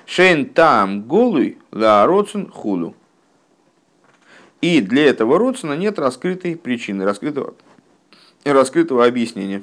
Шейн 0.07 0.46
там 0.46 1.03
голуй 1.03 1.59
ла 1.72 2.07
родсен 2.07 2.51
хулу. 2.51 2.94
И 4.61 4.80
для 4.80 5.06
этого 5.06 5.38
родсена 5.38 5.74
нет 5.74 5.98
раскрытой 5.98 6.56
причины, 6.56 7.04
раскрытого, 7.04 7.54
раскрытого 8.44 9.06
объяснения. 9.06 9.62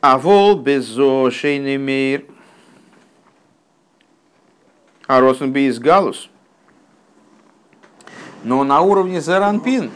А 0.00 0.18
вол 0.18 0.58
безо 0.58 1.30
шейный. 1.30 2.26
А 5.06 5.20
росен 5.20 5.54
из 5.54 5.78
галус. 5.78 6.28
Но 8.42 8.64
на 8.64 8.82
уровне 8.82 9.22
заранпин, 9.22 9.90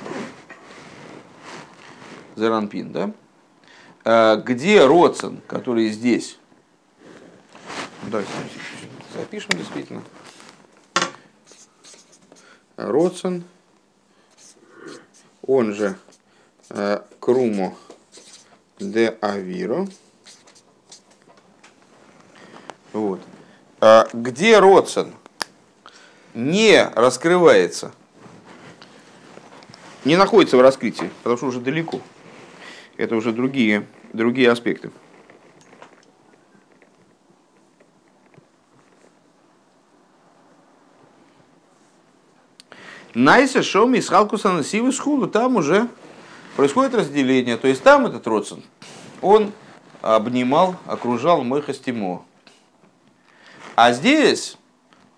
заранпин, 2.35 2.93
да, 2.93 3.13
э, 4.05 4.41
где 4.43 4.87
родсен, 4.87 5.43
который 5.47 5.89
здесь, 5.91 6.39
давайте 8.09 8.31
запишем 9.15 9.51
действительно, 9.53 10.03
родсен, 12.77 13.45
он 15.47 15.75
же 15.75 15.97
э, 16.71 17.01
Крумо 17.21 17.77
де 18.79 19.17
Авиро. 19.21 19.87
Вот. 22.93 23.21
А 23.81 24.09
где 24.13 24.59
Родсон 24.59 25.15
не 26.35 26.83
раскрывается, 26.95 27.93
не 30.05 30.17
находится 30.17 30.57
в 30.57 30.61
раскрытии, 30.61 31.11
потому 31.23 31.37
что 31.37 31.47
уже 31.47 31.61
далеко. 31.61 32.01
Это 32.97 33.15
уже 33.15 33.33
другие, 33.33 33.87
другие 34.13 34.51
аспекты. 34.51 34.91
Найса 43.15 43.63
шоми 43.63 44.01
с 44.01 44.09
халкуса 44.09 44.51
на 44.51 44.63
сивы 44.63 44.93
там 45.29 45.57
уже 45.57 45.89
происходит 46.57 46.95
разделение. 46.95 47.57
То 47.57 47.69
есть 47.69 47.83
там 47.83 48.07
этот 48.07 48.27
родствен, 48.27 48.63
он 49.23 49.53
обнимал, 50.03 50.77
окружал 50.87 51.43
мой 51.43 51.63
хастимо. 51.63 52.25
А 53.77 53.93
здесь 53.93 54.57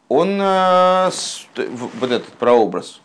он, 0.09 0.39
э, 0.41 1.11
вот 1.57 2.11
этот 2.11 2.33
прообраз, 2.35 3.01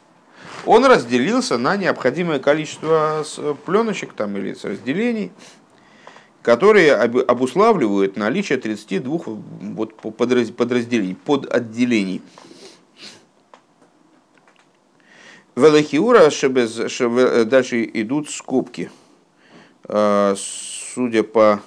он 0.66 0.86
разделился 0.86 1.58
на 1.58 1.78
необходимое 1.78 2.40
количество 2.40 3.24
пленочек 3.66 4.14
там, 4.14 4.36
или 4.38 4.56
разделений, 4.64 5.32
которые 6.42 6.94
обуславливают 6.96 8.18
наличие 8.18 8.58
32 8.58 9.20
вот, 9.76 9.96
подразделений, 9.96 11.16
подотделений. 11.16 12.22
Велахиура, 15.56 16.30
дальше 17.46 17.90
идут 17.94 18.30
скобки. 18.30 18.92
Судя 19.88 21.24
по 21.24 21.62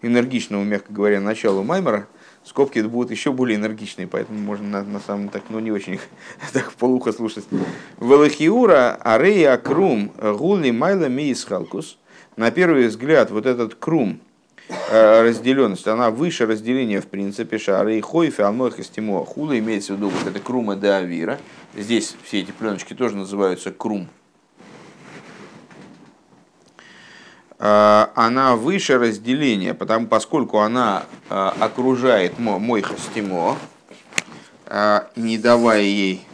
энергичному, 0.00 0.64
мягко 0.64 0.92
говоря, 0.92 1.20
началу 1.20 1.62
Маймера, 1.62 2.06
скобки 2.42 2.78
будут 2.80 3.10
еще 3.10 3.32
более 3.32 3.58
энергичные, 3.58 4.06
поэтому 4.06 4.38
можно 4.38 4.68
на, 4.68 4.84
на 4.84 5.00
самом 5.00 5.28
так, 5.28 5.42
ну 5.48 5.58
не 5.60 5.72
очень 5.72 5.98
так 6.52 6.72
полухо 6.72 7.12
слушать. 7.12 7.44
Велахиура, 8.00 8.94
арея 9.00 9.56
крум, 9.56 10.12
гули 10.18 10.70
майла 10.70 11.08
миисхалкус. 11.08 11.98
На 12.36 12.50
первый 12.50 12.88
взгляд, 12.88 13.30
вот 13.30 13.46
этот 13.46 13.74
крум, 13.74 14.20
разделенность, 14.90 15.86
она 15.86 16.10
выше 16.10 16.46
разделения 16.46 17.00
в 17.00 17.06
принципе, 17.06 17.58
шары 17.58 17.98
и 17.98 18.00
хойфи, 18.00 18.40
алмойха 18.40 18.82
стимо 18.82 19.24
хула, 19.24 19.58
имеется 19.58 19.92
в 19.92 19.96
виду 19.96 20.08
вот 20.08 20.26
это 20.26 20.40
крума 20.40 20.74
де 20.74 20.88
авира, 20.88 21.38
Здесь 21.76 22.14
все 22.22 22.40
эти 22.40 22.52
пленочки 22.52 22.94
тоже 22.94 23.16
называются 23.16 23.72
крум. 23.72 24.08
А, 27.58 28.12
она 28.14 28.54
выше 28.54 28.96
разделения, 28.96 29.74
потому, 29.74 30.06
поскольку 30.06 30.60
она 30.60 31.06
а, 31.28 31.52
окружает 31.58 32.38
мой 32.38 32.82
хастимо, 32.82 33.58
а, 34.66 35.10
не 35.16 35.36
давая 35.36 35.80
ей 35.80 36.24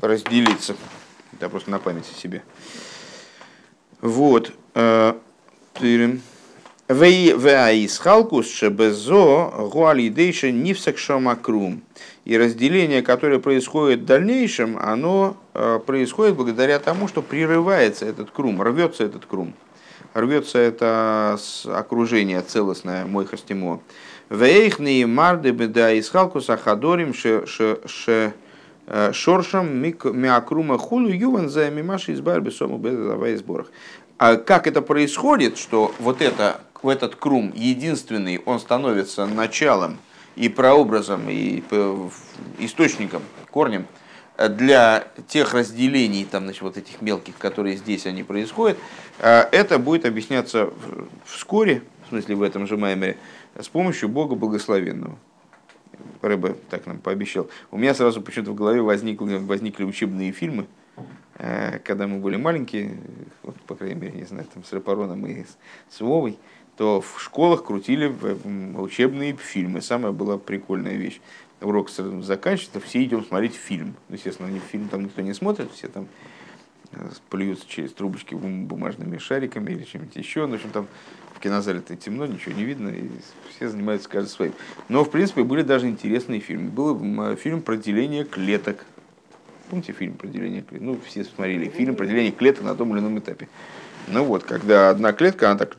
разделиться. 0.00 0.74
Это 1.32 1.48
просто 1.48 1.70
на 1.70 1.78
память 1.78 2.06
себе. 2.06 2.42
Вот. 4.00 4.52
Тырим. 5.74 6.22
Веаисхалкус 6.90 8.50
шебезо 8.50 9.52
гуалидейша 9.70 10.50
нивсакшамакрум. 10.50 11.82
И 12.24 12.36
разделение, 12.36 13.02
которое 13.02 13.38
происходит 13.38 14.00
в 14.00 14.04
дальнейшем, 14.06 14.76
оно 14.76 15.36
э, 15.54 15.78
происходит 15.86 16.34
благодаря 16.34 16.80
тому, 16.80 17.06
что 17.06 17.22
прерывается 17.22 18.06
этот 18.06 18.32
крум, 18.32 18.60
рвется 18.60 19.04
этот 19.04 19.24
крум. 19.24 19.54
Рвется 20.14 20.58
это 20.58 21.38
окружение 21.66 22.40
целостное, 22.40 23.06
мой 23.06 23.24
хастимо. 23.24 23.80
Вейхни 24.28 25.04
марды 25.04 25.52
беда 25.52 25.96
исхалкус 25.96 26.50
ахадорим 26.50 27.14
ше 27.14 27.44
э, 28.88 29.12
шоршам 29.12 29.78
миакрума 29.78 30.76
хулу 30.76 31.08
юван 31.08 31.48
за 31.50 31.70
мимаши 31.70 32.14
из 32.14 32.56
сому 32.56 32.84
сборах. 33.36 33.66
А 34.18 34.36
как 34.36 34.66
это 34.66 34.82
происходит, 34.82 35.56
что 35.56 35.94
вот 35.98 36.20
это, 36.20 36.60
в 36.82 36.88
этот 36.88 37.16
крум 37.16 37.52
единственный, 37.54 38.40
он 38.44 38.60
становится 38.60 39.26
началом 39.26 39.98
и 40.36 40.48
прообразом, 40.48 41.28
и 41.28 41.62
источником, 42.58 43.22
корнем 43.50 43.86
для 44.48 45.08
тех 45.28 45.52
разделений, 45.52 46.24
там, 46.24 46.44
значит, 46.44 46.62
вот 46.62 46.76
этих 46.78 47.02
мелких, 47.02 47.36
которые 47.36 47.76
здесь 47.76 48.06
они 48.06 48.22
происходят, 48.22 48.78
это 49.18 49.78
будет 49.78 50.06
объясняться 50.06 50.70
вскоре, 51.26 51.82
в 52.06 52.08
смысле 52.08 52.36
в 52.36 52.42
этом 52.42 52.66
же 52.66 52.76
Маймере, 52.78 53.18
с 53.58 53.68
помощью 53.68 54.08
Бога 54.08 54.36
Благословенного. 54.36 55.18
Рэбе 56.22 56.56
так 56.70 56.86
нам 56.86 56.98
пообещал. 56.98 57.48
У 57.70 57.76
меня 57.76 57.94
сразу 57.94 58.22
почему-то 58.22 58.52
в 58.52 58.54
голове 58.54 58.80
возникли, 58.80 59.36
возникли 59.36 59.84
учебные 59.84 60.32
фильмы, 60.32 60.66
э, 61.38 61.78
когда 61.80 62.06
мы 62.06 62.18
были 62.18 62.36
маленькие, 62.36 62.98
вот, 63.42 63.60
по 63.62 63.74
крайней 63.74 64.00
мере, 64.00 64.12
не 64.12 64.24
знаю, 64.24 64.46
там 64.52 64.64
с 64.64 64.72
Рапароном 64.72 65.26
и 65.26 65.44
с 65.90 66.00
Вовой, 66.00 66.38
то 66.80 67.02
в 67.02 67.20
школах 67.20 67.64
крутили 67.64 68.10
учебные 68.78 69.36
фильмы. 69.36 69.82
Самая 69.82 70.12
была 70.12 70.38
прикольная 70.38 70.94
вещь. 70.94 71.20
Урок 71.60 71.90
заканчивается, 71.90 72.80
все 72.80 73.04
идем 73.04 73.22
смотреть 73.22 73.54
фильм. 73.54 73.96
Естественно, 74.08 74.48
фильм 74.60 74.88
там 74.88 75.04
никто 75.04 75.20
не 75.20 75.34
смотрит, 75.34 75.70
все 75.72 75.88
там 75.88 76.08
э, 76.92 77.10
плюются 77.28 77.68
через 77.68 77.92
трубочки 77.92 78.34
бумажными 78.34 79.18
шариками 79.18 79.72
или 79.72 79.84
чем-нибудь 79.84 80.16
еще. 80.16 80.46
Ну, 80.46 80.52
в 80.52 80.54
общем, 80.54 80.70
там 80.70 80.86
в 81.34 81.40
кинозале-то 81.40 81.96
темно, 81.96 82.24
ничего 82.24 82.54
не 82.54 82.64
видно, 82.64 82.88
и 82.88 83.10
все 83.50 83.68
занимаются 83.68 84.08
каждый 84.08 84.30
своим. 84.30 84.54
Но, 84.88 85.04
в 85.04 85.10
принципе, 85.10 85.44
были 85.44 85.60
даже 85.60 85.86
интересные 85.86 86.40
фильмы. 86.40 86.70
Был 86.70 87.36
фильм 87.36 87.60
про 87.60 87.76
деление 87.76 88.24
клеток. 88.24 88.86
Помните 89.68 89.92
фильм 89.92 90.14
про 90.14 90.28
деление 90.28 90.62
клеток? 90.62 90.86
Ну, 90.86 90.98
все 91.06 91.24
смотрели 91.24 91.68
фильм 91.68 91.94
про 91.94 92.06
деление 92.06 92.32
клеток 92.32 92.64
на 92.64 92.74
том 92.74 92.90
или 92.94 93.00
ином 93.00 93.18
этапе. 93.18 93.48
Ну 94.08 94.24
вот, 94.24 94.44
когда 94.44 94.90
одна 94.90 95.12
клетка, 95.12 95.50
она 95.50 95.58
так 95.58 95.76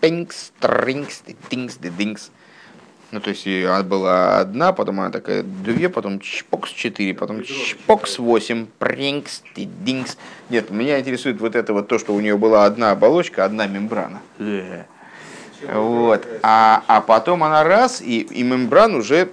пинкс, 0.00 0.52
тринкс, 0.60 1.22
тинкс, 1.48 1.76
динкс. 1.78 2.30
Ну, 3.12 3.20
то 3.20 3.30
есть 3.30 3.46
она 3.46 3.82
была 3.82 4.40
одна, 4.40 4.72
потом 4.72 5.00
она 5.00 5.10
такая 5.10 5.42
две, 5.42 5.88
потом 5.88 6.18
чпокс 6.18 6.70
четыре, 6.70 7.14
потом 7.14 7.44
чпокс 7.44 8.18
восемь, 8.18 8.66
принкс, 8.78 9.42
динкс. 9.54 10.16
Нет, 10.50 10.70
меня 10.70 10.98
интересует 10.98 11.40
вот 11.40 11.54
это 11.54 11.72
вот 11.72 11.88
то, 11.88 11.98
что 11.98 12.14
у 12.14 12.20
нее 12.20 12.36
была 12.36 12.64
одна 12.64 12.90
оболочка, 12.90 13.44
одна 13.44 13.66
мембрана. 13.66 14.20
Вот. 15.72 16.26
А, 16.42 16.82
а 16.86 17.00
потом 17.00 17.42
она 17.42 17.64
раз, 17.64 18.02
и, 18.02 18.20
и 18.20 18.42
мембран 18.42 18.94
уже 18.94 19.30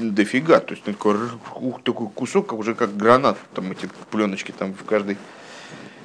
дофига. 0.00 0.60
То 0.60 0.74
есть 0.74 0.84
такой, 0.84 1.16
ух, 1.56 1.82
такой 1.82 2.08
кусок, 2.08 2.52
уже 2.52 2.74
как 2.74 2.96
гранат, 2.96 3.36
там 3.54 3.70
эти 3.72 3.88
пленочки 4.10 4.52
там 4.52 4.74
в 4.74 4.84
каждой. 4.84 5.18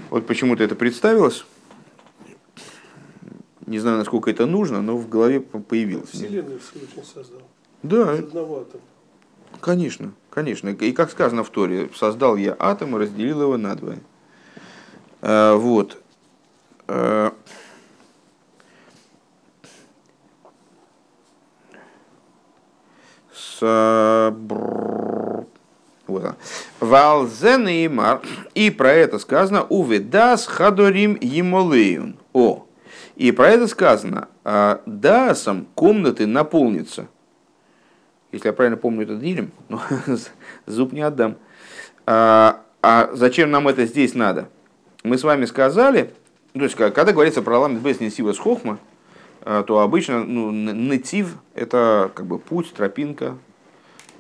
Вот 0.09 0.25
почему-то 0.25 0.63
это 0.63 0.75
представилось. 0.75 1.45
Не 3.65 3.79
знаю, 3.79 3.97
насколько 3.97 4.31
это 4.31 4.45
нужно, 4.45 4.81
но 4.81 4.95
в 4.97 5.09
голове 5.09 5.41
появилось. 5.41 6.09
Вселенную 6.09 6.59
Всевышний 6.59 7.03
создал. 7.03 7.41
Да. 7.83 8.15
Из 8.15 8.19
одного 8.19 8.61
атома. 8.61 8.83
Конечно, 9.59 10.13
конечно. 10.29 10.69
И 10.69 10.91
как 10.93 11.11
сказано 11.11 11.43
в 11.43 11.49
Торе, 11.49 11.89
создал 11.93 12.37
я 12.37 12.55
атом 12.57 12.95
и 12.95 12.99
разделил 12.99 13.41
его 13.41 13.57
на 13.57 13.75
два. 13.75 13.95
А, 15.21 15.55
вот. 15.55 16.01
А, 16.87 17.33
с... 23.33 24.33
Валзен 26.79 27.67
и. 27.67 27.89
И 28.55 28.69
про 28.71 28.91
это 28.91 29.19
сказано 29.19 29.63
Уведас 29.63 30.45
Хадорим 30.45 31.17
Емолеюн. 31.19 32.17
О, 32.33 32.65
и 33.15 33.31
про 33.31 33.49
это 33.49 33.67
сказано, 33.67 34.27
а 34.43 34.81
дасом 34.85 35.67
комнаты 35.73 36.27
наполнится. 36.27 37.07
Если 38.31 38.47
я 38.47 38.53
правильно 38.53 38.77
помню, 38.77 39.03
это 39.03 39.15
дилем, 39.15 39.51
но 39.69 39.81
зуб 40.65 40.93
не 40.93 41.01
отдам. 41.01 41.37
А, 42.05 42.61
а 42.81 43.09
зачем 43.13 43.49
нам 43.49 43.67
это 43.67 43.85
здесь 43.85 44.13
надо? 44.13 44.49
Мы 45.03 45.17
с 45.17 45.23
вами 45.23 45.45
сказали, 45.45 46.13
то 46.53 46.63
есть, 46.63 46.75
когда 46.75 47.11
говорится 47.11 47.41
про 47.41 47.59
ламет 47.59 47.81
бес 47.81 47.99
несива 47.99 48.33
с 48.33 48.37
хохма, 48.37 48.79
а, 49.41 49.63
то 49.63 49.79
обычно 49.79 50.23
ну, 50.23 50.51
натив– 50.51 51.37
это 51.55 52.11
как 52.13 52.25
бы 52.25 52.37
путь, 52.37 52.73
тропинка, 52.73 53.37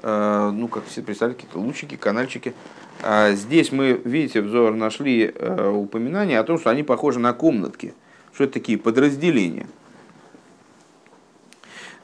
ну, 0.03 0.67
как 0.67 0.85
все 0.85 1.01
представляют, 1.01 1.37
какие-то 1.39 1.59
лучики, 1.59 1.95
канальчики. 1.95 2.53
А 3.01 3.31
здесь 3.33 3.71
мы, 3.71 3.99
видите, 4.03 4.41
взор 4.41 4.73
нашли 4.73 5.27
упоминание 5.29 6.39
о 6.39 6.43
том, 6.43 6.59
что 6.59 6.69
они 6.69 6.83
похожи 6.83 7.19
на 7.19 7.33
комнатки– 7.33 7.93
что 8.37 8.43
это 8.43 8.53
такие 8.53 8.77
подразделения? 8.77 9.65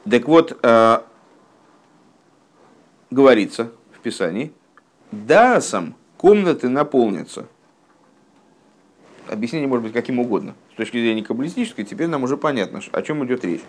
Так 0.09 0.27
вот, 0.27 0.57
э, 0.63 0.99
говорится 3.11 3.71
в 3.91 3.99
Писании, 3.99 4.51
дасом 5.11 5.93
комнаты 6.17 6.69
наполнятся. 6.69 7.45
Объяснение 9.27 9.67
может 9.67 9.83
быть 9.83 9.93
каким 9.93 10.17
угодно. 10.17 10.55
С 10.73 10.77
точки 10.77 10.97
зрения 10.97 11.21
каббалистической, 11.21 11.85
теперь 11.85 12.07
нам 12.07 12.23
уже 12.23 12.35
понятно, 12.35 12.81
о 12.91 13.01
чем 13.03 13.23
идет 13.27 13.45
речь. 13.45 13.61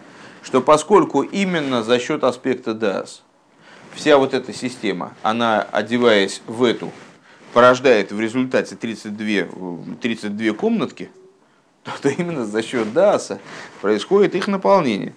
Что 0.43 0.63
поскольку 0.63 1.21
именно 1.21 1.83
за 1.83 1.99
счет 1.99 2.25
аспекта 2.25 2.73
дас 2.73 3.24
вся 3.95 4.19
вот 4.19 4.35
эта 4.35 4.53
система, 4.53 5.15
она, 5.23 5.63
одеваясь 5.63 6.43
в 6.47 6.63
эту, 6.65 6.93
порождает 7.53 8.13
в 8.13 8.21
результате 8.21 8.77
32, 8.77 9.97
32 10.01 10.53
комнатки– 10.55 11.11
то 12.01 12.09
именно 12.09 12.45
за 12.47 12.63
счет 12.63 12.93
даса 12.93 13.41
происходит 13.81 14.35
их 14.35 14.49
наполнение. 14.49 15.15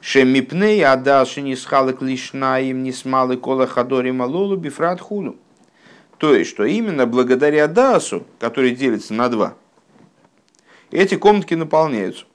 Шемипней 0.00 0.84
адаши 0.84 1.40
не 1.40 1.56
схалок 1.56 2.02
лишна 2.02 2.60
им 2.60 2.82
не 2.82 2.92
смалы 2.92 3.36
кола 3.36 3.66
хадори 3.66 4.10
малолу 4.10 4.56
бифрат 4.56 5.00
худу. 5.00 5.36
То 6.18 6.34
есть, 6.34 6.50
что 6.50 6.64
именно 6.64 7.06
благодаря 7.06 7.68
дасу, 7.68 8.24
который 8.38 8.72
делится 8.72 9.14
на 9.14 9.28
два, 9.28 9.54
эти 10.90 11.16
комнатки 11.16 11.54
наполняются. 11.54 12.26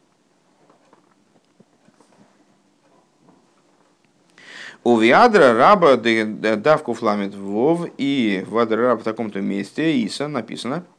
У 4.84 4.97
Виадра 4.97 5.53
раба 5.53 5.95
давку 5.95 6.93
фламит 6.93 7.36
вов 7.36 7.88
и 7.97 8.43
в 8.47 8.57
раба 8.57 8.97
в 8.97 9.03
таком-то 9.03 9.41
месте 9.41 9.97
Иса 9.97 10.27
написано– 10.27 10.86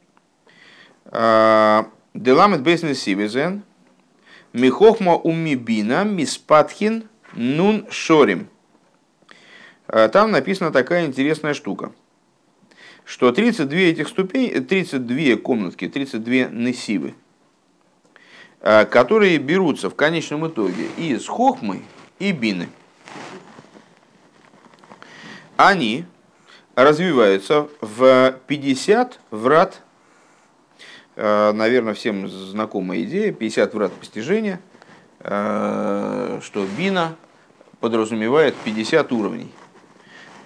Деламет 2.15 2.61
бейснес 2.61 3.01
сивизен, 3.01 3.61
михохма 4.53 5.15
умибина 5.15 6.03
миспатхин 6.03 7.09
нун 7.33 7.85
шорим. 7.91 8.49
Там 9.87 10.31
написана 10.31 10.71
такая 10.71 11.05
интересная 11.05 11.53
штука, 11.53 11.91
что 13.03 13.31
32 13.31 13.77
этих 13.77 14.07
ступеней, 14.07 14.61
32 14.61 15.35
комнатки, 15.35 15.87
32 15.87 16.49
несивы, 16.51 17.13
которые 18.61 19.37
берутся 19.37 19.89
в 19.89 19.95
конечном 19.95 20.47
итоге 20.47 20.87
из 20.97 21.27
хохмы 21.27 21.83
и 22.17 22.31
бины. 22.31 22.69
Они 25.57 26.05
развиваются 26.75 27.69
в 27.79 28.35
50 28.47 29.19
врат. 29.31 29.81
Э, 31.15 31.53
наверное, 31.53 31.93
всем 31.93 32.27
знакомая 32.27 33.01
идея, 33.03 33.31
50 33.31 33.73
врат 33.73 33.93
постижения, 33.93 34.59
э, 35.21 36.39
что 36.43 36.67
бина 36.77 37.15
подразумевает 37.79 38.53
50 38.65 39.13
уровней, 39.13 39.49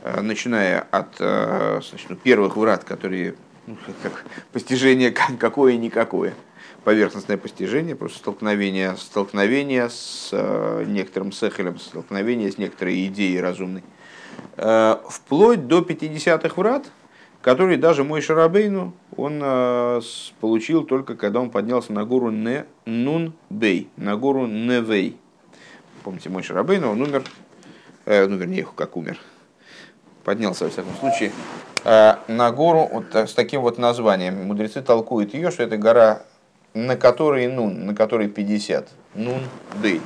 э, 0.03 0.22
начиная 0.22 0.82
от 0.91 1.18
значит, 1.18 2.10
ну, 2.10 2.16
первых 2.16 2.55
врат, 2.55 2.84
которые 2.84 3.34
ну, 3.66 3.78
как 4.03 4.26
постижение 4.51 5.10
какое-никакое, 5.12 6.36
поверхностное 6.84 7.38
постижение, 7.38 7.95
просто 7.95 8.20
столкновение, 8.20 8.95
столкновение 8.97 9.89
с 9.89 10.30
некоторым 10.86 11.32
сехелем, 11.32 11.80
столкновение 11.80 12.51
с 12.51 12.60
некоторой 12.60 13.07
идеей 13.07 13.39
разумной, 13.39 13.84
вплоть 14.56 15.68
до 15.68 15.80
50-х 15.80 16.54
врат– 16.56 16.86
который 17.42 17.78
даже 17.78 18.04
мой 18.04 18.22
Шарабейну 18.22 18.94
он 19.16 19.40
э, 19.42 20.02
получил 20.40 20.84
только 20.84 21.16
когда 21.16 21.40
он 21.40 21.50
поднялся 21.50 21.94
на 21.94 22.06
гору 22.06 22.32
Не 22.32 22.66
Нун 22.86 23.34
Бей, 23.50 23.90
на 23.96 24.16
гору 24.18 24.46
Невей. 24.46 25.18
Помните, 26.04 26.30
мой 26.30 26.44
Шарабейну, 26.44 26.92
он 26.92 27.02
умер, 27.02 27.24
э, 28.06 28.28
ну 28.28 28.36
вернее, 28.36 28.68
как 28.76 28.98
умер, 28.98 29.18
поднялся 30.24 30.66
во 30.66 30.70
всяком 30.70 30.94
случае, 30.96 31.32
э, 31.86 32.16
на 32.28 32.52
гору 32.52 32.90
вот 32.92 33.16
с 33.16 33.34
таким 33.34 33.62
вот 33.62 33.78
названием. 33.78 34.46
Мудрецы 34.46 34.82
толкуют 34.82 35.34
ее, 35.34 35.52
что 35.52 35.64
это 35.64 35.78
гора, 35.78 36.24
на 36.74 36.98
которой 36.98 37.48
Нун, 37.48 37.86
на 37.86 37.96
которой 37.96 38.28
50. 38.28 38.90
Нун 39.16 39.42
Бей. 39.82 40.02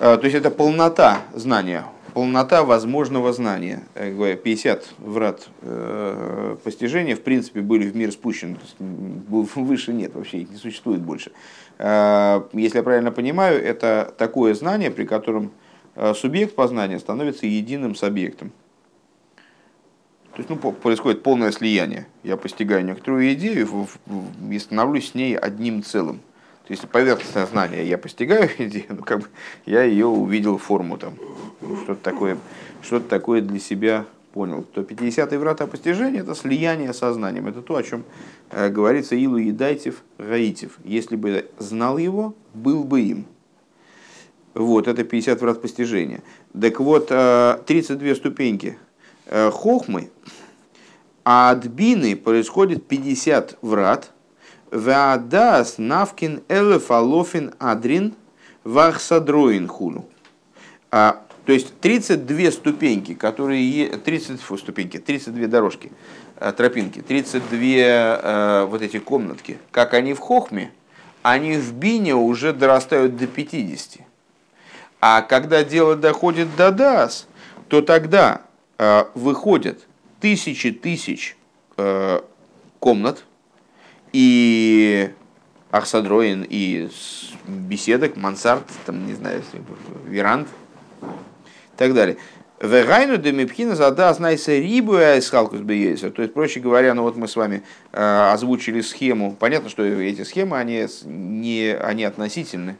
Э, 0.00 0.18
то 0.18 0.24
есть 0.24 0.36
это 0.36 0.50
полнота 0.50 1.22
знания 1.32 1.86
полнота 2.16 2.64
возможного 2.64 3.30
знания. 3.34 3.82
50 3.94 4.94
врат 5.00 5.48
э, 5.60 6.56
постижения, 6.64 7.14
в 7.14 7.20
принципе, 7.20 7.60
были 7.60 7.90
в 7.90 7.94
мир 7.94 8.10
спущены. 8.10 8.56
Выше 8.78 9.92
нет, 9.92 10.14
вообще 10.14 10.38
их 10.38 10.50
не 10.50 10.56
существует 10.56 11.02
больше. 11.02 11.32
Если 11.78 12.76
я 12.78 12.82
правильно 12.82 13.12
понимаю, 13.12 13.62
это 13.62 14.14
такое 14.16 14.54
знание, 14.54 14.90
при 14.90 15.04
котором 15.04 15.52
субъект 16.14 16.54
познания 16.54 16.98
становится 16.98 17.44
единым 17.44 17.94
с 17.94 18.02
объектом. 18.02 18.50
То 20.32 20.38
есть 20.38 20.48
ну, 20.48 20.56
происходит 20.56 21.22
полное 21.22 21.52
слияние. 21.52 22.06
Я 22.22 22.38
постигаю 22.38 22.82
некоторую 22.82 23.30
идею 23.34 23.86
и 24.50 24.58
становлюсь 24.58 25.10
с 25.10 25.14
ней 25.14 25.36
одним 25.36 25.82
целым. 25.82 26.22
То 26.66 26.72
есть 26.72 26.88
поверхностное 26.88 27.46
знание 27.46 27.88
я 27.88 27.96
постигаю 27.96 28.50
идею, 28.58 28.86
ну, 28.88 29.02
как 29.02 29.20
бы 29.20 29.26
я 29.66 29.84
ее 29.84 30.06
увидел 30.06 30.58
форму 30.58 30.98
там, 30.98 31.14
что-то 31.84 32.02
такое, 32.02 32.38
что-то 32.82 33.08
такое 33.08 33.40
для 33.40 33.60
себя 33.60 34.04
понял. 34.32 34.64
То 34.64 34.80
50-й 34.80 35.36
врата 35.36 35.68
постижения 35.68 36.22
это 36.22 36.34
слияние 36.34 36.92
сознанием. 36.92 37.46
Это 37.46 37.62
то, 37.62 37.76
о 37.76 37.82
чем 37.84 38.04
э, 38.50 38.68
говорится 38.68 39.14
Илу 39.14 39.36
Едайтев 39.36 40.02
Раитев. 40.18 40.78
Если 40.84 41.14
бы 41.14 41.48
знал 41.58 41.98
его, 41.98 42.34
был 42.52 42.82
бы 42.82 43.00
им. 43.00 43.26
Вот, 44.54 44.88
это 44.88 45.04
50 45.04 45.40
врат 45.40 45.62
постижения. 45.62 46.22
Так 46.60 46.80
вот, 46.80 47.06
32 47.08 48.08
э, 48.08 48.14
ступеньки 48.16 48.76
э, 49.26 49.50
хохмы, 49.52 50.10
а 51.24 51.50
от 51.50 51.66
бины 51.66 52.16
происходит 52.16 52.88
50 52.88 53.58
врат– 53.62 54.10
Ваадас 54.70 55.78
навкин 55.78 56.42
элефалофин 56.48 57.54
адрин 57.58 58.14
вахсадроин 58.64 59.68
хуну. 59.68 60.06
А, 60.90 61.22
то 61.44 61.52
есть 61.52 61.78
32 61.80 62.50
ступеньки, 62.50 63.14
которые 63.14 63.88
30 63.96 64.40
фу, 64.40 64.58
ступеньки, 64.58 64.98
32 64.98 65.46
дорожки, 65.46 65.92
а, 66.36 66.52
тропинки, 66.52 67.00
32 67.00 67.48
а, 67.60 68.66
вот 68.66 68.82
эти 68.82 68.98
комнатки, 68.98 69.58
как 69.70 69.94
они 69.94 70.14
в 70.14 70.18
Хохме, 70.18 70.72
они 71.22 71.56
в 71.56 71.72
Бине 71.74 72.14
уже 72.14 72.52
дорастают 72.52 73.16
до 73.16 73.26
50. 73.26 74.02
А 75.00 75.22
когда 75.22 75.62
дело 75.64 75.96
доходит 75.96 76.54
до 76.56 76.72
Дас, 76.72 77.26
то 77.68 77.82
тогда 77.82 78.42
а, 78.78 79.08
выходят 79.14 79.86
тысячи 80.20 80.70
тысяч 80.72 81.36
а, 81.76 82.24
комнат, 82.80 83.24
и 84.16 85.10
Ахсадроин, 85.70 86.46
и 86.48 86.88
беседок, 87.46 88.16
мансард, 88.16 88.64
там, 88.86 89.06
не 89.06 89.12
знаю, 89.12 89.42
веранд 90.06 90.48
и 91.02 91.76
так 91.76 91.92
далее. 91.92 92.16
Вегайну 92.58 93.18
демипхина 93.18 93.76
зада 93.76 94.14
знайся 94.14 94.58
рибу 94.58 94.94
айсхалкус 94.94 95.60
бейса. 95.60 96.10
То 96.10 96.22
есть, 96.22 96.32
проще 96.32 96.60
говоря, 96.60 96.94
ну 96.94 97.02
вот 97.02 97.16
мы 97.16 97.28
с 97.28 97.36
вами 97.36 97.62
э, 97.92 98.30
озвучили 98.32 98.80
схему. 98.80 99.36
Понятно, 99.38 99.68
что 99.68 99.84
эти 99.84 100.22
схемы, 100.22 100.56
они, 100.56 100.86
не, 101.04 101.76
они 101.78 102.04
относительны. 102.04 102.76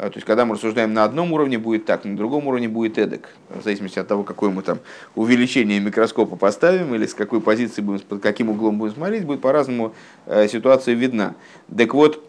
А, 0.00 0.08
то 0.08 0.16
есть, 0.16 0.26
когда 0.26 0.46
мы 0.46 0.54
рассуждаем 0.54 0.94
на 0.94 1.04
одном 1.04 1.30
уровне, 1.34 1.58
будет 1.58 1.84
так, 1.84 2.06
на 2.06 2.16
другом 2.16 2.46
уровне 2.46 2.70
будет 2.70 2.96
эдак. 2.96 3.28
В 3.50 3.62
зависимости 3.62 3.98
от 3.98 4.08
того, 4.08 4.22
какое 4.22 4.48
мы 4.48 4.62
там 4.62 4.78
увеличение 5.14 5.78
микроскопа 5.78 6.36
поставим, 6.36 6.94
или 6.94 7.04
с 7.04 7.12
какой 7.12 7.42
позиции 7.42 7.82
будем, 7.82 8.00
под 8.00 8.22
каким 8.22 8.48
углом 8.48 8.78
будем 8.78 8.94
смотреть, 8.94 9.26
будет 9.26 9.42
по-разному 9.42 9.94
э, 10.24 10.48
ситуация 10.48 10.94
видна. 10.94 11.34
Так 11.76 11.92
вот, 11.92 12.26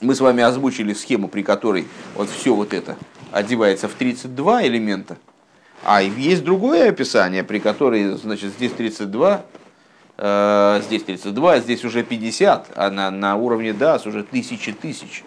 мы 0.00 0.14
с 0.14 0.20
вами 0.20 0.44
озвучили 0.44 0.92
схему, 0.92 1.26
при 1.26 1.42
которой 1.42 1.88
вот 2.14 2.30
все 2.30 2.54
вот 2.54 2.74
это 2.74 2.96
одевается 3.32 3.88
в 3.88 3.94
32 3.94 4.66
элемента, 4.68 5.18
а 5.82 6.00
есть 6.00 6.44
другое 6.44 6.90
описание, 6.90 7.42
при 7.42 7.58
которой, 7.58 8.12
значит, 8.12 8.52
здесь 8.52 8.70
32, 8.70 9.44
э, 10.16 10.80
здесь 10.86 11.02
32, 11.02 11.52
а 11.52 11.58
здесь 11.58 11.84
уже 11.84 12.04
50, 12.04 12.70
а 12.76 12.90
на, 12.90 13.10
на 13.10 13.34
уровне 13.34 13.70
DAS 13.70 14.08
уже 14.08 14.22
тысячи 14.22 14.70
тысяч. 14.70 15.24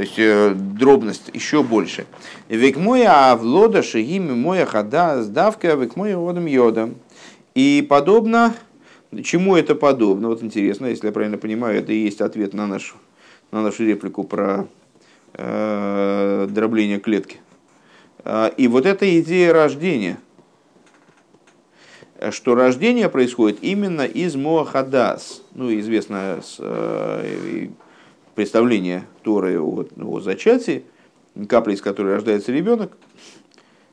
То 0.00 0.04
есть 0.04 0.18
э, 0.18 0.54
дробность 0.54 1.30
еще 1.34 1.62
больше. 1.62 2.06
Век 2.48 2.78
моя 2.78 3.32
авлода 3.32 3.82
шагими 3.82 4.32
моя 4.32 4.64
хада 4.64 5.22
сдавка 5.22 5.74
век 5.74 5.94
моя 5.94 6.16
водом 6.16 6.46
йода. 6.46 6.88
И 7.54 7.86
подобно, 7.86 8.54
чему 9.22 9.56
это 9.56 9.74
подобно? 9.74 10.28
Вот 10.28 10.42
интересно, 10.42 10.86
если 10.86 11.08
я 11.08 11.12
правильно 11.12 11.36
понимаю, 11.36 11.80
это 11.80 11.92
и 11.92 11.98
есть 11.98 12.22
ответ 12.22 12.54
на 12.54 12.66
нашу, 12.66 12.94
на 13.50 13.60
нашу 13.60 13.84
реплику 13.84 14.24
про 14.24 14.68
э, 15.34 16.48
дробление 16.48 16.98
клетки. 16.98 17.36
Э, 18.24 18.50
и 18.56 18.68
вот 18.68 18.86
эта 18.86 19.20
идея 19.20 19.52
рождения, 19.52 20.16
что 22.30 22.54
рождение 22.54 23.10
происходит 23.10 23.58
именно 23.60 24.06
из 24.06 24.34
Моахадас. 24.34 25.42
Ну, 25.54 25.70
известно 25.78 26.40
с, 26.42 26.56
э, 26.58 27.68
представление 28.34 29.04
Торы 29.22 29.60
о, 29.60 29.84
о 30.00 30.20
зачатии, 30.20 30.84
капля, 31.48 31.74
из 31.74 31.82
которой 31.82 32.14
рождается 32.14 32.52
ребенок, 32.52 32.96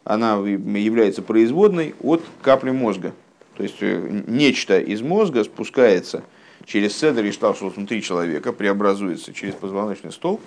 она 0.03 0.35
является 0.35 1.21
производной 1.21 1.95
от 2.01 2.23
капли 2.41 2.71
мозга. 2.71 3.13
То 3.55 3.63
есть 3.63 3.77
э, 3.81 4.23
нечто 4.27 4.79
из 4.79 5.01
мозга 5.01 5.43
спускается 5.43 6.23
через 6.65 6.97
седр 6.97 7.25
и 7.25 7.31
шталшус 7.31 7.75
внутри 7.75 8.01
человека, 8.01 8.53
преобразуется 8.53 9.33
через 9.33 9.55
позвоночный 9.55 10.11
стол, 10.11 10.39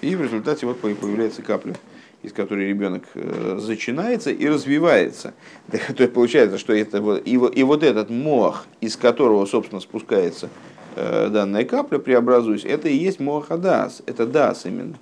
и 0.00 0.14
в 0.14 0.22
результате 0.22 0.66
вот 0.66 0.80
появляется 0.80 1.42
капля, 1.42 1.76
из 2.22 2.32
которой 2.32 2.68
ребенок 2.68 3.04
э, 3.14 3.58
зачинается 3.60 4.30
и 4.30 4.48
развивается. 4.48 5.34
То 5.70 6.02
есть 6.02 6.12
получается, 6.12 6.58
что 6.58 6.72
это 6.72 7.00
вот, 7.00 7.22
и, 7.26 7.32
и 7.32 7.62
вот 7.62 7.82
этот 7.82 8.10
мох, 8.10 8.66
из 8.80 8.96
которого, 8.96 9.44
собственно, 9.46 9.80
спускается 9.80 10.48
данная 10.96 11.64
капля, 11.64 11.98
преобразуясь, 11.98 12.64
это 12.64 12.88
и 12.88 12.96
есть 12.96 13.20
Моахадас, 13.20 14.02
это 14.06 14.26
Дас 14.26 14.64
именно. 14.64 14.96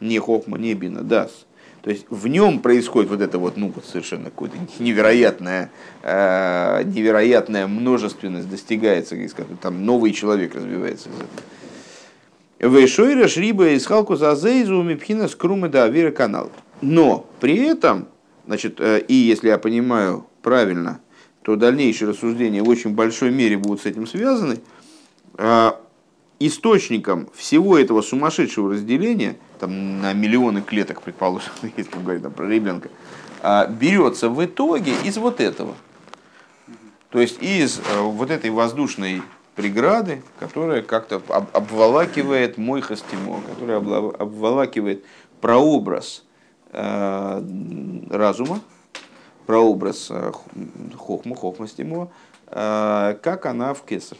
Не 0.00 0.18
Хохма, 0.18 0.58
не 0.58 0.74
Бина, 0.74 1.02
Дас. 1.02 1.46
То 1.82 1.90
есть 1.90 2.06
в 2.08 2.26
нем 2.28 2.60
происходит 2.60 3.10
вот 3.10 3.20
это 3.20 3.38
вот, 3.38 3.58
ну, 3.58 3.70
вот 3.74 3.84
совершенно 3.84 4.24
какое-то 4.24 4.56
невероятная, 4.78 5.70
э, 6.02 6.82
невероятная 6.84 7.66
множественность 7.66 8.48
достигается, 8.48 9.16
там 9.60 9.84
новый 9.84 10.12
человек 10.12 10.54
развивается 10.54 11.10
из 11.10 11.16
этого. 11.16 12.78
Вейшойра 12.78 13.28
шриба 13.28 13.68
из 13.68 13.84
халку 13.84 14.16
за 14.16 14.34
зейзу 14.34 14.82
мипхина 14.82 15.28
скрумы 15.28 15.68
да 15.68 15.84
авира 15.84 16.10
канал. 16.10 16.50
Но 16.80 17.26
при 17.40 17.58
этом, 17.58 18.08
значит, 18.46 18.80
э, 18.80 19.00
и 19.06 19.12
если 19.12 19.48
я 19.48 19.58
понимаю 19.58 20.26
правильно, 20.40 21.00
то 21.42 21.56
дальнейшие 21.56 22.08
рассуждения 22.08 22.62
в 22.62 22.68
очень 22.70 22.94
большой 22.94 23.30
мере 23.30 23.58
будут 23.58 23.82
с 23.82 23.86
этим 23.86 24.06
связаны– 24.06 24.60
источником 26.38 27.28
всего 27.34 27.78
этого 27.78 28.02
сумасшедшего 28.02 28.72
разделения, 28.72 29.36
там 29.58 30.00
на 30.00 30.12
миллионы 30.12 30.62
клеток, 30.62 31.02
предположим, 31.02 31.52
если 31.76 31.96
мы 31.96 32.18
про 32.30 32.46
ребенка, 32.46 32.90
а, 33.42 33.66
берется 33.66 34.28
в 34.28 34.44
итоге 34.44 34.94
из 35.04 35.16
вот 35.16 35.40
этого. 35.40 35.74
То 37.10 37.20
есть 37.20 37.40
из 37.42 37.78
э, 37.78 38.00
вот 38.00 38.30
этой 38.30 38.50
воздушной 38.50 39.22
преграды, 39.54 40.22
которая 40.40 40.82
как-то 40.82 41.22
обволакивает 41.28 42.58
мой 42.58 42.80
хастимо, 42.80 43.40
которая 43.42 43.78
обволакивает 43.78 45.04
прообраз 45.40 46.24
э, 46.72 48.06
разума, 48.10 48.60
прообраз 49.46 50.08
э, 50.10 50.32
хохма, 50.98 51.36
хохма 51.36 51.68
стимо, 51.68 52.10
как 52.50 53.46
она 53.46 53.74
в 53.74 53.84
кесар. 53.84 54.18